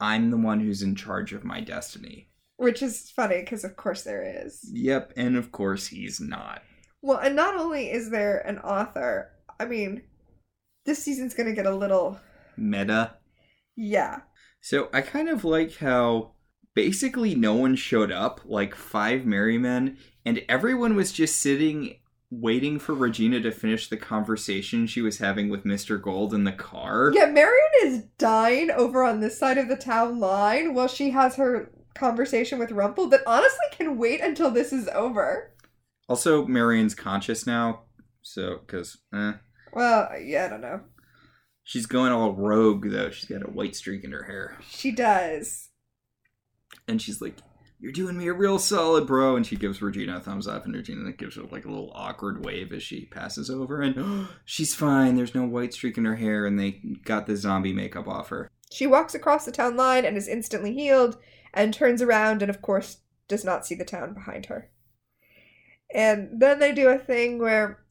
I'm 0.02 0.32
the 0.32 0.36
one 0.36 0.58
who's 0.58 0.82
in 0.82 0.96
charge 0.96 1.32
of 1.32 1.44
my 1.44 1.60
destiny. 1.60 2.28
Which 2.56 2.82
is 2.82 3.08
funny 3.14 3.40
because, 3.40 3.62
of 3.62 3.76
course, 3.76 4.02
there 4.02 4.44
is. 4.44 4.68
Yep, 4.72 5.12
and 5.16 5.36
of 5.36 5.52
course 5.52 5.86
he's 5.86 6.20
not. 6.20 6.62
Well, 7.00 7.18
and 7.18 7.36
not 7.36 7.56
only 7.56 7.88
is 7.88 8.10
there 8.10 8.40
an 8.40 8.58
author, 8.58 9.30
I 9.60 9.64
mean, 9.64 10.02
this 10.84 10.98
season's 10.98 11.34
gonna 11.34 11.54
get 11.54 11.66
a 11.66 11.74
little. 11.74 12.18
Meta. 12.56 13.14
Yeah. 13.76 14.22
So 14.60 14.88
I 14.92 15.02
kind 15.02 15.28
of 15.28 15.44
like 15.44 15.76
how 15.76 16.32
basically 16.74 17.36
no 17.36 17.54
one 17.54 17.76
showed 17.76 18.10
up, 18.10 18.40
like 18.44 18.74
five 18.74 19.24
merry 19.24 19.56
men, 19.56 19.98
and 20.26 20.42
everyone 20.48 20.96
was 20.96 21.12
just 21.12 21.38
sitting 21.38 22.00
waiting 22.34 22.78
for 22.78 22.94
Regina 22.94 23.38
to 23.40 23.52
finish 23.52 23.88
the 23.88 23.96
conversation 23.98 24.86
she 24.86 25.02
was 25.02 25.18
having 25.18 25.50
with 25.50 25.64
Mr. 25.64 26.00
Gold 26.00 26.32
in 26.32 26.44
the 26.44 26.52
car. 26.52 27.12
Yeah, 27.14 27.26
Marian 27.26 27.70
is 27.82 28.04
dying 28.16 28.70
over 28.70 29.04
on 29.04 29.20
this 29.20 29.38
side 29.38 29.58
of 29.58 29.68
the 29.68 29.76
town 29.76 30.18
line 30.18 30.72
while 30.72 30.88
she 30.88 31.10
has 31.10 31.36
her 31.36 31.70
conversation 31.94 32.58
with 32.58 32.72
Rumple 32.72 33.06
that 33.08 33.20
honestly 33.26 33.66
can 33.72 33.98
wait 33.98 34.22
until 34.22 34.50
this 34.50 34.72
is 34.72 34.88
over. 34.94 35.54
Also, 36.08 36.46
Marian's 36.46 36.94
conscious 36.94 37.46
now, 37.46 37.82
so 38.22 38.60
because 38.66 38.96
eh. 39.14 39.32
Well, 39.74 40.08
yeah, 40.24 40.46
I 40.46 40.48
don't 40.48 40.62
know. 40.62 40.80
she's 41.64 41.84
going 41.86 42.12
all 42.12 42.32
rogue 42.32 42.88
though. 42.90 43.10
She's 43.10 43.28
got 43.28 43.46
a 43.46 43.50
white 43.50 43.76
streak 43.76 44.04
in 44.04 44.12
her 44.12 44.22
hair, 44.24 44.56
She 44.70 44.90
does. 44.90 45.68
and 46.88 47.00
she's 47.02 47.20
like, 47.20 47.36
"You're 47.82 47.92
doing 47.92 48.16
me 48.16 48.28
a 48.28 48.32
real 48.32 48.58
solid, 48.58 49.06
bro." 49.06 49.36
And 49.36 49.46
she 49.46 49.56
gives 49.56 49.82
Regina 49.82 50.16
a 50.16 50.20
thumbs 50.20 50.46
up, 50.46 50.64
and 50.64 50.74
Regina 50.74 51.12
gives 51.12 51.36
her 51.36 51.42
like 51.42 51.64
a 51.64 51.68
little 51.68 51.92
awkward 51.94 52.44
wave 52.44 52.72
as 52.72 52.82
she 52.82 53.06
passes 53.06 53.50
over, 53.50 53.82
and 53.82 54.28
she's 54.44 54.74
fine. 54.74 55.16
There's 55.16 55.34
no 55.34 55.44
white 55.44 55.74
streak 55.74 55.98
in 55.98 56.04
her 56.04 56.16
hair, 56.16 56.46
and 56.46 56.58
they 56.58 56.80
got 57.04 57.26
the 57.26 57.36
zombie 57.36 57.72
makeup 57.72 58.06
off 58.06 58.28
her. 58.28 58.48
She 58.70 58.86
walks 58.86 59.14
across 59.14 59.44
the 59.44 59.52
town 59.52 59.76
line 59.76 60.06
and 60.06 60.16
is 60.16 60.28
instantly 60.28 60.72
healed 60.72 61.18
and 61.52 61.74
turns 61.74 62.00
around 62.00 62.40
and, 62.40 62.48
of 62.48 62.62
course, 62.62 62.98
does 63.28 63.44
not 63.44 63.66
see 63.66 63.74
the 63.74 63.84
town 63.84 64.14
behind 64.14 64.46
her. 64.46 64.70
And 65.94 66.40
then 66.40 66.58
they 66.58 66.72
do 66.72 66.88
a 66.88 66.98
thing 66.98 67.38
where 67.38 67.84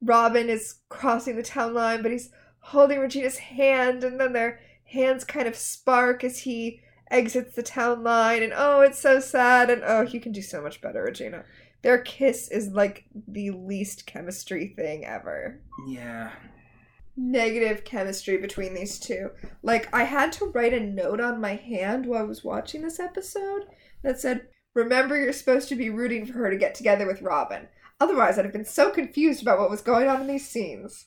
Robin 0.00 0.48
is 0.48 0.76
crossing 0.88 1.36
the 1.36 1.42
town 1.42 1.74
line, 1.74 2.02
but 2.02 2.12
he's 2.12 2.30
holding 2.60 3.00
Regina's 3.00 3.38
hand, 3.38 4.04
and 4.04 4.20
then 4.20 4.32
their 4.32 4.60
hands 4.84 5.24
kind 5.24 5.48
of 5.48 5.56
spark 5.56 6.22
as 6.22 6.40
he 6.40 6.80
exits 7.10 7.54
the 7.54 7.62
town 7.62 8.02
line. 8.02 8.42
And 8.42 8.52
oh, 8.54 8.80
it's 8.80 8.98
so 8.98 9.20
sad. 9.20 9.70
And 9.70 9.82
oh, 9.84 10.02
you 10.02 10.20
can 10.20 10.32
do 10.32 10.42
so 10.42 10.62
much 10.62 10.80
better, 10.80 11.02
Regina. 11.02 11.44
Their 11.82 11.98
kiss 11.98 12.48
is 12.50 12.68
like 12.68 13.04
the 13.26 13.50
least 13.50 14.06
chemistry 14.06 14.74
thing 14.76 15.06
ever 15.06 15.60
Yeah, 15.88 16.30
negative 17.16 17.84
chemistry 17.84 18.36
between 18.36 18.74
these 18.74 18.98
two. 18.98 19.30
Like, 19.62 19.88
I 19.94 20.04
had 20.04 20.32
to 20.32 20.46
write 20.46 20.74
a 20.74 20.80
note 20.80 21.20
on 21.20 21.40
my 21.40 21.54
hand 21.54 22.06
while 22.06 22.20
I 22.20 22.26
was 22.26 22.44
watching 22.44 22.82
this 22.82 23.00
episode 23.00 23.62
that 24.02 24.20
said, 24.20 24.46
Remember, 24.74 25.20
you're 25.20 25.32
supposed 25.32 25.68
to 25.70 25.74
be 25.74 25.90
rooting 25.90 26.26
for 26.26 26.34
her 26.34 26.50
to 26.50 26.56
get 26.56 26.74
together 26.74 27.06
with 27.06 27.22
Robin. 27.22 27.66
Otherwise, 27.98 28.38
I'd 28.38 28.44
have 28.44 28.54
been 28.54 28.64
so 28.64 28.90
confused 28.90 29.42
about 29.42 29.58
what 29.58 29.70
was 29.70 29.80
going 29.80 30.08
on 30.08 30.20
in 30.20 30.26
these 30.26 30.48
scenes. 30.48 31.06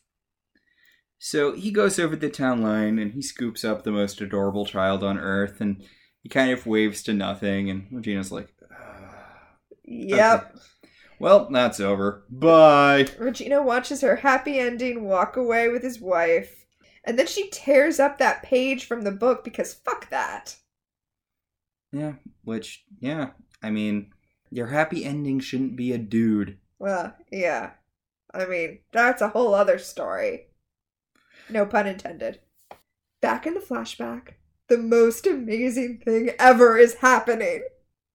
So 1.26 1.53
he 1.53 1.71
goes 1.71 1.99
over 1.99 2.17
the 2.17 2.30
town 2.30 2.61
line 2.61 2.99
and 2.99 3.13
he 3.13 3.21
scoops 3.21 3.63
up 3.63 3.84
the 3.84 3.93
most 3.93 4.19
adorable 4.19 4.65
child 4.65 5.05
on 5.05 5.17
earth 5.17 5.61
and 5.61 5.82
he 6.21 6.28
kind 6.28 6.51
of 6.51 6.67
waves 6.67 7.01
to 7.03 7.13
nothing 7.13 7.69
and 7.69 7.88
Regina's 7.93 8.30
like, 8.30 8.49
"Ah, 8.69 9.55
Yep. 9.86 10.51
okay. 10.51 10.59
Well, 11.19 11.47
that's 11.49 11.80
over. 11.80 12.26
Bye. 12.30 13.07
Regina 13.17 13.61
watches 13.63 14.01
her 14.01 14.17
happy 14.17 14.59
ending 14.59 15.05
walk 15.05 15.38
away 15.38 15.69
with 15.69 15.82
his 15.82 16.01
wife. 16.01 16.65
And 17.05 17.17
then 17.17 17.28
she 17.28 17.49
tears 17.49 18.01
up 18.01 18.17
that 18.17 18.43
page 18.43 18.84
from 18.84 19.03
the 19.03 19.11
book 19.11 19.45
because 19.45 19.74
fuck 19.74 20.09
that. 20.09 20.57
Yeah, 21.93 22.15
which, 22.43 22.84
yeah, 22.99 23.30
I 23.61 23.69
mean, 23.69 24.11
your 24.51 24.67
happy 24.67 25.05
ending 25.05 25.39
shouldn't 25.39 25.78
be 25.78 25.93
a 25.93 25.97
dude. 25.97 26.57
Well, 26.80 27.15
yeah. 27.32 27.71
I 28.34 28.45
mean, 28.45 28.80
that's 28.91 29.21
a 29.21 29.30
whole 29.30 29.53
other 29.53 29.80
story. 29.80 30.47
No 31.50 31.66
pun 31.66 31.88
intended. 31.88 32.39
Back 33.22 33.46
in 33.46 33.54
the 33.54 33.60
flashback, 33.60 34.34
the 34.70 34.78
most 34.78 35.28
amazing 35.28 36.02
thing 36.04 36.32
ever 36.39 36.78
is 36.78 36.96
happening. 36.96 37.64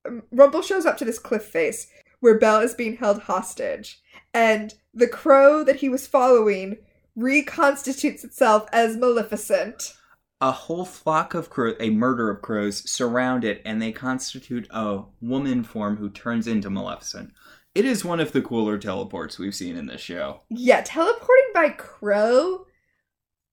Um, 0.07 0.23
Rumple 0.31 0.63
shows 0.63 0.87
up 0.87 0.97
to 0.99 1.05
this 1.05 1.19
cliff 1.19 1.45
face 1.45 1.89
where 2.21 2.39
Belle 2.39 2.61
is 2.61 2.75
being 2.75 2.97
held 2.97 3.23
hostage, 3.23 4.01
and 4.35 4.75
the 4.93 5.09
crow 5.09 5.63
that 5.65 5.77
he 5.77 5.89
was 5.89 6.07
following 6.07 6.79
reconstitutes 7.17 8.25
itself 8.25 8.67
as 8.73 8.97
Maleficent. 8.97 9.95
A 10.41 10.53
whole 10.53 10.85
flock 10.85 11.35
of 11.35 11.51
crows, 11.51 11.77
a 11.81 11.91
murder 11.91 12.31
of 12.31 12.43
crows, 12.43 12.89
surround 12.89 13.45
it 13.45 13.61
and 13.65 13.83
they 13.83 13.91
constitute 13.91 14.69
a 14.71 15.03
woman 15.21 15.65
form 15.65 15.97
who 15.97 16.11
turns 16.11 16.47
into 16.47 16.71
Maleficent. 16.71 17.33
It 17.75 17.85
is 17.85 18.05
one 18.05 18.21
of 18.21 18.31
the 18.31 18.41
cooler 18.41 18.79
teleports 18.79 19.39
we've 19.39 19.55
seen 19.55 19.77
in 19.77 19.87
this 19.87 20.01
show. 20.01 20.43
Yeah, 20.49 20.83
teleporting 20.85 21.51
by 21.55 21.71
crow, 21.71 22.67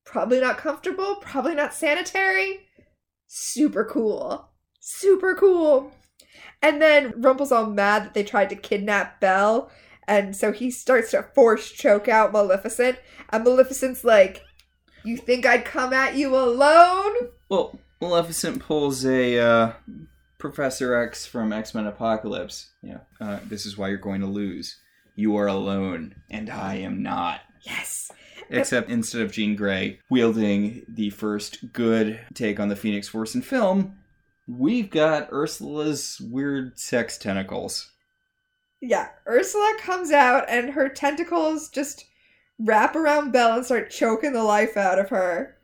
probably 0.06 0.40
not 0.40 0.58
comfortable, 0.58 1.16
probably 1.16 1.56
not 1.56 1.74
sanitary. 1.74 2.62
Super 3.28 3.84
cool. 3.84 4.50
Super 4.80 5.36
cool. 5.36 5.92
And 6.62 6.82
then 6.82 7.14
Rumple's 7.22 7.52
all 7.52 7.66
mad 7.66 8.06
that 8.06 8.14
they 8.14 8.24
tried 8.24 8.50
to 8.50 8.56
kidnap 8.56 9.20
Belle, 9.20 9.70
and 10.08 10.36
so 10.36 10.52
he 10.52 10.72
starts 10.72 11.12
to 11.12 11.24
force 11.36 11.72
choke 11.72 12.08
out 12.08 12.32
Maleficent, 12.32 12.98
and 13.30 13.44
Maleficent's 13.44 14.04
like, 14.04 14.44
You 15.04 15.18
think 15.18 15.46
I'd 15.46 15.66
come 15.66 15.94
at 15.94 16.16
you 16.16 16.36
alone? 16.36 17.14
Well, 17.50 17.78
Maleficent 18.02 18.60
pulls 18.62 19.06
a 19.06 19.40
uh, 19.40 19.74
Professor 20.38 20.96
X 20.96 21.26
from 21.26 21.52
X 21.52 21.74
Men 21.74 21.88
Apocalypse. 21.88 22.72
Yeah, 22.82 23.00
uh, 23.20 23.40
this 23.46 23.66
is 23.66 23.78
why 23.78 23.90
you're 23.90 23.98
going 23.98 24.22
to 24.22 24.28
lose. 24.28 24.80
You 25.16 25.38
are 25.38 25.48
alone, 25.48 26.16
and 26.30 26.50
I 26.50 26.76
am 26.76 27.02
not. 27.02 27.42
Yes. 27.62 28.12
Except 28.50 28.90
instead 28.90 29.22
of 29.22 29.32
Jean 29.32 29.56
Grey 29.56 30.00
wielding 30.10 30.86
the 30.88 31.10
first 31.10 31.74
good 31.74 32.20
take 32.34 32.60
on 32.60 32.68
the 32.70 32.76
Phoenix 32.76 33.08
Force 33.08 33.36
in 33.36 33.42
film, 33.42 33.98
we've 34.48 34.90
got 34.90 35.32
Ursula's 35.32 36.22
weird 36.22 36.78
sex 36.80 37.18
tentacles. 37.18 37.92
Yeah, 38.82 39.10
Ursula 39.28 39.78
comes 39.80 40.12
out, 40.12 40.46
and 40.48 40.72
her 40.72 40.90
tentacles 40.90 41.70
just 41.70 42.06
wrap 42.60 42.96
around 42.96 43.32
Belle 43.32 43.56
and 43.56 43.66
start 43.66 43.90
choking 43.90 44.34
the 44.34 44.44
life 44.44 44.78
out 44.78 45.00
of 45.00 45.10
her. 45.10 45.58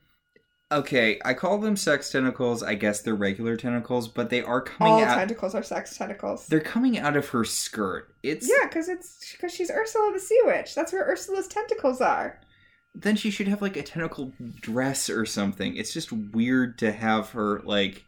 Okay, 0.71 1.19
I 1.25 1.33
call 1.33 1.57
them 1.57 1.75
sex 1.75 2.09
tentacles. 2.09 2.63
I 2.63 2.75
guess 2.75 3.01
they're 3.01 3.13
regular 3.13 3.57
tentacles, 3.57 4.07
but 4.07 4.29
they 4.29 4.41
are 4.41 4.61
coming 4.61 4.93
All 4.93 5.03
out. 5.03 5.17
tentacles 5.17 5.53
are 5.53 5.63
sex 5.63 5.97
tentacles. 5.97 6.47
they're 6.47 6.61
coming 6.61 6.97
out 6.97 7.17
of 7.17 7.27
her 7.29 7.43
skirt. 7.43 8.15
It's 8.23 8.49
Yeah, 8.49 8.67
because 8.67 8.87
it's 8.87 9.33
because 9.33 9.53
she's 9.53 9.69
Ursula 9.69 10.11
the 10.13 10.19
Sea 10.19 10.39
Witch. 10.45 10.73
That's 10.73 10.93
where 10.93 11.03
Ursula's 11.03 11.47
tentacles 11.47 11.99
are. 11.99 12.39
Then 12.93 13.15
she 13.15 13.31
should 13.31 13.47
have 13.47 13.61
like 13.61 13.77
a 13.77 13.83
tentacle 13.83 14.33
dress 14.59 15.09
or 15.09 15.25
something. 15.25 15.75
It's 15.75 15.93
just 15.93 16.11
weird 16.11 16.77
to 16.79 16.91
have 16.91 17.29
her 17.31 17.61
like 17.61 18.05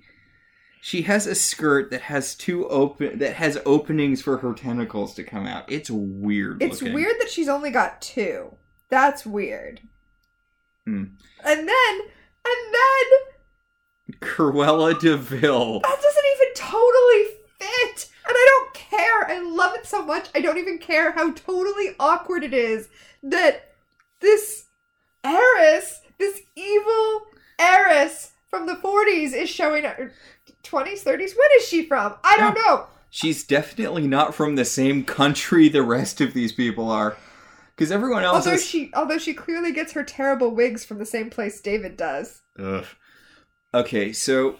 she 0.82 1.04
has 1.04 1.26
a 1.26 1.36
skirt 1.36 1.92
that 1.92 2.02
has 2.02 2.36
two 2.36 2.68
open 2.68 3.20
that 3.20 3.36
has 3.36 3.58
openings 3.66 4.22
for 4.22 4.40
her 4.40 4.54
tentacles 4.54 5.14
to 5.16 5.24
come 5.24 5.48
out. 5.48 5.72
It's 5.72 5.90
weird. 5.90 6.62
It's 6.62 6.82
looking. 6.82 6.94
weird 6.94 7.16
that 7.22 7.30
she's 7.30 7.48
only 7.48 7.72
got 7.72 8.02
two. 8.02 8.54
That's 8.90 9.26
weird. 9.26 9.80
Hmm. 10.86 11.06
And 11.46 11.68
then, 11.68 12.00
and 12.46 12.76
then 12.76 14.20
Cruella 14.20 15.00
de 15.00 15.16
Vil. 15.16 15.80
that 15.80 16.02
doesn't 16.02 16.26
even 16.36 16.54
totally 16.56 17.24
fit. 17.60 18.10
And 18.28 18.36
I 18.36 18.48
don't 18.50 18.74
care. 18.74 19.32
I 19.32 19.40
love 19.40 19.76
it 19.76 19.86
so 19.86 20.06
much. 20.06 20.28
I 20.36 20.42
don't 20.42 20.58
even 20.58 20.80
care 20.80 21.14
how 21.14 21.32
totally 21.32 21.96
awkward 21.98 22.44
it 22.44 22.54
is 22.54 22.90
that 23.24 23.72
this 24.20 24.66
heiress, 25.24 26.02
this 26.20 26.42
evil 26.56 27.22
heiress 27.60 28.32
from 28.50 28.66
the 28.66 28.76
40s 28.76 29.34
is 29.34 29.50
showing 29.50 29.86
up. 29.86 29.98
20s, 30.64 31.04
30s? 31.04 31.06
When 31.36 31.50
is 31.58 31.68
she 31.68 31.86
from? 31.86 32.16
I 32.24 32.38
don't 32.38 32.56
know. 32.56 32.88
She's 33.10 33.44
definitely 33.44 34.08
not 34.08 34.34
from 34.34 34.56
the 34.56 34.66
same 34.66 35.04
country 35.04 35.70
the 35.70 35.84
rest 35.84 36.22
of 36.22 36.34
these 36.34 36.52
people 36.52 36.90
are. 36.90 37.16
Because 37.76 37.92
everyone 37.92 38.24
else 38.24 38.46
Although 38.46 38.56
is. 38.56 38.66
she, 38.66 38.92
although 38.94 39.18
she 39.18 39.34
clearly 39.34 39.72
gets 39.72 39.94
her 39.94 40.04
terrible 40.04 40.52
wigs 40.52 40.86
from 40.86 41.00
the 41.00 41.06
same 41.06 41.30
place 41.30 41.60
David 41.60 41.98
does. 41.98 42.42
Ugh. 42.60 42.86
Okay, 43.74 44.14
so 44.14 44.58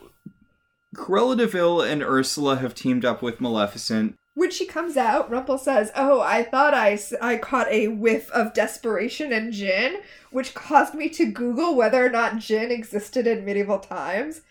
Cruella 0.96 1.38
de 1.38 1.48
Vil 1.48 1.82
and 1.82 2.02
Ursula 2.02 2.58
have 2.58 2.74
teamed 2.74 3.06
up 3.06 3.22
with 3.22 3.40
Maleficent. 3.40 4.18
When 4.36 4.50
she 4.50 4.66
comes 4.66 4.98
out, 4.98 5.30
Rumple 5.30 5.58
says, 5.60 5.92
"Oh, 5.96 6.20
I 6.22 6.44
thought 6.44 6.74
I, 6.74 7.00
I 7.22 7.38
caught 7.38 7.68
a 7.70 7.88
whiff 7.90 8.32
of 8.32 8.54
desperation 8.54 9.32
and 9.32 9.54
gin, 9.54 10.02
which 10.32 10.54
caused 10.56 10.96
me 10.96 11.08
to 11.10 11.32
Google 11.32 11.76
whether 11.76 12.04
or 12.04 12.10
not 12.10 12.40
gin 12.40 12.72
existed 12.72 13.28
in 13.28 13.46
medieval 13.46 13.80
times." 13.80 14.42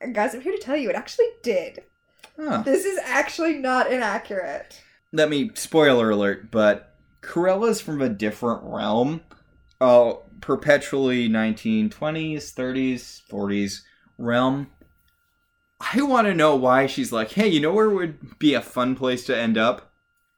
And 0.00 0.14
guys, 0.14 0.34
I'm 0.34 0.40
here 0.40 0.52
to 0.52 0.58
tell 0.58 0.76
you, 0.76 0.90
it 0.90 0.96
actually 0.96 1.26
did. 1.42 1.84
Huh. 2.38 2.62
This 2.64 2.84
is 2.84 2.98
actually 3.04 3.54
not 3.54 3.90
inaccurate. 3.92 4.80
let 5.12 5.28
me 5.28 5.50
spoiler 5.54 6.10
alert, 6.10 6.50
but 6.50 6.94
Cruella's 7.20 7.80
from 7.80 8.00
a 8.00 8.08
different 8.08 8.62
realm. 8.62 9.20
Oh, 9.80 10.22
perpetually 10.40 11.28
1920s, 11.28 12.54
30s, 12.54 13.22
40s 13.30 13.82
realm. 14.18 14.68
I 15.80 16.02
want 16.02 16.26
to 16.26 16.34
know 16.34 16.56
why 16.56 16.86
she's 16.86 17.12
like, 17.12 17.32
hey, 17.32 17.48
you 17.48 17.60
know 17.60 17.72
where 17.72 17.88
would 17.88 18.38
be 18.38 18.54
a 18.54 18.60
fun 18.60 18.96
place 18.96 19.24
to 19.26 19.36
end 19.36 19.56
up? 19.56 19.92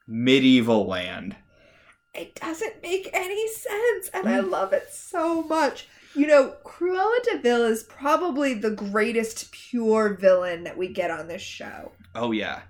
Medieval 0.06 0.86
land. 0.86 1.36
it 2.14 2.34
doesn't 2.34 2.82
make 2.82 3.08
any 3.12 3.48
sense, 3.48 4.10
and 4.12 4.28
I 4.28 4.40
mm. 4.40 4.50
love 4.50 4.72
it 4.72 4.88
so 4.92 5.42
much. 5.42 5.88
You 6.14 6.26
know, 6.26 6.56
Cruella 6.64 7.22
de 7.22 7.38
Vil 7.38 7.64
is 7.64 7.84
probably 7.84 8.54
the 8.54 8.70
greatest 8.70 9.52
pure 9.52 10.14
villain 10.14 10.64
that 10.64 10.76
we 10.76 10.88
get 10.88 11.10
on 11.10 11.28
this 11.28 11.42
show. 11.42 11.92
Oh 12.14 12.32
yeah. 12.32 12.62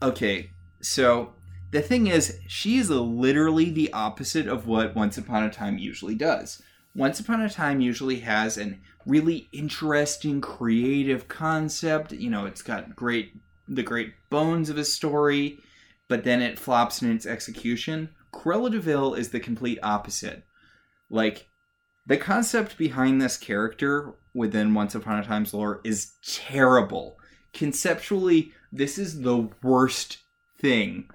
Okay. 0.00 0.50
So 0.80 1.34
the 1.72 1.82
thing 1.82 2.06
is, 2.06 2.38
she 2.46 2.78
is 2.78 2.90
literally 2.90 3.70
the 3.70 3.92
opposite 3.92 4.46
of 4.46 4.68
what 4.68 4.94
Once 4.94 5.18
Upon 5.18 5.42
a 5.42 5.50
Time 5.50 5.76
usually 5.76 6.14
does. 6.14 6.62
Once 6.94 7.18
Upon 7.18 7.40
a 7.40 7.50
Time 7.50 7.80
usually 7.80 8.20
has 8.20 8.56
an 8.56 8.80
really 9.06 9.48
interesting, 9.52 10.40
creative 10.40 11.28
concept. 11.28 12.12
You 12.12 12.30
know, 12.30 12.46
it's 12.46 12.62
got 12.62 12.96
great 12.96 13.32
the 13.66 13.82
great 13.82 14.12
bones 14.30 14.68
of 14.68 14.76
a 14.76 14.84
story, 14.84 15.58
but 16.08 16.24
then 16.24 16.42
it 16.42 16.58
flops 16.58 17.02
in 17.02 17.10
its 17.10 17.26
execution. 17.26 18.10
Cruella 18.32 18.70
de 18.70 18.80
Vil 18.80 19.14
is 19.14 19.30
the 19.30 19.40
complete 19.40 19.78
opposite. 19.82 20.44
Like, 21.08 21.48
the 22.06 22.16
concept 22.16 22.76
behind 22.76 23.20
this 23.20 23.36
character 23.36 24.12
within 24.34 24.74
Once 24.74 24.94
Upon 24.94 25.18
a 25.18 25.24
Time's 25.24 25.54
lore 25.54 25.80
is 25.84 26.12
terrible. 26.26 27.16
Conceptually, 27.54 28.52
this 28.70 28.98
is 28.98 29.22
the 29.22 29.48
worst 29.62 30.18
thing. 30.60 31.08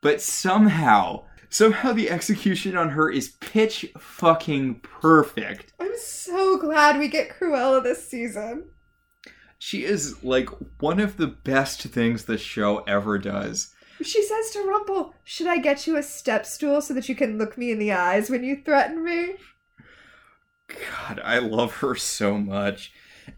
But 0.00 0.22
somehow, 0.22 1.24
somehow 1.48 1.92
the 1.92 2.10
execution 2.10 2.76
on 2.76 2.90
her 2.90 3.10
is 3.10 3.30
pitch 3.40 3.92
fucking 3.98 4.80
perfect. 4.80 5.72
I'm 5.80 5.96
so 5.98 6.56
glad 6.58 6.98
we 6.98 7.08
get 7.08 7.30
Cruella 7.38 7.82
this 7.82 8.08
season. 8.08 8.64
She 9.58 9.84
is 9.84 10.22
like 10.22 10.48
one 10.80 11.00
of 11.00 11.16
the 11.16 11.26
best 11.26 11.82
things 11.82 12.24
the 12.24 12.38
show 12.38 12.78
ever 12.80 13.18
does. 13.18 13.74
She 14.02 14.22
says 14.22 14.50
to 14.50 14.62
Rumple, 14.62 15.14
Should 15.24 15.46
I 15.46 15.58
get 15.58 15.86
you 15.86 15.96
a 15.96 16.02
step 16.02 16.44
stool 16.44 16.82
so 16.82 16.92
that 16.94 17.08
you 17.08 17.14
can 17.14 17.38
look 17.38 17.56
me 17.56 17.70
in 17.70 17.78
the 17.78 17.92
eyes 17.92 18.28
when 18.28 18.44
you 18.44 18.60
threaten 18.62 19.02
me? 19.02 19.36
God, 20.68 21.20
I 21.24 21.38
love 21.38 21.76
her 21.76 21.94
so 21.94 22.36
much. 22.38 22.92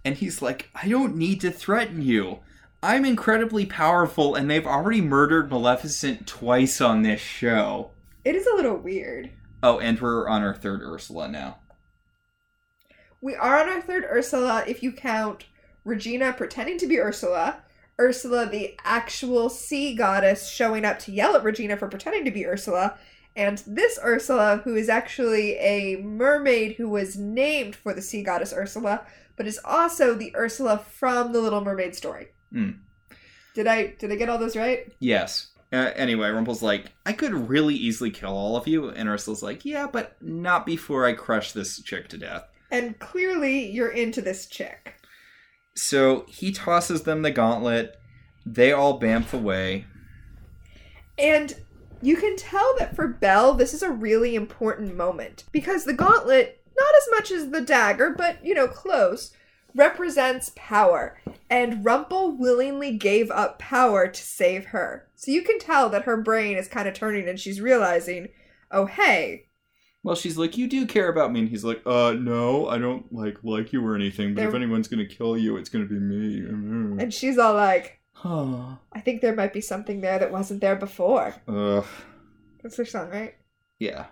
And 0.05 0.17
he's 0.17 0.43
like, 0.43 0.71
I 0.75 0.89
don't 0.89 1.17
need 1.17 1.41
to 1.43 1.51
threaten 1.51 2.03
you. 2.03 2.41
I'm 2.83 3.05
incredibly 3.05 3.67
powerful, 3.67 4.35
and 4.35 4.51
they've 4.51 4.67
already 4.67 5.01
murdered 5.01 5.51
Maleficent 5.51 6.27
twice 6.27 6.81
on 6.81 7.03
this 7.03 7.21
show. 7.21 7.91
It 8.27 8.35
is 8.35 8.49
a 8.49 8.57
little 8.57 8.77
weird. 8.77 9.31
Oh, 9.63 9.79
and 9.79 10.01
we're 10.01 10.27
on 10.27 10.43
our 10.43 10.53
third 10.53 10.83
Ursula 10.83 11.29
now. 11.29 11.59
We 13.21 13.37
are 13.37 13.61
on 13.61 13.69
our 13.69 13.81
third 13.81 14.03
Ursula 14.03 14.65
if 14.67 14.83
you 14.83 14.91
count 14.91 15.47
Regina 15.85 16.33
pretending 16.33 16.77
to 16.79 16.89
be 16.89 16.99
Ursula, 16.99 17.63
Ursula, 18.01 18.47
the 18.47 18.77
actual 18.83 19.49
sea 19.49 19.95
goddess, 19.95 20.51
showing 20.51 20.85
up 20.85 20.99
to 21.01 21.13
yell 21.13 21.37
at 21.37 21.45
Regina 21.45 21.77
for 21.77 21.87
pretending 21.87 22.25
to 22.25 22.33
be 22.33 22.45
Ursula, 22.45 22.99
and 23.37 23.63
this 23.65 23.97
Ursula, 24.05 24.61
who 24.65 24.75
is 24.75 24.89
actually 24.89 25.53
a 25.59 25.99
mermaid 25.99 26.73
who 26.73 26.89
was 26.89 27.17
named 27.17 27.77
for 27.77 27.95
the 27.95 28.03
sea 28.03 28.25
goddess 28.25 28.53
Ursula, 28.53 29.07
but 29.37 29.47
is 29.47 29.61
also 29.65 30.15
the 30.15 30.35
Ursula 30.35 30.79
from 30.79 31.33
the 31.33 31.41
Little 31.41 31.65
Mermaid 31.65 31.95
story. 31.95 32.31
Hmm. 32.51 32.71
Did 33.55 33.69
I 33.69 33.95
did 34.01 34.11
I 34.11 34.17
get 34.17 34.29
all 34.29 34.39
those 34.39 34.57
right? 34.57 34.93
Yes. 34.99 35.53
Uh, 35.73 35.91
anyway, 35.97 36.31
Rumple's 36.31 36.63
like, 36.63 36.93
I 37.05 37.13
could 37.13 37.35
really 37.49 37.75
easily 37.75 38.11
kill 38.11 38.31
all 38.31 38.57
of 38.57 38.69
you. 38.69 38.89
And 38.89 39.09
Ursula's 39.09 39.43
like, 39.43 39.65
yeah, 39.65 39.87
but 39.91 40.17
not 40.23 40.65
before 40.65 41.07
I 41.07 41.13
crush 41.13 41.53
this 41.53 41.83
chick 41.83 42.09
to 42.09 42.19
death. 42.19 42.45
And 42.71 42.99
clearly, 42.99 43.71
you're 43.71 43.91
into 43.91 44.21
this 44.21 44.47
chick. 44.47 44.95
So 45.75 46.25
he 46.29 46.53
tosses 46.53 47.03
them 47.03 47.23
the 47.23 47.31
gauntlet. 47.31 47.97
They 48.45 48.73
all 48.73 49.01
bamf 49.01 49.33
away. 49.33 49.87
And 51.19 51.55
you 52.03 52.17
can 52.17 52.37
tell 52.37 52.75
that 52.79 52.95
for 52.95 53.09
Belle, 53.09 53.55
this 53.55 53.75
is 53.75 53.83
a 53.83 53.91
really 53.91 54.35
important 54.35 54.97
moment 54.97 55.45
because 55.53 55.85
the 55.85 55.93
gauntlet, 55.93 56.63
not 56.77 56.95
as 56.97 57.09
much 57.11 57.31
as 57.31 57.51
the 57.51 57.61
dagger, 57.61 58.15
but 58.17 58.45
you 58.45 58.55
know, 58.55 58.69
close, 58.69 59.33
represents 59.77 60.53
power. 60.57 61.19
And 61.49 61.85
Rumple 61.85 62.37
willingly 62.37 62.97
gave 62.97 63.31
up 63.31 63.59
power 63.59 64.09
to 64.09 64.23
save 64.23 64.67
her. 64.67 65.09
So 65.15 65.31
you 65.31 65.43
can 65.43 65.59
tell 65.59 65.89
that 65.91 66.03
her 66.05 66.17
brain 66.21 66.57
is 66.57 66.67
kind 66.69 66.89
of 66.89 66.95
turning 66.95 67.29
and 67.29 67.39
she's 67.39 67.61
realizing, 67.61 68.29
oh, 68.71 68.87
hey, 68.87 69.47
Well, 70.03 70.17
she's 70.17 70.37
like, 70.39 70.57
you 70.57 70.69
do 70.69 70.87
care 70.87 71.09
about 71.09 71.33
me, 71.33 71.41
and 71.41 71.49
he's 71.49 71.65
like, 71.65 71.83
uh, 71.85 72.13
no, 72.13 72.69
I 72.69 72.79
don't 72.79 73.13
like 73.13 73.39
like 73.43 73.73
you 73.73 73.85
or 73.85 73.95
anything. 73.97 74.35
But 74.35 74.45
if 74.45 74.55
anyone's 74.55 74.87
gonna 74.89 75.05
kill 75.07 75.37
you, 75.37 75.57
it's 75.57 75.69
gonna 75.69 75.87
be 75.87 75.99
me. 75.99 76.39
And 77.03 77.13
she's 77.13 77.39
all 77.39 77.55
like, 77.55 78.01
Huh. 78.13 78.77
I 78.93 79.01
think 79.01 79.21
there 79.21 79.35
might 79.35 79.53
be 79.53 79.61
something 79.61 80.01
there 80.01 80.19
that 80.19 80.33
wasn't 80.33 80.61
there 80.61 80.77
before. 80.77 81.35
Ugh. 81.49 81.85
That's 82.63 82.77
her 82.77 82.85
song, 82.85 83.11
right? 83.11 83.35
Yeah. 83.79 84.07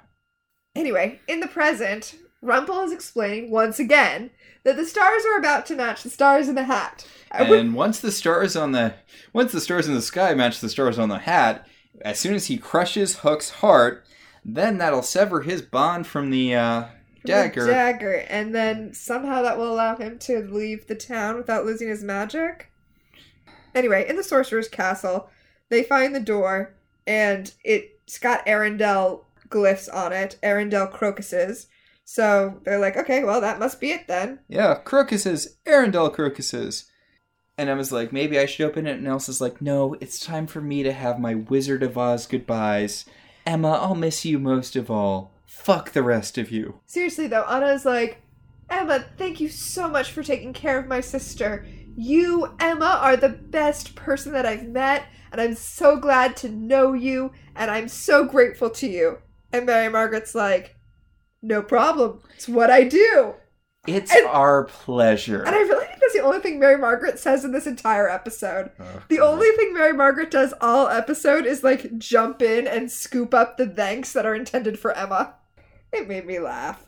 Anyway, 0.76 1.20
in 1.28 1.40
the 1.40 1.46
present, 1.46 2.16
Rumple 2.44 2.80
is 2.82 2.92
explaining 2.92 3.50
once 3.50 3.78
again 3.78 4.30
that 4.64 4.76
the 4.76 4.84
stars 4.84 5.24
are 5.24 5.38
about 5.38 5.64
to 5.66 5.74
match 5.74 6.02
the 6.02 6.10
stars 6.10 6.46
in 6.46 6.54
the 6.54 6.64
hat. 6.64 7.06
And 7.30 7.74
once 7.74 8.00
the 8.00 8.12
stars 8.12 8.54
on 8.54 8.72
the 8.72 8.94
once 9.32 9.52
the 9.52 9.60
stars 9.60 9.88
in 9.88 9.94
the 9.94 10.02
sky 10.02 10.34
match 10.34 10.60
the 10.60 10.68
stars 10.68 10.98
on 10.98 11.08
the 11.08 11.18
hat, 11.18 11.66
as 12.02 12.18
soon 12.18 12.34
as 12.34 12.46
he 12.46 12.58
crushes 12.58 13.18
Hook's 13.18 13.50
heart, 13.50 14.06
then 14.44 14.78
that'll 14.78 15.02
sever 15.02 15.40
his 15.40 15.62
bond 15.62 16.06
from 16.06 16.30
the 16.30 16.54
uh, 16.54 16.84
the 17.22 17.28
dagger. 17.28 17.66
dagger, 17.66 18.24
and 18.28 18.54
then 18.54 18.92
somehow 18.92 19.42
that 19.42 19.56
will 19.56 19.72
allow 19.72 19.96
him 19.96 20.18
to 20.20 20.40
leave 20.40 20.86
the 20.86 20.94
town 20.94 21.36
without 21.36 21.64
losing 21.64 21.88
his 21.88 22.04
magic. 22.04 22.70
Anyway, 23.74 24.06
in 24.06 24.16
the 24.16 24.22
sorcerer's 24.22 24.68
castle, 24.68 25.30
they 25.70 25.82
find 25.82 26.14
the 26.14 26.20
door, 26.20 26.74
and 27.06 27.52
it's 27.64 28.18
got 28.18 28.46
Arendelle 28.46 29.24
glyphs 29.48 29.92
on 29.92 30.12
it, 30.12 30.38
Arendelle 30.42 30.92
crocuses. 30.92 31.68
So 32.04 32.60
they're 32.64 32.78
like, 32.78 32.96
okay, 32.96 33.24
well, 33.24 33.40
that 33.40 33.58
must 33.58 33.80
be 33.80 33.90
it 33.90 34.06
then. 34.06 34.40
yeah, 34.48 34.74
crocuses, 34.74 35.56
Arendelle 35.66 36.12
crocuses. 36.12 36.90
And 37.56 37.70
Emma's 37.70 37.92
like, 37.92 38.12
maybe 38.12 38.38
I 38.38 38.46
should 38.46 38.66
open 38.66 38.86
it. 38.86 38.98
And 38.98 39.06
Elsa's 39.06 39.40
like, 39.40 39.62
no, 39.62 39.94
it's 40.00 40.18
time 40.18 40.46
for 40.46 40.60
me 40.60 40.82
to 40.82 40.92
have 40.92 41.20
my 41.20 41.34
Wizard 41.34 41.82
of 41.82 41.96
Oz 41.96 42.26
goodbyes. 42.26 43.04
Emma, 43.46 43.72
I'll 43.72 43.94
miss 43.94 44.24
you 44.24 44.38
most 44.38 44.74
of 44.74 44.90
all. 44.90 45.32
Fuck 45.46 45.92
the 45.92 46.02
rest 46.02 46.36
of 46.36 46.50
you. 46.50 46.80
Seriously, 46.86 47.28
though, 47.28 47.44
Anna's 47.44 47.84
like, 47.84 48.22
Emma, 48.68 49.04
thank 49.16 49.40
you 49.40 49.48
so 49.48 49.88
much 49.88 50.10
for 50.10 50.22
taking 50.22 50.52
care 50.52 50.78
of 50.78 50.88
my 50.88 51.00
sister. 51.00 51.64
You, 51.96 52.54
Emma, 52.58 52.98
are 53.00 53.16
the 53.16 53.28
best 53.28 53.94
person 53.94 54.32
that 54.32 54.46
I've 54.46 54.66
met, 54.66 55.04
and 55.30 55.40
I'm 55.40 55.54
so 55.54 55.96
glad 55.96 56.36
to 56.38 56.48
know 56.48 56.92
you, 56.92 57.30
and 57.54 57.70
I'm 57.70 57.86
so 57.86 58.24
grateful 58.24 58.70
to 58.70 58.88
you. 58.88 59.18
And 59.52 59.66
Mary 59.66 59.88
Margaret's 59.88 60.34
like, 60.34 60.74
no 61.44 61.62
problem. 61.62 62.20
It's 62.34 62.48
what 62.48 62.70
I 62.70 62.84
do. 62.84 63.34
It's 63.86 64.14
And- 64.14 64.26
our 64.26 64.64
pleasure. 64.64 65.42
And 65.42 65.54
I 65.54 65.58
really 65.60 65.86
think 65.86 66.00
that's 66.00 66.14
the 66.14 66.20
only 66.22 66.40
thing 66.40 66.58
Mary 66.58 66.78
Margaret 66.78 67.18
says 67.18 67.44
in 67.44 67.52
this 67.52 67.66
entire 67.66 68.08
episode. 68.08 68.70
Oh, 68.80 69.02
the 69.08 69.20
only 69.20 69.50
thing 69.52 69.74
Mary 69.74 69.92
Margaret 69.92 70.30
does 70.30 70.54
all 70.60 70.88
episode 70.88 71.44
is 71.44 71.62
like 71.62 71.98
jump 71.98 72.40
in 72.40 72.66
and 72.66 72.90
scoop 72.90 73.34
up 73.34 73.56
the 73.58 73.66
thanks 73.66 74.12
that 74.14 74.24
are 74.24 74.34
intended 74.34 74.78
for 74.78 74.92
Emma. 74.96 75.34
It 75.92 76.08
made 76.08 76.24
me 76.26 76.38
laugh. 76.38 76.86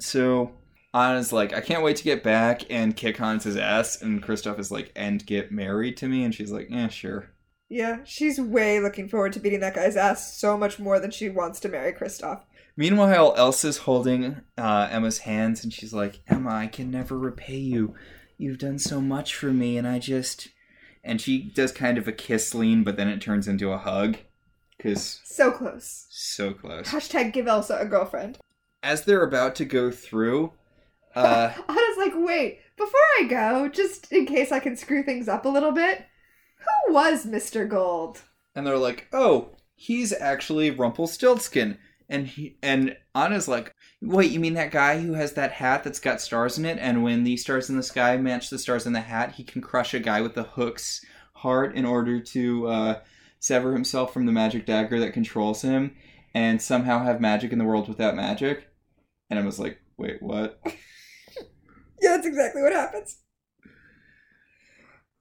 So 0.00 0.52
Anna's 0.92 1.32
like, 1.32 1.54
I 1.54 1.60
can't 1.62 1.82
wait 1.82 1.96
to 1.96 2.04
get 2.04 2.22
back 2.22 2.62
and 2.70 2.94
kick 2.94 3.16
Hans's 3.16 3.56
ass. 3.56 4.00
And 4.02 4.22
Kristoff 4.22 4.58
is 4.58 4.70
like, 4.70 4.92
and 4.94 5.24
get 5.24 5.50
married 5.50 5.96
to 5.98 6.08
me. 6.08 6.24
And 6.24 6.34
she's 6.34 6.52
like, 6.52 6.68
yeah, 6.70 6.88
sure. 6.88 7.30
Yeah, 7.70 8.00
she's 8.04 8.38
way 8.38 8.78
looking 8.80 9.08
forward 9.08 9.32
to 9.32 9.40
beating 9.40 9.60
that 9.60 9.74
guy's 9.74 9.96
ass 9.96 10.38
so 10.38 10.58
much 10.58 10.78
more 10.78 11.00
than 11.00 11.10
she 11.10 11.30
wants 11.30 11.58
to 11.60 11.68
marry 11.70 11.92
Kristoff. 11.94 12.42
Meanwhile, 12.76 13.34
Elsa's 13.36 13.78
holding 13.78 14.40
uh, 14.58 14.88
Emma's 14.90 15.18
hands 15.18 15.62
and 15.62 15.72
she's 15.72 15.92
like, 15.94 16.20
Emma, 16.26 16.50
I 16.50 16.66
can 16.66 16.90
never 16.90 17.16
repay 17.18 17.56
you. 17.56 17.94
You've 18.36 18.58
done 18.58 18.80
so 18.80 19.00
much 19.00 19.34
for 19.36 19.52
me, 19.52 19.78
and 19.78 19.86
I 19.86 20.00
just. 20.00 20.48
And 21.04 21.20
she 21.20 21.40
does 21.40 21.70
kind 21.70 21.98
of 21.98 22.08
a 22.08 22.12
kiss 22.12 22.52
lean, 22.54 22.82
but 22.82 22.96
then 22.96 23.08
it 23.08 23.20
turns 23.20 23.46
into 23.46 23.70
a 23.70 23.78
hug. 23.78 24.16
Because 24.76 25.20
So 25.24 25.52
close. 25.52 26.06
so 26.10 26.52
close. 26.52 26.88
Hashtag 26.88 27.32
give 27.32 27.46
Elsa 27.46 27.78
a 27.80 27.84
girlfriend. 27.86 28.38
As 28.82 29.04
they're 29.04 29.22
about 29.22 29.54
to 29.56 29.64
go 29.64 29.90
through, 29.92 30.52
uh, 31.14 31.52
Anna's 31.68 31.96
like, 31.96 32.12
wait, 32.16 32.58
before 32.76 33.00
I 33.20 33.24
go, 33.28 33.68
just 33.68 34.10
in 34.12 34.26
case 34.26 34.50
I 34.50 34.58
can 34.58 34.76
screw 34.76 35.04
things 35.04 35.28
up 35.28 35.44
a 35.44 35.48
little 35.48 35.72
bit, 35.72 36.04
who 36.58 36.92
was 36.94 37.24
Mr. 37.24 37.68
Gold? 37.68 38.22
and 38.56 38.66
they're 38.66 38.78
like, 38.78 39.08
"Oh, 39.12 39.50
he's 39.74 40.12
actually 40.12 40.70
Rumpelstiltskin." 40.70 41.78
And 42.14 42.28
he 42.28 42.56
and 42.62 42.96
Anna's 43.16 43.48
like, 43.48 43.74
"Wait, 44.00 44.30
you 44.30 44.38
mean 44.38 44.54
that 44.54 44.70
guy 44.70 45.00
who 45.00 45.14
has 45.14 45.32
that 45.32 45.50
hat 45.50 45.82
that's 45.82 45.98
got 45.98 46.20
stars 46.20 46.56
in 46.58 46.64
it? 46.64 46.78
And 46.78 47.02
when 47.02 47.24
the 47.24 47.36
stars 47.36 47.68
in 47.68 47.76
the 47.76 47.82
sky 47.82 48.16
match 48.16 48.50
the 48.50 48.58
stars 48.58 48.86
in 48.86 48.92
the 48.92 49.00
hat, 49.00 49.32
he 49.32 49.42
can 49.42 49.60
crush 49.60 49.94
a 49.94 49.98
guy 49.98 50.20
with 50.20 50.34
the 50.34 50.44
hook's 50.44 51.04
heart 51.32 51.74
in 51.74 51.84
order 51.84 52.20
to 52.20 52.68
uh, 52.68 53.00
sever 53.40 53.72
himself 53.72 54.12
from 54.12 54.26
the 54.26 54.32
magic 54.32 54.64
dagger 54.64 55.00
that 55.00 55.12
controls 55.12 55.62
him, 55.62 55.96
and 56.34 56.62
somehow 56.62 57.02
have 57.02 57.20
magic 57.20 57.50
in 57.50 57.58
the 57.58 57.64
world 57.64 57.88
without 57.88 58.14
magic." 58.14 58.68
And 59.28 59.36
I 59.36 59.44
was 59.44 59.58
like, 59.58 59.80
"Wait, 59.98 60.22
what?" 60.22 60.60
Yeah, 62.00 62.16
that's 62.16 62.26
exactly 62.26 62.60
what 62.60 62.72
happens. 62.72 63.16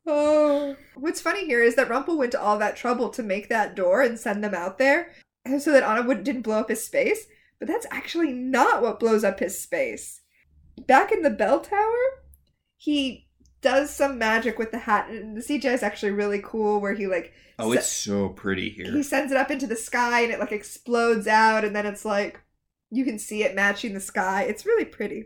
Oh. 0.06 0.76
What's 0.96 1.22
funny 1.22 1.46
here 1.46 1.64
is 1.64 1.76
that 1.76 1.90
Rumple 1.90 2.18
went 2.18 2.34
to 2.34 2.42
all 2.42 2.60
that 2.60 2.76
trouble 2.76 3.10
to 3.12 3.24
make 3.24 3.48
that 3.48 3.74
door 3.74 4.02
and 4.02 4.20
send 4.20 4.44
them 4.44 4.54
out 4.54 4.78
there. 4.78 5.14
so 5.60 5.72
that 5.72 5.84
Anna 5.84 6.04
would, 6.08 6.24
didn't 6.24 6.42
blow 6.44 6.60
up 6.60 6.70
his 6.70 6.84
space. 6.84 7.28
But 7.60 7.68
that's 7.68 7.88
actually 7.92 8.34
not 8.34 8.82
what 8.82 9.00
blows 9.00 9.24
up 9.24 9.40
his 9.40 9.60
space. 9.60 10.22
Back 10.88 11.12
in 11.12 11.22
the 11.22 11.30
bell 11.30 11.62
tower, 11.62 11.96
he 12.78 13.28
does 13.62 13.90
some 13.90 14.18
magic 14.18 14.60
with 14.60 14.72
the 14.72 14.80
hat, 14.80 15.10
and 15.10 15.38
the 15.38 15.42
CGI 15.42 15.74
is 15.74 15.84
actually 15.84 16.12
really 16.12 16.42
cool. 16.44 16.82
Where 16.82 16.94
he 16.94 17.08
like 17.08 17.32
Oh, 17.60 17.72
se- 17.72 17.78
it's 17.80 17.88
so 17.88 18.30
pretty 18.30 18.70
here. 18.70 18.92
he 18.92 19.04
sends 19.04 19.32
it 19.32 19.38
up 19.38 19.50
into 19.52 19.68
the 19.68 19.76
sky, 19.76 20.22
and 20.22 20.32
it 20.34 20.40
like 20.40 20.52
explodes 20.52 21.28
out, 21.28 21.64
and 21.64 21.74
then 21.76 21.86
it's 21.86 22.04
like 22.04 22.42
you 22.90 23.06
can 23.06 23.18
see 23.18 23.44
it 23.44 23.56
matching 23.56 23.94
the 23.94 24.00
sky. 24.02 24.44
It's 24.44 24.66
really 24.66 24.86
pretty. 24.86 25.26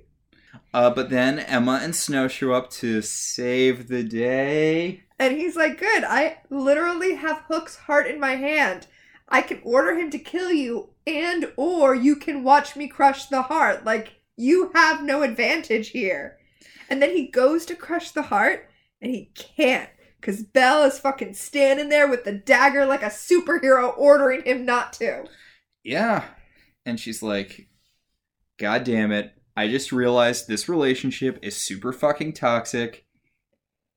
Uh, 0.73 0.89
but 0.89 1.09
then 1.09 1.39
Emma 1.39 1.79
and 1.81 1.95
Snow 1.95 2.27
show 2.27 2.51
up 2.53 2.69
to 2.71 3.01
save 3.01 3.87
the 3.87 4.03
day. 4.03 5.03
And 5.17 5.35
he's 5.35 5.55
like, 5.55 5.79
Good, 5.79 6.03
I 6.03 6.37
literally 6.49 7.15
have 7.15 7.43
Hook's 7.47 7.77
heart 7.77 8.05
in 8.05 8.19
my 8.19 8.35
hand. 8.35 8.85
I 9.29 9.41
can 9.41 9.61
order 9.63 9.95
him 9.97 10.09
to 10.11 10.19
kill 10.19 10.51
you, 10.51 10.89
and 11.05 11.51
or 11.57 11.93
you 11.93 12.15
can 12.15 12.43
watch 12.43 12.75
me 12.75 12.87
crush 12.87 13.27
the 13.27 13.43
heart. 13.43 13.83
Like, 13.85 14.21
you 14.35 14.71
have 14.73 15.03
no 15.03 15.23
advantage 15.23 15.89
here. 15.89 16.37
And 16.89 17.01
then 17.01 17.15
he 17.15 17.27
goes 17.27 17.65
to 17.65 17.75
crush 17.75 18.11
the 18.11 18.23
heart, 18.23 18.69
and 19.01 19.11
he 19.11 19.31
can't. 19.35 19.89
Because 20.19 20.43
Belle 20.43 20.83
is 20.83 20.99
fucking 20.99 21.35
standing 21.35 21.89
there 21.89 22.07
with 22.07 22.23
the 22.23 22.33
dagger 22.33 22.85
like 22.85 23.03
a 23.03 23.07
superhero 23.07 23.93
ordering 23.97 24.43
him 24.43 24.65
not 24.65 24.93
to. 24.93 25.25
Yeah. 25.83 26.25
And 26.85 26.99
she's 26.99 27.21
like, 27.21 27.69
God 28.57 28.83
damn 28.83 29.11
it. 29.11 29.33
I 29.55 29.67
just 29.67 29.91
realized 29.91 30.47
this 30.47 30.69
relationship 30.69 31.39
is 31.41 31.55
super 31.55 31.91
fucking 31.91 32.33
toxic. 32.33 33.05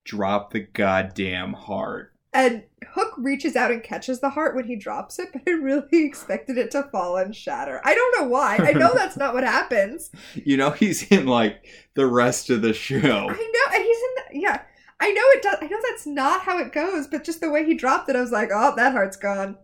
Drop 0.04 0.52
the 0.52 0.60
goddamn 0.60 1.52
heart. 1.52 2.12
And 2.32 2.62
Hook 2.92 3.14
reaches 3.18 3.56
out 3.56 3.72
and 3.72 3.82
catches 3.82 4.20
the 4.20 4.30
heart 4.30 4.54
when 4.54 4.64
he 4.66 4.76
drops 4.76 5.18
it, 5.18 5.30
but 5.32 5.42
I 5.48 5.52
really 5.52 6.04
expected 6.04 6.58
it 6.58 6.70
to 6.72 6.84
fall 6.84 7.16
and 7.16 7.34
shatter. 7.34 7.80
I 7.84 7.94
don't 7.94 8.20
know 8.20 8.28
why. 8.28 8.56
I 8.56 8.72
know 8.72 8.92
that's 8.94 9.16
not 9.16 9.34
what 9.34 9.44
happens. 9.44 10.10
You 10.34 10.56
know, 10.56 10.70
he's 10.70 11.10
in 11.10 11.26
like 11.26 11.66
the 11.94 12.06
rest 12.06 12.50
of 12.50 12.62
the 12.62 12.72
show. 12.72 12.98
I 12.98 13.26
know, 13.26 13.74
and 13.74 13.84
he's 13.84 13.98
in. 13.98 14.14
The, 14.14 14.40
yeah, 14.40 14.62
I 15.00 15.12
know 15.12 15.22
it 15.24 15.42
does. 15.42 15.56
I 15.60 15.66
know 15.66 15.78
that's 15.88 16.06
not 16.06 16.42
how 16.42 16.58
it 16.58 16.72
goes, 16.72 17.06
but 17.08 17.24
just 17.24 17.40
the 17.40 17.50
way 17.50 17.64
he 17.66 17.74
dropped 17.74 18.08
it, 18.08 18.16
I 18.16 18.20
was 18.20 18.30
like, 18.32 18.50
oh, 18.54 18.74
that 18.76 18.92
heart's 18.92 19.16
gone. 19.16 19.56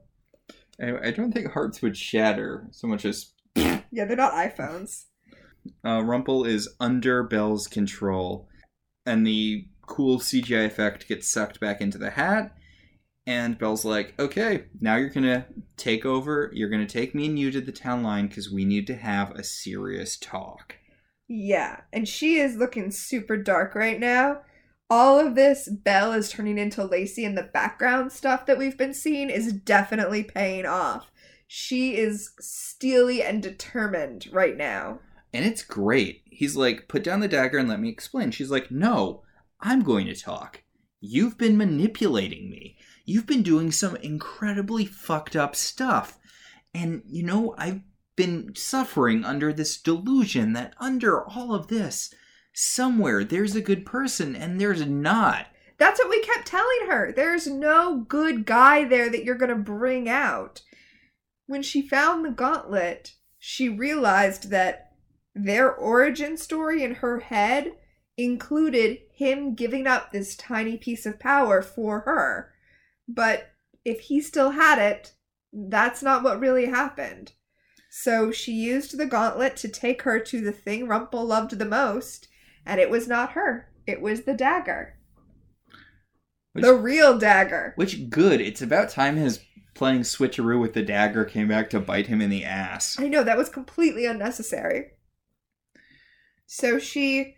I, 0.80 1.08
I 1.08 1.10
don't 1.12 1.32
think 1.32 1.52
hearts 1.52 1.80
would 1.82 1.96
shatter 1.96 2.66
so 2.72 2.86
much 2.88 3.04
as 3.04 3.32
Yeah, 3.54 3.80
they're 3.90 4.16
not 4.16 4.32
iPhones. 4.32 5.04
uh, 5.84 6.02
Rumple 6.02 6.44
is 6.44 6.68
under 6.80 7.22
Belle's 7.22 7.66
control, 7.68 8.48
and 9.06 9.26
the 9.26 9.68
cool 9.86 10.18
CGI 10.18 10.66
effect 10.66 11.06
gets 11.08 11.28
sucked 11.28 11.60
back 11.60 11.80
into 11.80 11.96
the 11.98 12.10
hat. 12.10 12.55
And 13.26 13.58
Belle's 13.58 13.84
like, 13.84 14.14
okay, 14.18 14.66
now 14.80 14.96
you're 14.96 15.10
gonna 15.10 15.46
take 15.76 16.06
over. 16.06 16.50
You're 16.54 16.70
gonna 16.70 16.86
take 16.86 17.14
me 17.14 17.26
and 17.26 17.38
you 17.38 17.50
to 17.50 17.60
the 17.60 17.72
town 17.72 18.02
line 18.02 18.28
because 18.28 18.50
we 18.50 18.64
need 18.64 18.86
to 18.86 18.96
have 18.96 19.32
a 19.32 19.42
serious 19.42 20.16
talk. 20.16 20.76
Yeah, 21.28 21.80
and 21.92 22.08
she 22.08 22.36
is 22.36 22.56
looking 22.56 22.90
super 22.90 23.36
dark 23.36 23.74
right 23.74 23.98
now. 23.98 24.42
All 24.88 25.18
of 25.18 25.34
this 25.34 25.68
Belle 25.68 26.12
is 26.12 26.30
turning 26.30 26.58
into 26.58 26.84
Lacey, 26.84 27.24
and 27.24 27.36
the 27.36 27.50
background 27.52 28.12
stuff 28.12 28.46
that 28.46 28.58
we've 28.58 28.78
been 28.78 28.94
seeing 28.94 29.30
is 29.30 29.52
definitely 29.52 30.22
paying 30.22 30.64
off. 30.64 31.10
She 31.48 31.96
is 31.96 32.32
steely 32.40 33.22
and 33.22 33.42
determined 33.42 34.28
right 34.32 34.56
now. 34.56 35.00
And 35.32 35.44
it's 35.44 35.64
great. 35.64 36.22
He's 36.26 36.56
like, 36.56 36.88
put 36.88 37.02
down 37.02 37.20
the 37.20 37.28
dagger 37.28 37.58
and 37.58 37.68
let 37.68 37.80
me 37.80 37.88
explain. 37.88 38.30
She's 38.30 38.50
like, 38.50 38.70
no, 38.70 39.22
I'm 39.60 39.82
going 39.82 40.06
to 40.06 40.14
talk. 40.14 40.62
You've 41.00 41.36
been 41.36 41.56
manipulating 41.56 42.48
me. 42.48 42.78
You've 43.06 43.26
been 43.26 43.44
doing 43.44 43.70
some 43.70 43.94
incredibly 43.96 44.84
fucked 44.84 45.36
up 45.36 45.54
stuff. 45.54 46.18
And, 46.74 47.02
you 47.06 47.22
know, 47.22 47.54
I've 47.56 47.80
been 48.16 48.54
suffering 48.56 49.24
under 49.24 49.52
this 49.52 49.80
delusion 49.80 50.52
that 50.54 50.74
under 50.78 51.24
all 51.24 51.54
of 51.54 51.68
this, 51.68 52.12
somewhere 52.52 53.22
there's 53.22 53.54
a 53.54 53.60
good 53.60 53.86
person 53.86 54.34
and 54.34 54.60
there's 54.60 54.84
not. 54.84 55.46
That's 55.78 56.00
what 56.00 56.10
we 56.10 56.20
kept 56.20 56.48
telling 56.48 56.88
her. 56.88 57.12
There's 57.12 57.46
no 57.46 58.04
good 58.08 58.44
guy 58.44 58.84
there 58.84 59.08
that 59.08 59.24
you're 59.24 59.36
going 59.36 59.50
to 59.50 59.56
bring 59.56 60.08
out. 60.08 60.62
When 61.46 61.62
she 61.62 61.86
found 61.86 62.24
the 62.24 62.30
gauntlet, 62.30 63.12
she 63.38 63.68
realized 63.68 64.50
that 64.50 64.94
their 65.34 65.72
origin 65.72 66.36
story 66.36 66.82
in 66.82 66.96
her 66.96 67.20
head 67.20 67.72
included 68.16 68.98
him 69.14 69.54
giving 69.54 69.86
up 69.86 70.10
this 70.10 70.34
tiny 70.34 70.76
piece 70.76 71.06
of 71.06 71.20
power 71.20 71.62
for 71.62 72.00
her. 72.00 72.52
But 73.08 73.52
if 73.84 74.00
he 74.00 74.20
still 74.20 74.50
had 74.50 74.78
it, 74.78 75.12
that's 75.52 76.02
not 76.02 76.22
what 76.22 76.40
really 76.40 76.66
happened. 76.66 77.32
So 77.90 78.30
she 78.30 78.52
used 78.52 78.98
the 78.98 79.06
gauntlet 79.06 79.56
to 79.58 79.68
take 79.68 80.02
her 80.02 80.18
to 80.18 80.40
the 80.40 80.52
thing 80.52 80.86
Rumple 80.86 81.24
loved 81.24 81.52
the 81.58 81.64
most, 81.64 82.28
and 82.66 82.80
it 82.80 82.90
was 82.90 83.08
not 83.08 83.32
her. 83.32 83.70
It 83.86 84.00
was 84.02 84.22
the 84.22 84.34
dagger. 84.34 84.98
Which, 86.52 86.64
The 86.64 86.74
real 86.74 87.18
dagger. 87.18 87.72
which 87.76 88.10
good. 88.10 88.40
It's 88.40 88.62
about 88.62 88.90
time 88.90 89.16
his 89.16 89.40
playing 89.74 90.00
switcheroo 90.00 90.60
with 90.60 90.72
the 90.74 90.82
dagger 90.82 91.24
came 91.24 91.48
back 91.48 91.70
to 91.70 91.80
bite 91.80 92.06
him 92.06 92.20
in 92.20 92.30
the 92.30 92.44
ass. 92.44 92.96
I 92.98 93.08
know 93.08 93.22
that 93.22 93.36
was 93.36 93.48
completely 93.48 94.06
unnecessary. 94.06 94.92
So 96.46 96.78
she 96.78 97.36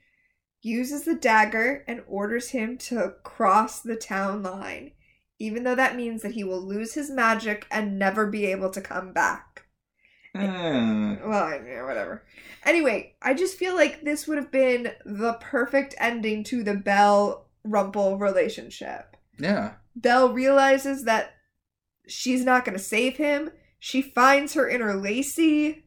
uses 0.63 1.05
the 1.05 1.15
dagger 1.15 1.85
and 1.87 2.03
orders 2.07 2.51
him 2.51 2.79
to 2.79 3.15
cross 3.25 3.81
the 3.81 3.97
town 3.97 4.43
line, 4.43 4.93
even 5.39 5.65
though 5.65 5.75
that 5.75 5.97
means 5.97 6.23
that 6.23 6.33
he 6.33 6.45
will 6.45 6.61
lose 6.61 6.95
his 6.95 7.11
magic 7.11 7.67
and 7.71 7.99
never 7.99 8.27
be 8.27 8.47
able 8.47 8.71
to 8.71 8.81
come 8.81 9.13
back. 9.13 9.65
Eh. 10.35 10.41
Well, 11.25 11.33
I 11.45 11.61
yeah, 11.67 11.85
whatever. 11.85 12.25
Anyway, 12.65 13.15
I 13.23 13.35
just 13.35 13.57
feel 13.57 13.75
like 13.75 14.03
this 14.03 14.27
would 14.27 14.39
have 14.39 14.51
been 14.51 14.93
the 15.05 15.35
perfect 15.41 15.95
ending 15.99 16.45
to 16.45 16.63
the 16.63 16.75
Belle 16.75 17.49
Rumple 17.65 18.19
relationship. 18.19 19.17
yeah. 19.39 19.75
Belle 19.97 20.33
realizes 20.33 21.05
that 21.05 21.35
she's 22.07 22.45
not 22.45 22.65
going 22.65 22.77
to 22.79 22.83
save 22.83 23.17
him. 23.17 23.51
She 23.81 24.01
finds 24.01 24.55
her 24.55 24.69
inner 24.69 24.95
Lacey. 24.95 25.85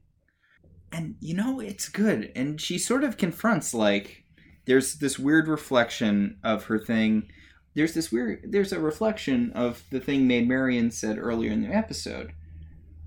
and 0.92 1.16
you 1.22 1.34
know 1.34 1.60
it's 1.62 1.88
good 1.88 2.32
and 2.36 2.60
she 2.60 2.78
sort 2.78 3.04
of 3.06 3.16
confronts 3.18 3.74
like 3.74 4.26
there's 4.66 4.96
this 4.96 5.18
weird 5.18 5.48
reflection 5.48 6.38
of 6.44 6.66
her 6.66 6.78
thing 6.78 7.30
there's 7.76 7.94
this 7.94 8.12
weird 8.12 8.44
there's 8.50 8.72
a 8.72 8.80
reflection 8.80 9.52
of 9.54 9.84
the 9.92 10.00
thing 10.00 10.28
maid 10.28 10.48
marian 10.48 10.92
said 10.92 11.18
earlier 11.18 11.52
in 11.52 11.62
the 11.62 11.74
episode 11.74 12.34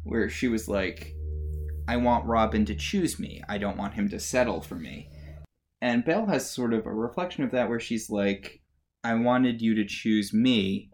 where 0.04 0.28
she 0.28 0.48
was 0.48 0.68
like 0.68 1.14
i 1.88 1.96
want 1.96 2.24
robin 2.26 2.64
to 2.64 2.74
choose 2.74 3.18
me. 3.18 3.42
I 3.48 3.58
don't 3.58 3.76
want 3.76 3.94
him 3.94 4.08
to 4.10 4.20
settle 4.20 4.60
for 4.60 4.76
me. 4.76 5.10
And 5.80 6.04
belle 6.04 6.26
has 6.26 6.50
sort 6.50 6.72
of 6.72 6.86
a 6.86 6.92
reflection 6.92 7.44
of 7.44 7.50
that 7.50 7.68
where 7.68 7.80
she's 7.80 8.10
like 8.10 8.60
i 9.02 9.14
wanted 9.14 9.60
you 9.60 9.74
to 9.74 9.84
choose 9.84 10.32
me. 10.32 10.90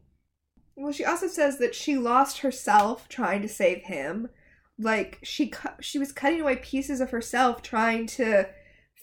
Well, 0.77 0.93
she 0.93 1.05
also 1.05 1.29
says 1.29 1.59
that 1.59 1.75
she 1.75 1.97
lost 1.97 2.39
herself 2.39 3.07
trying 3.09 3.43
to 3.43 3.49
save 3.49 3.83
him. 3.83 4.31
Like 4.79 5.19
she 5.23 5.49
cu- 5.49 5.81
she 5.81 5.99
was 5.99 6.11
cutting 6.11 6.41
away 6.41 6.57
pieces 6.57 7.01
of 7.01 7.11
herself 7.11 7.61
trying 7.63 8.07
to 8.09 8.49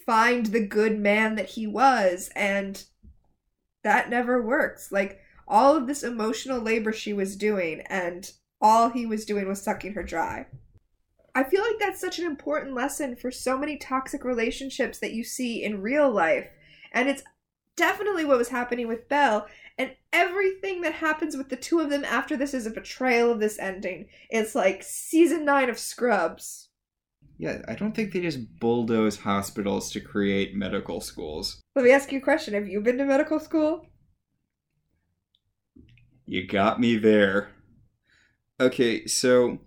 find 0.04 0.46
the 0.46 0.66
good 0.66 0.98
man 0.98 1.36
that 1.36 1.50
he 1.50 1.66
was 1.66 2.30
and 2.34 2.84
that 3.84 4.10
never 4.10 4.42
works. 4.42 4.90
Like 4.92 5.20
all 5.46 5.76
of 5.76 5.86
this 5.86 6.02
emotional 6.02 6.60
labor 6.60 6.92
she 6.92 7.12
was 7.12 7.36
doing 7.36 7.80
and 7.88 8.30
all 8.60 8.90
he 8.90 9.06
was 9.06 9.24
doing 9.24 9.48
was 9.48 9.62
sucking 9.62 9.94
her 9.94 10.02
dry. 10.02 10.46
I 11.34 11.44
feel 11.44 11.62
like 11.62 11.78
that's 11.78 12.00
such 12.00 12.18
an 12.18 12.26
important 12.26 12.74
lesson 12.74 13.14
for 13.14 13.30
so 13.30 13.56
many 13.56 13.76
toxic 13.76 14.24
relationships 14.24 14.98
that 14.98 15.12
you 15.12 15.22
see 15.22 15.62
in 15.62 15.82
real 15.82 16.10
life. 16.10 16.48
And 16.92 17.08
it's 17.08 17.22
definitely 17.76 18.24
what 18.24 18.38
was 18.38 18.48
happening 18.48 18.88
with 18.88 19.08
Belle. 19.08 19.46
And 19.78 19.92
everything 20.12 20.80
that 20.80 20.94
happens 20.94 21.36
with 21.36 21.48
the 21.48 21.56
two 21.56 21.78
of 21.78 21.90
them 21.90 22.04
after 22.04 22.36
this 22.36 22.52
is 22.54 22.66
a 22.66 22.70
betrayal 22.70 23.30
of 23.30 23.38
this 23.38 23.58
ending. 23.60 24.08
It's 24.30 24.56
like 24.56 24.82
season 24.82 25.44
nine 25.44 25.70
of 25.70 25.78
Scrubs. 25.78 26.68
yeah 27.38 27.62
i 27.68 27.74
don't 27.74 27.94
think 27.94 28.12
they 28.12 28.20
just 28.20 28.58
bulldoze 28.58 29.18
hospitals 29.18 29.90
to 29.92 30.00
create 30.00 30.54
medical 30.56 31.00
schools 31.00 31.60
Let 31.78 31.84
me 31.84 31.92
ask 31.92 32.10
you 32.10 32.18
a 32.18 32.20
question. 32.20 32.54
Have 32.54 32.66
you 32.66 32.80
been 32.80 32.98
to 32.98 33.04
medical 33.04 33.38
school? 33.38 33.86
You 36.26 36.44
got 36.44 36.80
me 36.80 36.96
there. 36.96 37.50
Okay, 38.58 39.06
so 39.06 39.60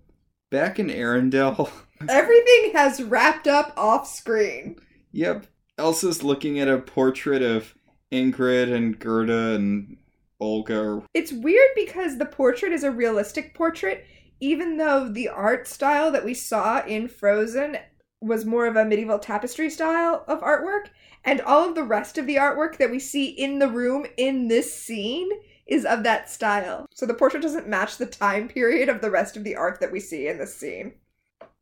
back 0.50 0.78
in 0.78 0.88
Arendelle, 0.88 1.72
Everything 2.10 2.74
has 2.74 3.02
wrapped 3.02 3.48
up 3.48 3.72
off 3.78 4.06
screen. 4.06 4.76
yep, 5.14 5.48
Elsa's 5.78 6.22
looking 6.22 6.60
at 6.60 6.68
a 6.68 6.80
portrait 6.80 7.42
of 7.42 7.76
Ingrid 8.12 8.74
and 8.74 9.00
Gerda 9.00 9.56
and 9.56 9.96
Olga. 10.42 11.04
It's 11.14 11.32
weird 11.32 11.70
because 11.76 12.18
the 12.18 12.26
portrait 12.26 12.74
is 12.74 12.84
a 12.84 12.92
realistic 12.92 13.54
portrait, 13.54 14.06
even 14.42 14.76
though 14.76 15.08
the 15.08 15.30
art 15.30 15.66
style 15.66 16.12
that 16.12 16.26
we 16.26 16.34
saw 16.34 16.86
in 16.86 17.08
Frozen 17.08 17.78
was 18.22 18.46
more 18.46 18.68
of 18.68 18.76
a 18.76 18.86
medieval 18.86 19.20
tapestry 19.20 19.70
style 19.70 20.24
of 20.28 20.42
artwork, 20.42 20.90
and 21.26 21.42
all 21.42 21.68
of 21.68 21.76
the 21.76 21.84
rest 21.84 22.18
of 22.18 22.28
the 22.28 22.36
artwork 22.36 22.78
that 22.78 22.92
we 22.92 23.00
see 23.00 23.26
in 23.26 23.60
the 23.60 23.68
room 23.68 24.06
in 24.18 24.48
this 24.48 24.74
scene 24.74 25.30
is 25.66 25.86
of 25.86 26.04
that 26.04 26.30
style. 26.30 26.86
So 26.94 27.06
the 27.06 27.14
portrait 27.14 27.42
doesn't 27.42 27.68
match 27.68 27.98
the 27.98 28.06
time 28.06 28.48
period 28.48 28.90
of 28.90 29.02
the 29.02 29.12
rest 29.12 29.38
of 29.38 29.44
the 29.44 29.56
art 29.56 29.80
that 29.80 29.92
we 29.92 30.00
see 30.00 30.28
in 30.28 30.38
this 30.38 30.56
scene. 30.56 30.94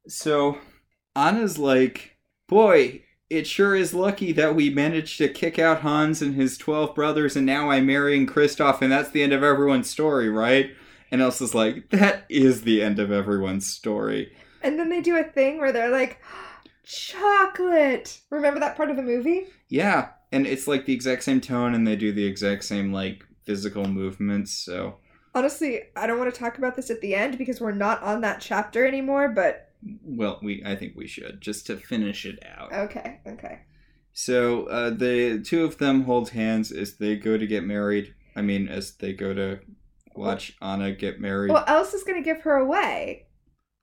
So 0.08 0.58
Anna's 1.16 1.58
like, 1.58 2.18
boy, 2.48 3.04
it 3.30 3.46
sure 3.46 3.76
is 3.76 3.94
lucky 3.94 4.32
that 4.34 4.56
we 4.56 4.70
managed 4.70 5.18
to 5.20 5.30
kick 5.30 5.60
out 5.60 5.82
Hans 5.82 6.22
and 6.22 6.36
his 6.36 6.58
12 6.58 6.96
brothers, 6.96 7.36
and 7.36 7.46
now 7.46 7.70
I'm 7.70 7.86
marrying 7.86 8.26
Kristoff, 8.26 8.82
and 8.82 8.92
that's 8.92 9.12
the 9.12 9.22
end 9.22 9.34
of 9.34 9.44
everyone's 9.44 9.90
story, 9.90 10.30
right? 10.30 10.72
And 11.12 11.22
Elsa's 11.22 11.56
like, 11.56 11.90
that 11.92 12.26
is 12.30 12.64
the 12.64 12.82
end 12.82 13.00
of 13.00 13.12
everyone's 13.12 13.68
story. 13.68 14.34
And 14.62 14.78
then 14.78 14.90
they 14.90 15.02
do 15.02 15.18
a 15.18 15.24
thing 15.24 15.60
where 15.60 15.72
they're 15.72 15.90
like, 15.90 16.20
chocolate. 16.90 18.20
Remember 18.30 18.60
that 18.60 18.76
part 18.78 18.90
of 18.90 18.96
the 18.96 19.02
movie? 19.04 19.48
Yeah, 19.70 20.10
and 20.32 20.46
it's 20.48 20.68
like 20.68 20.86
the 20.86 20.94
exact 20.94 21.24
same 21.24 21.42
tone, 21.42 21.74
and 21.74 21.86
they 21.88 21.96
do 21.96 22.12
the 22.12 22.26
exact 22.26 22.64
same, 22.66 22.92
like, 22.92 23.24
physical 23.46 23.86
movements, 23.86 24.52
so. 24.54 24.98
Honestly, 25.36 25.82
I 25.96 26.08
don't 26.08 26.20
want 26.20 26.34
to 26.34 26.40
talk 26.40 26.58
about 26.58 26.76
this 26.76 26.90
at 26.90 27.02
the 27.02 27.14
end 27.16 27.38
because 27.38 27.62
we're 27.62 27.72
not 27.72 28.02
on 28.02 28.22
that 28.22 28.42
chapter 28.42 28.86
anymore, 28.88 29.30
but 29.30 29.70
Well, 30.04 30.40
we 30.42 30.64
I 30.66 30.76
think 30.76 30.96
we 30.96 31.08
should 31.08 31.40
just 31.40 31.68
to 31.68 31.78
finish 31.78 32.26
it 32.26 32.40
out. 32.58 32.74
okay, 32.74 33.22
okay. 33.28 33.60
So 34.12 34.66
uh, 34.66 34.90
the 34.90 35.40
two 35.46 35.64
of 35.64 35.78
them 35.78 36.04
hold 36.04 36.30
hands 36.32 36.72
as 36.72 36.98
they 36.98 37.16
go 37.16 37.38
to 37.38 37.46
get 37.48 37.64
married. 37.64 38.16
I 38.36 38.42
mean, 38.42 38.68
as 38.68 38.96
they 38.98 39.14
go 39.14 39.34
to 39.36 39.60
watch 40.16 40.58
Anna 40.62 40.92
get 40.94 41.22
married 41.22 41.52
Well, 41.52 41.64
Elsa's 41.68 42.04
going 42.04 42.22
to 42.22 42.26
give 42.28 42.42
her 42.42 42.56
away. 42.56 43.28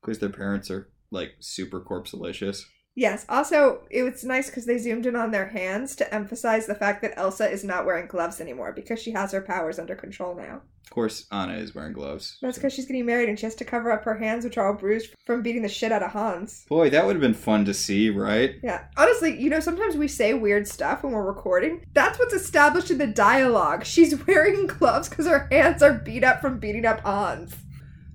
because 0.02 0.18
their 0.18 0.28
parents 0.28 0.68
are 0.70 0.90
like 1.12 1.34
super 1.38 1.80
corpselicious. 1.80 2.64
Yes. 2.96 3.26
Also, 3.28 3.82
it 3.90 4.02
was 4.02 4.24
nice 4.24 4.48
because 4.48 4.64
they 4.64 4.78
zoomed 4.78 5.04
in 5.04 5.14
on 5.14 5.30
their 5.30 5.48
hands 5.48 5.94
to 5.96 6.14
emphasize 6.14 6.66
the 6.66 6.74
fact 6.74 7.02
that 7.02 7.12
Elsa 7.16 7.48
is 7.48 7.62
not 7.62 7.84
wearing 7.84 8.06
gloves 8.06 8.40
anymore 8.40 8.72
because 8.72 9.00
she 9.00 9.10
has 9.12 9.32
her 9.32 9.42
powers 9.42 9.78
under 9.78 9.94
control 9.94 10.34
now. 10.34 10.62
Of 10.86 10.90
course, 10.90 11.26
Anna 11.30 11.54
is 11.54 11.74
wearing 11.74 11.92
gloves. 11.92 12.38
That's 12.40 12.56
because 12.56 12.72
she's 12.72 12.86
getting 12.86 13.04
married 13.04 13.28
and 13.28 13.38
she 13.38 13.44
has 13.44 13.54
to 13.56 13.64
cover 13.64 13.92
up 13.92 14.04
her 14.04 14.14
hands, 14.14 14.44
which 14.44 14.56
are 14.56 14.68
all 14.68 14.78
bruised 14.78 15.14
from 15.26 15.42
beating 15.42 15.60
the 15.60 15.68
shit 15.68 15.92
out 15.92 16.02
of 16.02 16.12
Hans. 16.12 16.64
Boy, 16.68 16.88
that 16.88 17.04
would 17.04 17.16
have 17.16 17.20
been 17.20 17.34
fun 17.34 17.66
to 17.66 17.74
see, 17.74 18.08
right? 18.08 18.54
Yeah. 18.62 18.84
Honestly, 18.96 19.38
you 19.38 19.50
know, 19.50 19.60
sometimes 19.60 19.96
we 19.96 20.08
say 20.08 20.32
weird 20.32 20.66
stuff 20.66 21.02
when 21.02 21.12
we're 21.12 21.26
recording. 21.26 21.84
That's 21.92 22.18
what's 22.18 22.32
established 22.32 22.90
in 22.90 22.98
the 22.98 23.06
dialogue. 23.06 23.84
She's 23.84 24.26
wearing 24.26 24.68
gloves 24.68 25.10
because 25.10 25.26
her 25.26 25.48
hands 25.50 25.82
are 25.82 25.92
beat 25.92 26.24
up 26.24 26.40
from 26.40 26.60
beating 26.60 26.86
up 26.86 27.00
Hans. 27.00 27.54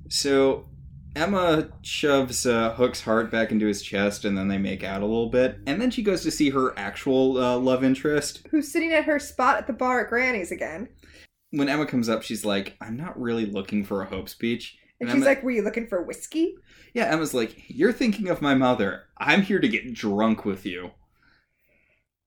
So 0.08 0.66
Emma 1.16 1.70
shoves 1.82 2.46
uh, 2.46 2.74
Hook's 2.74 3.02
heart 3.02 3.30
back 3.32 3.52
into 3.52 3.66
his 3.66 3.82
chest, 3.82 4.24
and 4.26 4.38
then 4.38 4.48
they 4.48 4.58
make 4.58 4.84
out 4.84 5.02
a 5.02 5.06
little 5.06 5.30
bit. 5.30 5.58
And 5.68 5.82
then 5.82 5.92
she 5.92 6.04
goes 6.04 6.24
to 6.24 6.32
see 6.32 6.50
her 6.52 6.78
actual 6.80 7.38
uh, 7.38 7.58
love 7.58 7.84
interest. 7.84 8.48
Who's 8.50 8.72
sitting 8.72 8.94
at 8.94 9.04
her 9.06 9.20
spot 9.20 9.58
at 9.58 9.68
the 9.68 9.74
bar 9.74 10.02
at 10.06 10.10
Granny's 10.10 10.52
again. 10.52 10.88
When 11.52 11.68
Emma 11.68 11.86
comes 11.86 12.08
up, 12.08 12.24
she's 12.24 12.46
like, 12.46 12.78
"I'm 12.80 12.96
not 12.96 13.20
really 13.20 13.46
looking 13.46 13.84
for 13.84 14.02
a 14.02 14.06
hope 14.10 14.30
speech." 14.30 14.78
And 15.02 15.10
And 15.10 15.18
she's 15.18 15.24
Emma- 15.26 15.36
like, 15.36 15.44
Were 15.44 15.52
you 15.52 15.64
looking 15.64 15.88
for 15.88 16.02
whiskey? 16.04 16.56
Yeah, 16.94 17.06
Emma's 17.12 17.34
like, 17.34 17.56
You're 17.68 17.92
thinking 17.92 18.30
of 18.30 18.42
my 18.42 18.54
mother. 18.56 19.04
I'm 19.18 19.42
here 19.42 19.60
to 19.60 19.68
get 19.68 19.94
drunk 19.94 20.46
with 20.46 20.66
you. 20.66 20.92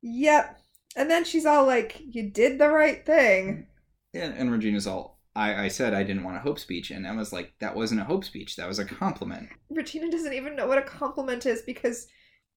Yep. 0.03 0.61
And 0.97 1.11
then 1.11 1.25
she's 1.25 1.47
all 1.47 1.67
like, 1.67 2.01
You 2.05 2.31
did 2.31 2.59
the 2.59 2.69
right 2.69 3.05
thing. 3.07 3.69
And, 4.13 4.35
and 4.35 4.51
Regina's 4.53 4.87
all, 4.87 5.14
I, 5.37 5.65
I 5.65 5.69
said 5.69 5.95
I 5.95 6.03
didn't 6.03 6.25
want 6.25 6.37
a 6.37 6.41
hope 6.41 6.59
speech. 6.59 6.91
And 6.91 7.07
Emma's 7.07 7.33
like, 7.33 7.55
That 7.61 7.75
wasn't 7.75 8.01
a 8.01 8.05
hope 8.05 8.25
speech. 8.25 8.57
That 8.57 8.69
was 8.69 8.79
a 8.79 8.85
compliment. 8.85 9.49
Regina 9.71 10.11
doesn't 10.11 10.33
even 10.33 10.57
know 10.57 10.67
what 10.67 10.79
a 10.79 10.83
compliment 10.83 11.47
is 11.47 11.63
because 11.63 12.07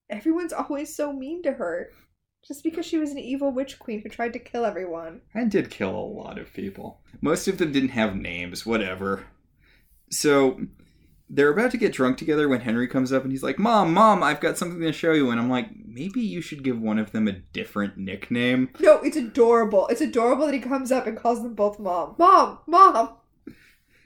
everyone's 0.09 0.53
always 0.53 0.95
so 0.95 1.11
mean 1.11 1.43
to 1.43 1.53
her. 1.53 1.89
Just 2.47 2.63
because 2.63 2.85
she 2.85 2.97
was 2.97 3.11
an 3.11 3.17
evil 3.17 3.51
witch 3.51 3.77
queen 3.79 4.01
who 4.01 4.09
tried 4.09 4.33
to 4.33 4.39
kill 4.39 4.63
everyone. 4.63 5.21
I 5.35 5.43
did 5.45 5.69
kill 5.69 5.89
a 5.89 5.99
lot 5.99 6.37
of 6.37 6.53
people. 6.53 7.01
Most 7.19 7.47
of 7.47 7.57
them 7.57 7.71
didn't 7.71 7.89
have 7.89 8.15
names, 8.15 8.65
whatever. 8.65 9.25
So 10.11 10.61
they're 11.29 11.49
about 11.51 11.71
to 11.71 11.77
get 11.77 11.91
drunk 11.93 12.17
together 12.17 12.47
when 12.47 12.61
Henry 12.61 12.87
comes 12.87 13.11
up 13.11 13.23
and 13.23 13.31
he's 13.31 13.43
like, 13.43 13.59
Mom, 13.59 13.93
Mom, 13.93 14.23
I've 14.23 14.39
got 14.39 14.57
something 14.57 14.79
to 14.81 14.93
show 14.93 15.11
you. 15.13 15.29
And 15.29 15.39
I'm 15.39 15.49
like, 15.49 15.69
Maybe 15.85 16.21
you 16.21 16.41
should 16.41 16.63
give 16.63 16.79
one 16.79 16.99
of 16.99 17.11
them 17.11 17.27
a 17.27 17.31
different 17.31 17.97
nickname. 17.97 18.69
No, 18.79 18.99
it's 19.01 19.17
adorable. 19.17 19.87
It's 19.87 19.99
adorable 19.99 20.45
that 20.45 20.53
he 20.53 20.59
comes 20.61 20.91
up 20.91 21.07
and 21.07 21.17
calls 21.17 21.41
them 21.41 21.55
both 21.55 21.79
mom. 21.79 22.13
Mom! 22.19 22.59
Mom! 22.67 23.09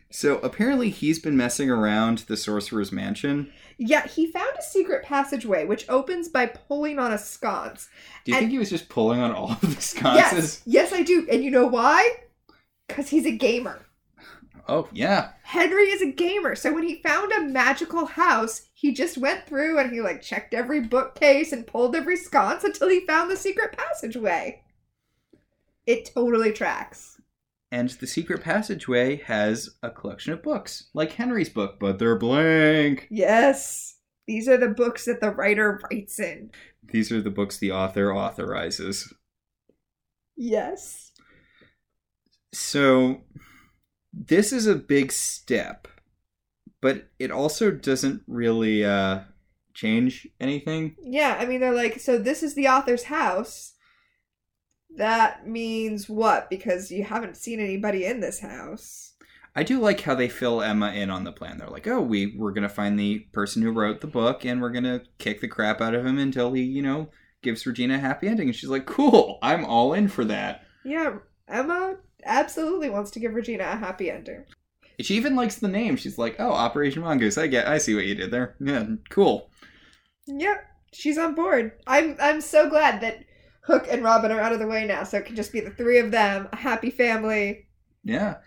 So 0.09 0.38
apparently 0.39 0.89
he's 0.89 1.19
been 1.19 1.38
messing 1.38 1.69
around 1.69 2.19
the 2.28 2.36
Sorcerer's 2.38 2.91
Mansion. 2.91 3.51
Yeah, 3.78 4.07
he 4.07 4.28
found 4.32 4.51
a 4.57 4.61
secret 4.61 5.03
passageway 5.03 5.65
which 5.65 5.86
opens 5.89 6.28
by 6.30 6.45
pulling 6.47 6.97
on 6.99 7.11
a 7.13 7.17
sconce. 7.17 7.89
Do 8.26 8.32
you 8.32 8.38
And- 8.38 8.43
think 8.43 8.51
he 8.51 8.57
was 8.57 8.69
just 8.69 8.89
pulling 8.89 9.19
on 9.22 9.32
all 9.34 9.51
of 9.51 9.61
the 9.76 9.82
sconces? 9.82 10.61
Yes, 10.65 10.91
yes, 10.91 10.93
I 10.93 11.03
do. 11.03 11.28
And 11.32 11.43
you 11.43 11.51
know 11.51 11.67
why? 11.67 12.09
Because 12.88 13.09
he's 13.09 13.26
a 13.26 13.32
gamer. 13.32 13.86
Oh, 14.72 14.88
yeah. 14.93 15.32
Henry 15.43 15.89
is 15.89 16.01
a 16.01 16.09
gamer, 16.09 16.55
so 16.55 16.74
when 16.74 16.84
he 16.84 17.01
found 17.03 17.34
a 17.34 17.41
magical 17.41 18.05
house, 18.05 18.69
he 18.74 18.93
just 18.93 19.17
went 19.17 19.45
through 19.45 19.78
and 19.78 19.91
he 19.91 19.99
like 19.99 20.22
checked 20.22 20.53
every 20.53 20.80
bookcase 20.80 21.51
and 21.51 21.67
pulled 21.67 21.93
every 21.93 22.15
sconce 22.15 22.63
until 22.63 22.88
he 22.88 23.05
found 23.05 23.30
the 23.30 23.36
secret 23.36 23.78
passageway. 23.78 24.63
It 25.86 26.09
totally 26.15 26.53
tracks. 26.53 27.19
And 27.69 27.89
the 27.89 28.07
secret 28.07 28.43
passageway 28.43 29.17
has 29.24 29.72
a 29.84 29.89
collection 29.89 30.32
of 30.32 30.41
books, 30.41 30.88
like 30.93 31.11
Henry's 31.11 31.49
book, 31.49 31.76
but 31.78 31.99
they're 31.99 32.17
blank. 32.17 33.09
Yes. 33.11 33.97
These 34.26 34.47
are 34.47 34.57
the 34.57 34.69
books 34.69 35.03
that 35.03 35.19
the 35.19 35.32
writer 35.32 35.82
writes 35.84 36.17
in. 36.17 36.49
These 36.82 37.11
are 37.11 37.22
the 37.22 37.30
books 37.30 37.57
the 37.57 37.74
author 37.74 38.15
authorizes. 38.15 39.13
Yes. 40.38 41.11
So, 42.53 43.24
this 44.14 44.51
is 44.51 44.68
a 44.68 44.76
big 44.76 45.12
step, 45.12 45.88
but 46.82 47.09
it 47.20 47.32
also 47.32 47.72
doesn't 47.72 48.24
really 48.28 48.84
uh, 48.84 49.22
change 49.74 50.28
anything. 50.39 50.95
Yeah, 51.01 51.38
I 51.39 51.45
mean, 51.45 51.59
they're 51.59 51.74
like, 51.74 51.99
so 51.99 52.18
this 52.18 52.43
is 52.43 52.55
the 52.55 52.68
author's 52.68 53.03
house. 53.03 53.74
That 54.97 55.47
means 55.47 56.09
what? 56.09 56.49
Because 56.49 56.91
you 56.91 57.03
haven't 57.03 57.38
seen 57.38 57.59
anybody 57.59 58.05
in 58.05 58.20
this 58.20 58.41
house. 58.41 59.14
I 59.55 59.64
do 59.64 59.80
like 59.80 60.01
how 60.01 60.16
they 60.16 60.30
fill 60.30 60.62
Emma 60.62 60.91
in 60.91 61.09
on 61.09 61.24
the 61.24 61.32
plan. 61.32 61.57
They're 61.57 61.68
like, 61.68 61.88
"Oh, 61.88 62.01
we 62.01 62.36
we're 62.38 62.51
gonna 62.51 62.70
find 62.70 62.97
the 62.97 63.20
person 63.34 63.62
who 63.62 63.72
wrote 63.72 63.99
the 63.99 64.07
book, 64.07 64.45
and 64.45 64.62
we're 64.62 64.72
gonna 64.72 65.01
kick 65.18 65.41
the 65.41 65.47
crap 65.47 65.82
out 65.82 65.93
of 65.93 66.05
him 66.05 66.18
until 66.18 66.53
he, 66.53 66.64
you 66.64 66.82
know, 66.82 67.09
gives 67.41 67.66
Regina 67.66 67.95
a 67.95 67.99
happy 67.99 68.28
ending." 68.28 68.47
And 68.47 68.55
she's 68.55 68.70
like, 68.70 68.86
"Cool, 68.86 69.39
I'm 69.41 69.66
all 69.66 69.93
in 69.93 70.07
for 70.07 70.24
that." 70.26 70.64
Yeah, 70.86 71.18
Emma 71.49 71.97
absolutely 72.26 72.89
wants 72.89 73.11
to 73.11 73.19
give 73.19 73.34
Regina 73.34 73.63
a 73.63 73.78
happy 73.78 74.09
ending. 74.09 74.45
She 74.99 75.15
even 75.15 75.36
likes 75.36 75.55
the 75.55 75.67
name. 75.67 75.95
She's 75.95 76.17
like, 76.17 76.36
"Oh, 76.39 76.51
Operation 76.51 77.01
Mongoose. 77.01 77.38
I 77.38 77.47
get. 77.47 77.67
I 77.67 77.78
see 77.78 77.95
what 77.95 78.05
you 78.05 78.15
did 78.15 78.32
there. 78.32 78.55
Yeah, 78.59 78.86
cool." 79.09 79.49
Yep, 80.28 80.63
she's 80.93 81.17
on 81.17 81.36
board. 81.36 81.72
I'm 81.88 82.15
I'm 82.19 82.41
so 82.41 82.69
glad 82.69 83.01
that 83.01 83.24
Hook 83.63 83.88
and 83.89 84.03
Robin 84.03 84.32
are 84.32 84.39
out 84.39 84.53
of 84.53 84.59
the 84.59 84.67
way 84.67 84.86
now, 84.86 85.03
so 85.03 85.17
it 85.17 85.26
can 85.26 85.36
just 85.36 85.51
be 85.51 85.59
the 85.59 85.72
three 85.72 85.99
of 85.99 86.11
them, 86.11 86.47
a 86.51 86.55
happy 86.55 86.91
family. 86.91 87.67
Yeah. 88.03 88.38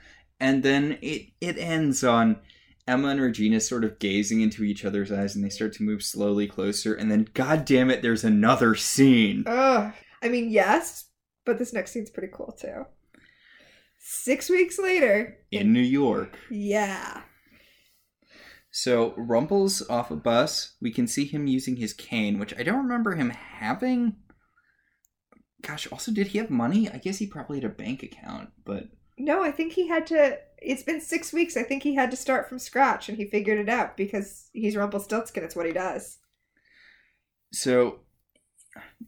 And 0.40 0.62
then 0.62 0.98
it 1.00 1.28
it 1.40 1.58
ends 1.58 2.04
on 2.04 2.40
Emma 2.86 3.08
and 3.08 3.20
Regina 3.20 3.60
sort 3.60 3.84
of 3.84 3.98
gazing 3.98 4.40
into 4.40 4.64
each 4.64 4.84
other's 4.84 5.10
eyes 5.10 5.34
and 5.34 5.44
they 5.44 5.48
start 5.48 5.72
to 5.74 5.82
move 5.82 6.02
slowly 6.02 6.46
closer 6.46 6.92
and 6.92 7.10
then 7.10 7.28
god 7.32 7.64
damn 7.64 7.90
it 7.90 8.02
there's 8.02 8.24
another 8.24 8.74
scene. 8.74 9.44
Ugh. 9.46 9.92
I 10.22 10.28
mean, 10.28 10.50
yes, 10.50 11.06
but 11.44 11.58
this 11.58 11.72
next 11.72 11.92
scene's 11.92 12.10
pretty 12.10 12.32
cool 12.32 12.52
too. 12.52 12.86
Six 14.06 14.50
weeks 14.50 14.78
later. 14.78 15.38
In 15.50 15.72
New 15.72 15.80
York. 15.80 16.36
Yeah. 16.50 17.22
So 18.70 19.14
Rumple's 19.16 19.88
off 19.88 20.10
a 20.10 20.16
bus. 20.16 20.74
We 20.82 20.92
can 20.92 21.06
see 21.06 21.24
him 21.24 21.46
using 21.46 21.76
his 21.76 21.94
cane, 21.94 22.38
which 22.38 22.52
I 22.58 22.64
don't 22.64 22.82
remember 22.82 23.14
him 23.14 23.30
having. 23.30 24.16
Gosh, 25.62 25.90
also 25.90 26.12
did 26.12 26.28
he 26.28 26.38
have 26.38 26.50
money? 26.50 26.90
I 26.90 26.98
guess 26.98 27.16
he 27.16 27.26
probably 27.26 27.56
had 27.56 27.64
a 27.64 27.74
bank 27.74 28.02
account, 28.02 28.50
but 28.66 28.88
No, 29.16 29.42
I 29.42 29.50
think 29.50 29.72
he 29.72 29.88
had 29.88 30.06
to. 30.08 30.38
It's 30.58 30.82
been 30.82 31.00
six 31.00 31.32
weeks. 31.32 31.56
I 31.56 31.62
think 31.62 31.82
he 31.82 31.94
had 31.94 32.10
to 32.10 32.16
start 32.16 32.46
from 32.46 32.58
scratch, 32.58 33.08
and 33.08 33.16
he 33.16 33.24
figured 33.24 33.58
it 33.58 33.70
out 33.70 33.96
because 33.96 34.50
he's 34.52 34.76
Rumpelstiltskin. 34.76 35.44
It's 35.44 35.56
what 35.56 35.66
he 35.66 35.72
does. 35.72 36.18
So 37.54 38.00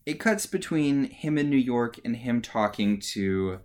it 0.06 0.20
cuts 0.20 0.46
between 0.46 1.04
him 1.10 1.36
in 1.36 1.50
New 1.50 1.56
York 1.58 1.98
and 2.02 2.16
him 2.16 2.40
talking 2.40 2.98
to 3.12 3.60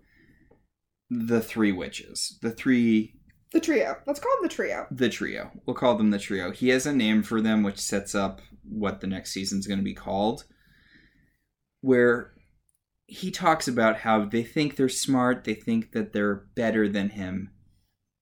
the 1.14 1.42
three 1.42 1.74
witches. 1.74 2.38
The 2.42 2.52
three 2.52 3.16
The 3.52 3.60
trio. 3.60 3.98
Let's 4.08 4.20
call 4.22 4.32
them 4.38 4.44
the 4.48 4.56
trio. 4.56 4.88
the 4.90 5.10
trio. 5.10 5.52
We'll 5.66 5.76
call 5.76 5.98
them 5.98 6.10
the 6.10 6.18
trio. 6.18 6.52
He 6.52 6.70
has 6.70 6.86
a 6.86 6.94
name 6.94 7.22
for 7.22 7.42
them 7.42 7.64
which 7.64 7.80
sets 7.80 8.16
up 8.16 8.42
what 8.64 9.02
the 9.02 9.08
next 9.08 9.32
season's 9.34 9.68
going 9.68 9.80
to 9.80 9.84
be 9.84 9.94
called. 9.94 10.46
Where 11.82 12.32
he 13.08 13.30
talks 13.30 13.68
about 13.68 13.98
how 13.98 14.24
they 14.24 14.44
think 14.44 14.76
they're 14.78 14.88
smart, 14.88 15.44
they 15.44 15.54
think 15.54 15.92
that 15.92 16.14
they're 16.14 16.46
better 16.56 16.88
than 16.88 17.10
him, 17.10 17.50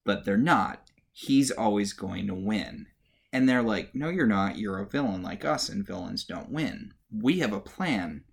but 0.04 0.26
they're 0.26 0.36
not. 0.38 0.90
He's 1.12 1.52
always 1.52 1.94
going 1.94 2.26
to 2.26 2.34
win. 2.34 2.88
And 3.32 3.48
they're 3.48 3.62
like, 3.62 3.94
"No, 3.94 4.10
you're 4.10 4.26
not. 4.26 4.58
You're 4.58 4.80
a 4.80 4.90
villain 4.90 5.22
like 5.22 5.46
us 5.46 5.70
and 5.70 5.86
villains 5.86 6.24
don't 6.24 6.50
win. 6.50 6.96
We 7.12 7.38
have 7.40 7.54
a 7.54 7.60
plan 7.60 8.24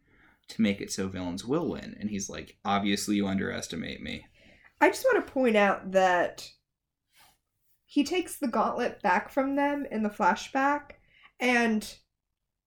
to 0.49 0.63
make 0.63 0.81
it 0.81 0.91
so 0.91 1.09
villains 1.09 1.45
will 1.45 1.69
win." 1.69 1.95
And 2.01 2.09
he's 2.09 2.31
like, 2.31 2.57
"Obviously 2.65 3.17
you 3.17 3.27
underestimate 3.27 4.01
me." 4.01 4.25
I 4.81 4.89
just 4.89 5.05
want 5.05 5.27
to 5.27 5.33
point 5.33 5.57
out 5.57 5.93
that 5.93 6.51
he 7.85 8.05
takes 8.05 8.37
the 8.37 8.49
gauntlet 8.49 9.01
back 9.03 9.31
from 9.31 9.57
them 9.57 9.87
in 9.91 10.03
the 10.03 10.11
flashback, 10.11 10.93
and 11.41 11.97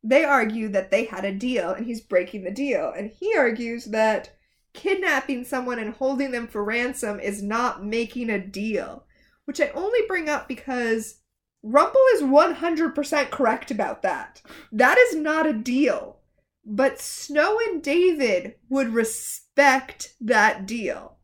they 0.04 0.24
argue 0.24 0.70
that 0.70 0.92
they 0.92 1.06
had 1.06 1.26
a 1.26 1.34
deal 1.34 1.72
and 1.72 1.86
he's 1.86 2.02
breaking 2.02 2.44
the 2.44 2.52
deal. 2.52 2.94
And 2.96 3.12
he 3.12 3.36
argues 3.36 3.86
that 3.86 4.36
kidnapping 4.74 5.44
someone 5.44 5.80
and 5.80 5.94
holding 5.94 6.32
them 6.32 6.48
for 6.48 6.64
ransom 6.64 7.20
is 7.20 7.44
not 7.44 7.84
making 7.84 8.30
a 8.30 8.40
deal, 8.40 9.06
which 9.46 9.60
I 9.60 9.70
only 9.70 10.00
bring 10.08 10.30
up 10.30 10.48
because 10.48 11.20
Rumple 11.62 12.02
is 12.14 12.22
100% 12.22 13.30
correct 13.30 13.72
about 13.72 14.02
that. 14.04 14.42
That 14.72 14.98
is 14.98 15.16
not 15.16 15.46
a 15.46 15.54
deal. 15.54 16.20
But 16.66 17.02
Snow 17.02 17.60
and 17.68 17.84
David 17.84 18.56
would 18.70 18.94
respect 18.94 20.16
that 20.22 20.66
deal. 20.66 21.19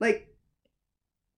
Like, 0.00 0.34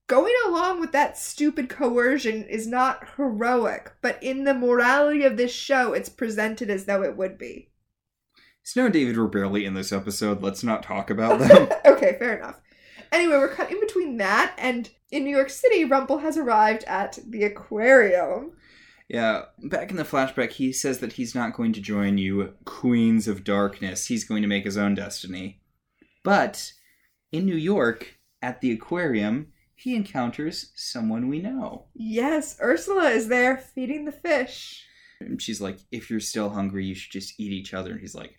going 0.06 0.34
along 0.46 0.80
with 0.80 0.92
that 0.92 1.16
stupid 1.16 1.68
coercion 1.68 2.44
is 2.44 2.66
not 2.66 3.08
heroic, 3.16 3.92
but 4.02 4.22
in 4.22 4.44
the 4.44 4.54
morality 4.54 5.24
of 5.24 5.36
this 5.36 5.52
show, 5.52 5.92
it's 5.92 6.08
presented 6.08 6.70
as 6.70 6.84
though 6.84 7.02
it 7.02 7.16
would 7.16 7.38
be. 7.38 7.70
Snow 8.62 8.84
and 8.84 8.92
David 8.92 9.16
were 9.16 9.28
barely 9.28 9.64
in 9.64 9.74
this 9.74 9.92
episode. 9.92 10.42
Let's 10.42 10.62
not 10.62 10.82
talk 10.82 11.11
about 11.11 11.38
them. 11.40 11.68
okay, 11.86 12.16
fair 12.18 12.36
enough. 12.36 12.61
Anyway, 13.12 13.36
we're 13.36 13.48
cut 13.48 13.70
in 13.72 13.80
between 13.80 14.18
that 14.18 14.54
and 14.58 14.90
in 15.11 15.24
New 15.24 15.34
York 15.34 15.50
City, 15.50 15.84
Rumple 15.84 16.18
has 16.18 16.36
arrived 16.36 16.84
at 16.84 17.18
the 17.26 17.42
aquarium. 17.42 18.52
yeah, 19.08 19.46
back 19.64 19.90
in 19.90 19.96
the 19.96 20.04
flashback, 20.04 20.52
he 20.52 20.72
says 20.72 21.00
that 21.00 21.14
he's 21.14 21.34
not 21.34 21.54
going 21.56 21.72
to 21.72 21.80
join 21.80 22.16
you, 22.18 22.54
Queens 22.64 23.26
of 23.26 23.42
Darkness. 23.42 24.06
He's 24.06 24.22
going 24.22 24.42
to 24.42 24.48
make 24.48 24.64
his 24.64 24.76
own 24.76 24.94
destiny. 24.94 25.61
But 26.22 26.72
in 27.32 27.44
New 27.44 27.56
York, 27.56 28.19
at 28.43 28.61
the 28.61 28.72
aquarium, 28.72 29.49
he 29.74 29.95
encounters 29.95 30.72
someone 30.74 31.28
we 31.28 31.41
know. 31.41 31.86
Yes, 31.95 32.59
Ursula 32.61 33.11
is 33.11 33.28
there 33.28 33.57
feeding 33.57 34.05
the 34.05 34.12
fish. 34.12 34.84
And 35.20 35.41
she's 35.41 35.61
like, 35.61 35.78
if 35.91 36.11
you're 36.11 36.20
still 36.20 36.51
hungry, 36.51 36.84
you 36.84 36.95
should 36.95 37.12
just 37.12 37.38
eat 37.38 37.53
each 37.53 37.74
other. 37.74 37.93
And 37.93 38.01
he's 38.01 38.14
like, 38.14 38.36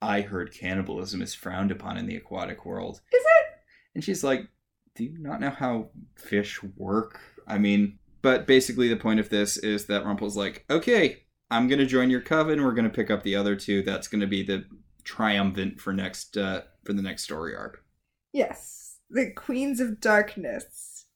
I 0.00 0.20
heard 0.20 0.54
cannibalism 0.54 1.22
is 1.22 1.34
frowned 1.34 1.70
upon 1.70 1.96
in 1.96 2.06
the 2.06 2.16
aquatic 2.16 2.64
world. 2.64 3.00
Is 3.12 3.22
it? 3.22 3.46
And 3.94 4.04
she's 4.04 4.22
like, 4.22 4.48
do 4.94 5.04
you 5.04 5.18
not 5.18 5.40
know 5.40 5.50
how 5.50 5.90
fish 6.16 6.62
work? 6.76 7.20
I 7.46 7.58
mean, 7.58 7.98
but 8.22 8.46
basically 8.46 8.88
the 8.88 8.96
point 8.96 9.20
of 9.20 9.28
this 9.28 9.56
is 9.56 9.86
that 9.86 10.04
Rumple's 10.04 10.36
like, 10.36 10.64
okay, 10.70 11.24
I'm 11.50 11.68
going 11.68 11.78
to 11.78 11.86
join 11.86 12.10
your 12.10 12.20
coven. 12.20 12.62
We're 12.62 12.72
going 12.72 12.88
to 12.88 12.94
pick 12.94 13.10
up 13.10 13.22
the 13.22 13.36
other 13.36 13.56
two. 13.56 13.82
That's 13.82 14.08
going 14.08 14.20
to 14.20 14.26
be 14.26 14.42
the 14.42 14.64
triumphant 15.04 15.80
for 15.80 15.92
next, 15.92 16.36
uh, 16.36 16.62
for 16.84 16.92
the 16.92 17.02
next 17.02 17.22
story 17.24 17.54
arc. 17.54 17.84
Yes, 18.32 18.93
the 19.10 19.30
Queens 19.30 19.80
of 19.80 20.00
Darkness. 20.00 21.06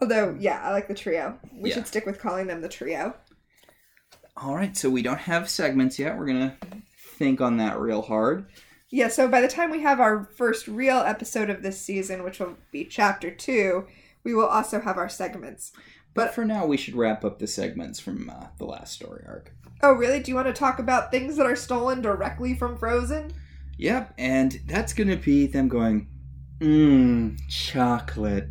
Although, 0.00 0.36
yeah, 0.38 0.60
I 0.62 0.72
like 0.72 0.88
the 0.88 0.94
trio. 0.94 1.38
We 1.52 1.68
Yeah. 1.70 1.76
should 1.76 1.86
stick 1.86 2.06
with 2.06 2.18
calling 2.20 2.46
them 2.46 2.62
the 2.62 2.68
trio. 2.68 3.14
All 4.36 4.54
right. 4.54 4.76
So 4.76 4.88
we 4.88 5.02
don't 5.02 5.18
have 5.18 5.50
segments 5.50 5.98
yet. 5.98 6.16
We're 6.16 6.26
going 6.26 6.50
to 6.50 6.56
think 7.18 7.40
on 7.40 7.58
that 7.58 7.78
real 7.78 8.02
hard. 8.02 8.46
Yeah, 8.92 9.08
so 9.08 9.28
by 9.28 9.40
the 9.40 9.46
time 9.48 9.70
we 9.70 9.82
have 9.82 10.00
our 10.00 10.24
first 10.36 10.66
real 10.66 10.96
episode 10.98 11.48
of 11.50 11.62
this 11.62 11.80
season, 11.80 12.24
which 12.24 12.40
will 12.40 12.56
be 12.72 12.84
chapter 12.84 13.30
two, 13.30 13.86
we 14.24 14.34
will 14.34 14.46
also 14.46 14.80
have 14.80 14.96
our 14.98 15.08
segments. 15.08 15.70
But 16.12 16.34
for 16.34 16.44
now, 16.44 16.66
we 16.66 16.76
should 16.76 16.96
wrap 16.96 17.24
up 17.24 17.38
the 17.38 17.46
segments 17.46 18.00
from 18.00 18.28
uh, 18.28 18.46
the 18.58 18.64
last 18.64 18.94
story 18.94 19.22
arc. 19.28 19.52
Oh, 19.82 19.92
really? 19.92 20.18
Do 20.20 20.30
you 20.30 20.34
want 20.34 20.48
to 20.48 20.52
talk 20.52 20.80
about 20.80 21.12
things 21.12 21.36
that 21.36 21.46
are 21.46 21.54
stolen 21.54 22.02
directly 22.02 22.54
from 22.54 22.76
Frozen? 22.76 23.32
Yep, 23.78 24.14
and 24.18 24.60
that's 24.66 24.92
gonna 24.92 25.16
be 25.16 25.46
them 25.46 25.68
going, 25.68 26.08
mmm, 26.60 27.38
chocolate. 27.48 28.48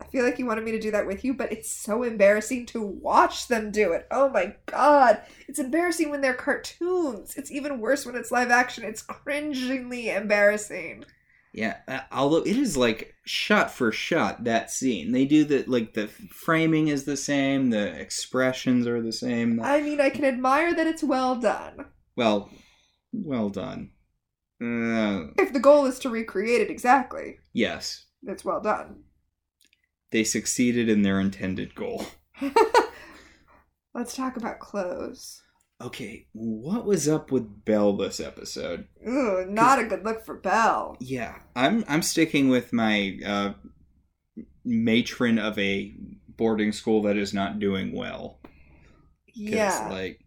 I 0.00 0.04
feel 0.06 0.24
like 0.24 0.38
you 0.38 0.46
wanted 0.46 0.64
me 0.64 0.72
to 0.72 0.80
do 0.80 0.90
that 0.90 1.06
with 1.06 1.24
you, 1.24 1.32
but 1.32 1.52
it's 1.52 1.70
so 1.70 2.02
embarrassing 2.02 2.66
to 2.66 2.82
watch 2.82 3.48
them 3.48 3.70
do 3.70 3.92
it. 3.92 4.06
Oh 4.10 4.28
my 4.28 4.54
god. 4.66 5.22
It's 5.48 5.58
embarrassing 5.58 6.10
when 6.10 6.20
they're 6.20 6.34
cartoons. 6.34 7.36
It's 7.36 7.50
even 7.50 7.80
worse 7.80 8.04
when 8.04 8.16
it's 8.16 8.30
live 8.30 8.50
action. 8.50 8.84
It's 8.84 9.02
cringingly 9.02 10.10
embarrassing. 10.10 11.04
Yeah, 11.54 11.76
uh, 11.86 12.00
although 12.10 12.38
it 12.38 12.56
is 12.56 12.76
like 12.76 13.14
shot 13.24 13.70
for 13.70 13.92
shot 13.92 14.44
that 14.44 14.70
scene. 14.70 15.12
They 15.12 15.26
do 15.26 15.44
the 15.44 15.64
like 15.66 15.92
the 15.92 16.08
framing 16.08 16.88
is 16.88 17.04
the 17.04 17.16
same, 17.16 17.70
the 17.70 17.98
expressions 18.00 18.86
are 18.86 19.02
the 19.02 19.12
same. 19.12 19.60
I 19.62 19.82
mean, 19.82 20.00
I 20.00 20.08
can 20.10 20.24
admire 20.24 20.74
that 20.74 20.86
it's 20.86 21.02
well 21.02 21.36
done. 21.36 21.86
Well, 22.16 22.50
well 23.12 23.50
done. 23.50 23.90
Uh, 24.62 25.32
If 25.38 25.52
the 25.52 25.60
goal 25.60 25.86
is 25.86 25.98
to 26.00 26.10
recreate 26.10 26.60
it 26.60 26.70
exactly, 26.70 27.38
yes, 27.52 28.04
it's 28.22 28.44
well 28.44 28.60
done. 28.60 29.02
they 30.10 30.22
succeeded 30.24 30.88
in 30.88 31.02
their 31.02 31.18
intended 31.20 31.74
goal. 31.74 32.04
Let's 33.94 34.14
talk 34.16 34.36
about 34.36 34.58
clothes. 34.60 35.42
Okay, 35.80 36.26
what 36.32 36.84
was 36.86 37.08
up 37.08 37.32
with 37.32 37.64
Belle 37.64 37.96
this 37.96 38.20
episode? 38.20 38.86
Ooh, 39.06 39.44
not 39.48 39.80
a 39.80 39.84
good 39.84 40.04
look 40.04 40.24
for 40.24 40.34
Belle. 40.36 40.96
Yeah, 41.00 41.36
I'm 41.56 41.84
I'm 41.88 42.02
sticking 42.02 42.48
with 42.48 42.72
my 42.72 43.18
uh, 43.26 43.52
matron 44.64 45.38
of 45.40 45.58
a 45.58 45.92
boarding 46.36 46.72
school 46.72 47.02
that 47.02 47.16
is 47.16 47.34
not 47.34 47.58
doing 47.58 47.92
well. 47.92 48.38
Yeah. 49.34 49.88
like 49.90 50.20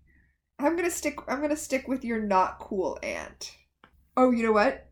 I'm 0.60 0.76
gonna 0.76 0.92
stick 0.92 1.18
I'm 1.28 1.42
gonna 1.42 1.56
stick 1.56 1.88
with 1.88 2.04
your 2.04 2.20
not 2.20 2.60
cool 2.60 3.00
aunt. 3.02 3.56
Oh, 4.18 4.32
you 4.32 4.44
know 4.44 4.52
what? 4.52 4.88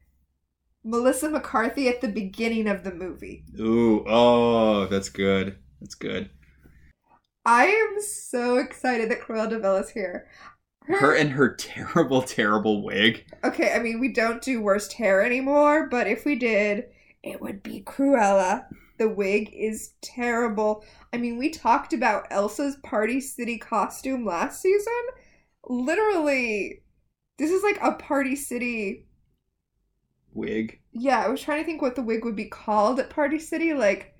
Melissa 0.83 1.29
McCarthy 1.29 1.87
at 1.87 2.01
the 2.01 2.09
beginning 2.09 2.67
of 2.67 2.83
the 2.83 2.93
movie. 2.93 3.45
ooh, 3.59 4.03
oh, 4.07 4.85
that's 4.87 5.09
good. 5.09 5.57
That's 5.79 5.95
good. 5.95 6.29
I 7.45 7.65
am 7.65 8.01
so 8.01 8.57
excited 8.57 9.09
that 9.11 9.21
Cruella 9.21 9.49
de 9.49 9.59
Vil 9.59 9.77
is 9.77 9.89
here. 9.89 10.27
Her 10.85 11.15
and 11.15 11.31
her 11.31 11.55
terrible, 11.55 12.21
terrible 12.21 12.83
wig. 12.83 13.25
Okay, 13.43 13.73
I 13.73 13.79
mean 13.79 13.99
we 13.99 14.11
don't 14.11 14.41
do 14.41 14.61
worst 14.61 14.93
hair 14.93 15.23
anymore, 15.23 15.87
but 15.89 16.07
if 16.07 16.25
we 16.25 16.35
did, 16.35 16.85
it 17.23 17.41
would 17.41 17.63
be 17.63 17.81
Cruella. 17.81 18.65
The 18.97 19.09
wig 19.09 19.49
is 19.53 19.93
terrible. 20.01 20.83
I 21.11 21.17
mean, 21.17 21.37
we 21.37 21.49
talked 21.49 21.93
about 21.93 22.27
Elsa's 22.29 22.77
Party 22.83 23.19
City 23.19 23.57
costume 23.57 24.23
last 24.25 24.61
season. 24.61 24.93
Literally, 25.67 26.83
this 27.37 27.49
is 27.49 27.63
like 27.63 27.79
a 27.81 27.93
Party 27.93 28.35
City 28.35 29.05
Wig. 30.33 30.79
Yeah, 30.91 31.23
I 31.23 31.27
was 31.29 31.41
trying 31.41 31.61
to 31.61 31.65
think 31.65 31.81
what 31.81 31.95
the 31.95 32.01
wig 32.01 32.23
would 32.25 32.35
be 32.35 32.45
called 32.45 32.99
at 32.99 33.09
Party 33.09 33.39
City. 33.39 33.73
Like, 33.73 34.13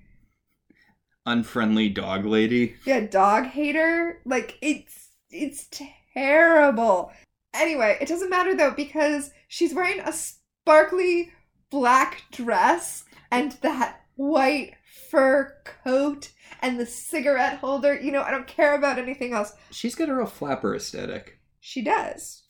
Unfriendly 1.26 1.88
dog 1.88 2.26
lady. 2.26 2.76
yeah, 2.84 3.00
dog 3.00 3.46
hater. 3.46 4.20
Like, 4.26 4.58
it's 4.60 5.08
it's 5.30 5.68
terrible. 6.14 7.12
Anyway, 7.54 7.96
it 8.00 8.08
doesn't 8.08 8.30
matter 8.30 8.54
though 8.54 8.72
because 8.72 9.30
she's 9.48 9.74
wearing 9.74 10.00
a 10.00 10.12
sparkly 10.12 11.32
black 11.70 12.22
dress 12.30 13.04
and 13.30 13.52
that 13.62 14.00
white 14.16 14.74
fur 15.10 15.54
coat 15.82 16.30
and 16.60 16.78
the 16.78 16.86
cigarette 16.86 17.58
holder. 17.58 17.98
You 17.98 18.12
know, 18.12 18.22
I 18.22 18.30
don't 18.30 18.46
care 18.46 18.74
about 18.74 18.98
anything 18.98 19.32
else. 19.32 19.52
She's 19.70 19.94
got 19.94 20.08
a 20.08 20.14
real 20.14 20.26
flapper 20.26 20.74
aesthetic. 20.74 21.38
She 21.60 21.82
does. 21.82 22.42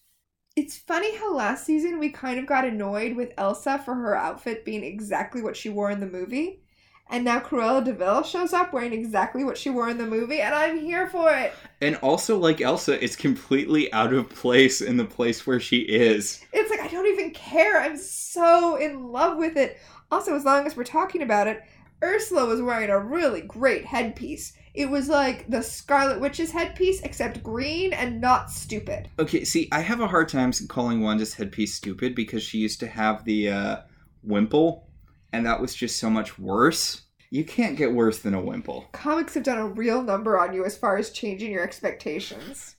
It's 0.57 0.79
funny 0.79 1.17
how 1.17 1.35
last 1.35 1.67
season 1.67 1.99
we 1.99 2.11
kind 2.11 2.39
of 2.39 2.47
got 2.47 2.65
annoyed 2.65 3.17
with 3.17 3.35
Elsa 3.37 3.83
for 3.85 3.93
her 3.93 4.17
outfit 4.17 4.65
being 4.65 4.85
exactly 4.85 5.43
what 5.43 5.57
she 5.57 5.69
wore 5.69 5.91
in 5.91 5.99
the 5.99 6.07
movie. 6.07 6.63
And 7.11 7.25
now 7.25 7.41
Cruella 7.41 7.85
de 7.85 7.93
Vil 7.93 8.23
shows 8.23 8.53
up 8.53 8.73
wearing 8.73 8.93
exactly 8.93 9.43
what 9.43 9.59
she 9.59 9.69
wore 9.69 9.89
in 9.91 9.99
the 9.99 10.07
movie, 10.07 10.41
and 10.41 10.55
I'm 10.55 10.79
here 10.79 11.09
for 11.09 11.29
it. 11.35 11.55
And 11.81 11.97
also, 11.97 12.39
like 12.39 12.61
Elsa, 12.61 13.03
it's 13.03 13.17
completely 13.17 13.93
out 13.93 14.13
of 14.13 14.31
place 14.31 14.81
in 14.81 14.97
the 14.97 15.05
place 15.05 15.45
where 15.45 15.59
she 15.59 15.79
is. 15.79 16.41
It's 16.53 16.71
like, 16.71 16.81
I 16.81 16.87
don't 16.87 17.09
even 17.09 17.33
care. 17.33 17.81
I'm 17.81 17.97
so 17.97 18.77
in 18.77 19.09
love 19.09 19.37
with 19.37 19.57
it. 19.57 19.79
Also, 20.13 20.37
as 20.37 20.45
long 20.45 20.69
as 20.69 20.77
we're 20.77 20.85
talking 20.85 21.23
about 21.23 21.49
it, 21.49 21.63
Ursula 22.01 22.47
was 22.47 22.63
wearing 22.63 22.91
a 22.91 22.99
really 22.99 23.41
great 23.41 23.85
headpiece. 23.85 24.53
It 24.75 24.91
was 24.91 25.09
like 25.09 25.49
the 25.49 25.63
Scarlet 25.63 26.21
Witch's 26.21 26.51
headpiece, 26.51 27.01
except 27.03 27.45
green 27.45 27.93
and 27.93 28.21
not 28.21 28.51
stupid. 28.51 29.09
Okay, 29.21 29.45
see, 29.45 29.69
I 29.71 29.81
have 29.81 30.01
a 30.01 30.09
hard 30.09 30.29
time 30.29 30.53
calling 30.69 31.01
Wanda's 31.01 31.35
headpiece 31.35 31.75
stupid 31.75 32.17
because 32.17 32.43
she 32.43 32.59
used 32.59 32.81
to 32.81 32.89
have 32.89 33.25
the 33.25 33.51
uh, 33.51 33.77
wimple, 34.25 34.89
and 35.33 35.47
that 35.47 35.61
was 35.61 35.75
just 35.75 35.99
so 35.99 36.11
much 36.11 36.41
worse. 36.41 37.03
You 37.31 37.45
can't 37.45 37.77
get 37.77 37.93
worse 37.93 38.19
than 38.19 38.35
a 38.35 38.41
wimple. 38.41 38.89
Comics 38.93 39.35
have 39.35 39.45
done 39.45 39.59
a 39.59 39.69
real 39.69 40.03
number 40.03 40.39
on 40.39 40.53
you 40.55 40.65
as 40.65 40.77
far 40.77 40.97
as 40.97 41.11
changing 41.11 41.53
your 41.53 41.63
expectations. 41.63 42.75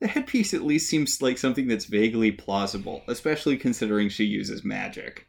The 0.00 0.08
headpiece 0.08 0.54
at 0.54 0.62
least 0.62 0.88
seems 0.88 1.20
like 1.20 1.36
something 1.36 1.68
that's 1.68 1.84
vaguely 1.84 2.32
plausible, 2.32 3.02
especially 3.06 3.58
considering 3.58 4.08
she 4.08 4.24
uses 4.24 4.64
magic. 4.64 5.26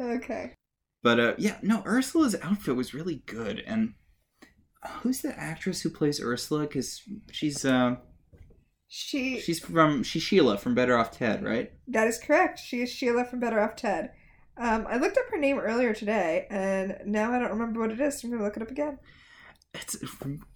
Okay. 0.00 0.54
But 1.02 1.20
uh, 1.20 1.34
yeah, 1.38 1.58
no, 1.62 1.82
Ursula's 1.84 2.36
outfit 2.42 2.76
was 2.76 2.94
really 2.94 3.22
good. 3.26 3.60
And 3.66 3.94
who's 5.02 5.20
the 5.20 5.38
actress 5.38 5.80
who 5.82 5.90
plays 5.90 6.20
Ursula? 6.22 6.62
Because 6.62 7.02
she's 7.30 7.64
uh, 7.64 7.96
She 8.88 9.40
she's 9.40 9.60
from 9.60 10.02
she's 10.02 10.22
Sheila 10.22 10.58
from 10.58 10.74
Better 10.74 10.96
Off 10.96 11.10
Ted, 11.12 11.44
right? 11.44 11.72
that 11.88 12.06
is 12.08 12.18
correct. 12.18 12.58
She 12.58 12.80
is 12.80 12.90
Sheila 12.90 13.24
from 13.24 13.40
Better 13.40 13.60
Off 13.60 13.76
Ted. 13.76 14.10
Um, 14.56 14.86
I 14.88 14.96
looked 14.96 15.16
up 15.18 15.28
her 15.30 15.38
name 15.38 15.58
earlier 15.58 15.94
today, 15.94 16.46
and 16.50 16.98
now 17.06 17.32
I 17.32 17.38
don't 17.38 17.50
remember 17.50 17.80
what 17.80 17.92
it 17.92 18.00
is. 18.00 18.20
So 18.20 18.26
I'm 18.26 18.32
gonna 18.32 18.44
look 18.44 18.56
it 18.56 18.62
up 18.62 18.70
again. 18.70 18.98
It's 19.74 19.96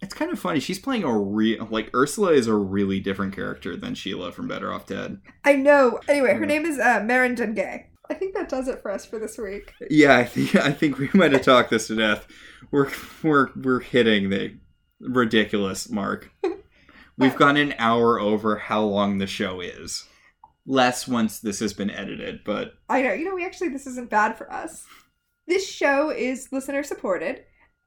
it's 0.01 0.13
kind 0.15 0.31
of 0.31 0.39
funny. 0.39 0.59
She's 0.59 0.79
playing 0.79 1.03
a 1.03 1.17
real 1.17 1.67
like 1.69 1.91
Ursula 1.95 2.33
is 2.33 2.47
a 2.47 2.55
really 2.55 2.99
different 2.99 3.33
character 3.35 3.77
than 3.77 3.93
Sheila 3.95 4.31
from 4.31 4.47
Better 4.47 4.73
Off 4.73 4.87
Dead. 4.87 5.21
I 5.45 5.53
know. 5.53 5.99
Anyway, 6.09 6.33
her 6.33 6.45
name 6.45 6.65
is 6.65 6.79
uh, 6.79 6.99
Merrin 7.01 7.37
Dungey. 7.37 7.85
I 8.09 8.13
think 8.13 8.33
that 8.35 8.49
does 8.49 8.67
it 8.67 8.81
for 8.81 8.91
us 8.91 9.05
for 9.05 9.17
this 9.17 9.37
week. 9.37 9.73
Yeah, 9.89 10.17
I 10.17 10.25
think 10.25 10.55
I 10.55 10.71
think 10.71 10.97
we 10.97 11.09
might 11.13 11.31
have 11.31 11.43
talked 11.43 11.69
this 11.69 11.87
to 11.87 11.95
death. 11.95 12.27
We're 12.71 12.91
we're 13.21 13.49
we're 13.55 13.79
hitting 13.79 14.29
the 14.29 14.57
ridiculous 14.99 15.89
mark. 15.89 16.31
We've 17.17 17.35
gone 17.35 17.57
an 17.57 17.75
hour 17.77 18.19
over 18.19 18.57
how 18.57 18.81
long 18.81 19.19
the 19.19 19.27
show 19.27 19.61
is. 19.61 20.05
Less 20.65 21.07
once 21.07 21.39
this 21.39 21.59
has 21.59 21.73
been 21.73 21.91
edited, 21.91 22.43
but 22.43 22.73
I 22.89 23.01
know. 23.01 23.13
You 23.13 23.25
know, 23.25 23.35
we 23.35 23.45
actually 23.45 23.69
this 23.69 23.87
isn't 23.87 24.09
bad 24.09 24.37
for 24.37 24.51
us. 24.51 24.85
This 25.47 25.69
show 25.69 26.09
is 26.09 26.51
listener 26.51 26.83
supported. 26.83 27.43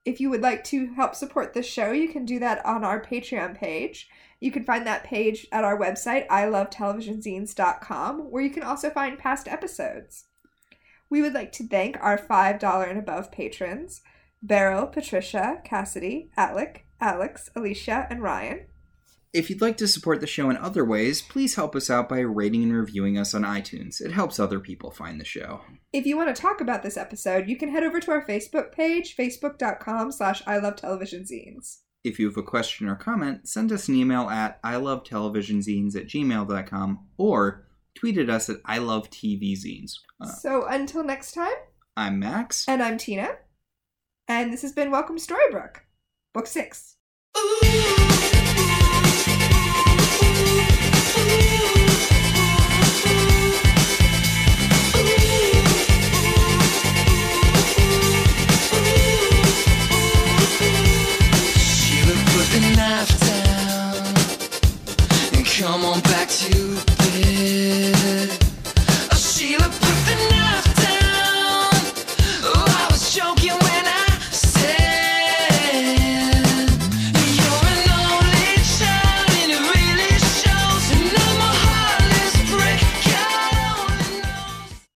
If 0.06 0.20
you 0.20 0.30
would 0.30 0.40
like 0.40 0.62
to 0.64 0.94
help 0.94 1.16
support 1.16 1.52
this 1.52 1.66
show, 1.66 1.90
you 1.90 2.08
can 2.08 2.24
do 2.24 2.38
that 2.38 2.64
on 2.64 2.84
our 2.84 3.04
Patreon 3.04 3.58
page. 3.58 4.08
You 4.38 4.52
can 4.52 4.62
find 4.62 4.86
that 4.86 5.02
page 5.02 5.48
at 5.50 5.64
our 5.64 5.76
website, 5.76 6.28
ilovetelevisionzines.com, 6.28 8.30
where 8.30 8.42
you 8.42 8.50
can 8.50 8.62
also 8.62 8.88
find 8.88 9.18
past 9.18 9.48
episodes. 9.48 10.26
We 11.10 11.22
would 11.22 11.34
like 11.34 11.50
to 11.52 11.66
thank 11.66 11.96
our 12.00 12.16
$5 12.16 12.88
and 12.88 12.98
above 12.98 13.32
patrons 13.32 14.02
Beryl, 14.40 14.86
Patricia, 14.86 15.60
Cassidy, 15.64 16.30
Alec, 16.36 16.86
Alex, 17.00 17.50
Alicia, 17.56 18.06
and 18.08 18.22
Ryan. 18.22 18.66
If 19.36 19.50
you'd 19.50 19.60
like 19.60 19.76
to 19.76 19.86
support 19.86 20.20
the 20.20 20.26
show 20.26 20.48
in 20.48 20.56
other 20.56 20.84
ways, 20.84 21.20
please 21.20 21.54
help 21.56 21.76
us 21.76 21.90
out 21.90 22.08
by 22.08 22.20
rating 22.20 22.62
and 22.62 22.72
reviewing 22.74 23.18
us 23.18 23.34
on 23.34 23.42
iTunes. 23.42 24.00
It 24.00 24.12
helps 24.12 24.40
other 24.40 24.58
people 24.58 24.90
find 24.90 25.20
the 25.20 25.24
show. 25.26 25.60
If 25.92 26.06
you 26.06 26.16
want 26.16 26.34
to 26.34 26.40
talk 26.40 26.60
about 26.62 26.82
this 26.82 26.96
episode, 26.96 27.46
you 27.48 27.56
can 27.58 27.68
head 27.68 27.82
over 27.84 28.00
to 28.00 28.10
our 28.12 28.26
Facebook 28.26 28.72
page, 28.72 29.14
facebook.com 29.14 30.12
slash 30.12 30.42
I 30.46 30.56
love 30.58 30.76
television 30.76 31.24
zines. 31.24 31.80
If 32.02 32.18
you 32.18 32.26
have 32.28 32.36
a 32.38 32.42
question 32.42 32.88
or 32.88 32.94
comment, 32.94 33.46
send 33.48 33.72
us 33.72 33.88
an 33.88 33.96
email 33.96 34.30
at 34.30 34.58
I 34.64 34.76
Love 34.76 35.04
Television 35.04 35.58
ilovetelevisionzines 35.60 35.96
at 35.96 36.06
gmail.com 36.06 37.06
or 37.18 37.66
tweet 37.94 38.16
at 38.18 38.30
us 38.30 38.48
at 38.48 38.62
ilovetvzines. 38.62 39.92
Uh, 40.20 40.26
So 40.28 40.66
until 40.66 41.02
next 41.04 41.32
time, 41.32 41.54
I'm 41.96 42.18
Max. 42.18 42.64
and 42.68 42.82
I'm 42.82 42.96
Tina, 42.96 43.30
and 44.28 44.52
this 44.52 44.62
has 44.62 44.72
been 44.72 44.90
Welcome 44.90 45.18
to 45.18 45.22
Storybrooke, 45.34 45.78
Book 46.32 46.46
6. 46.46 46.96
Sheila 50.46 50.85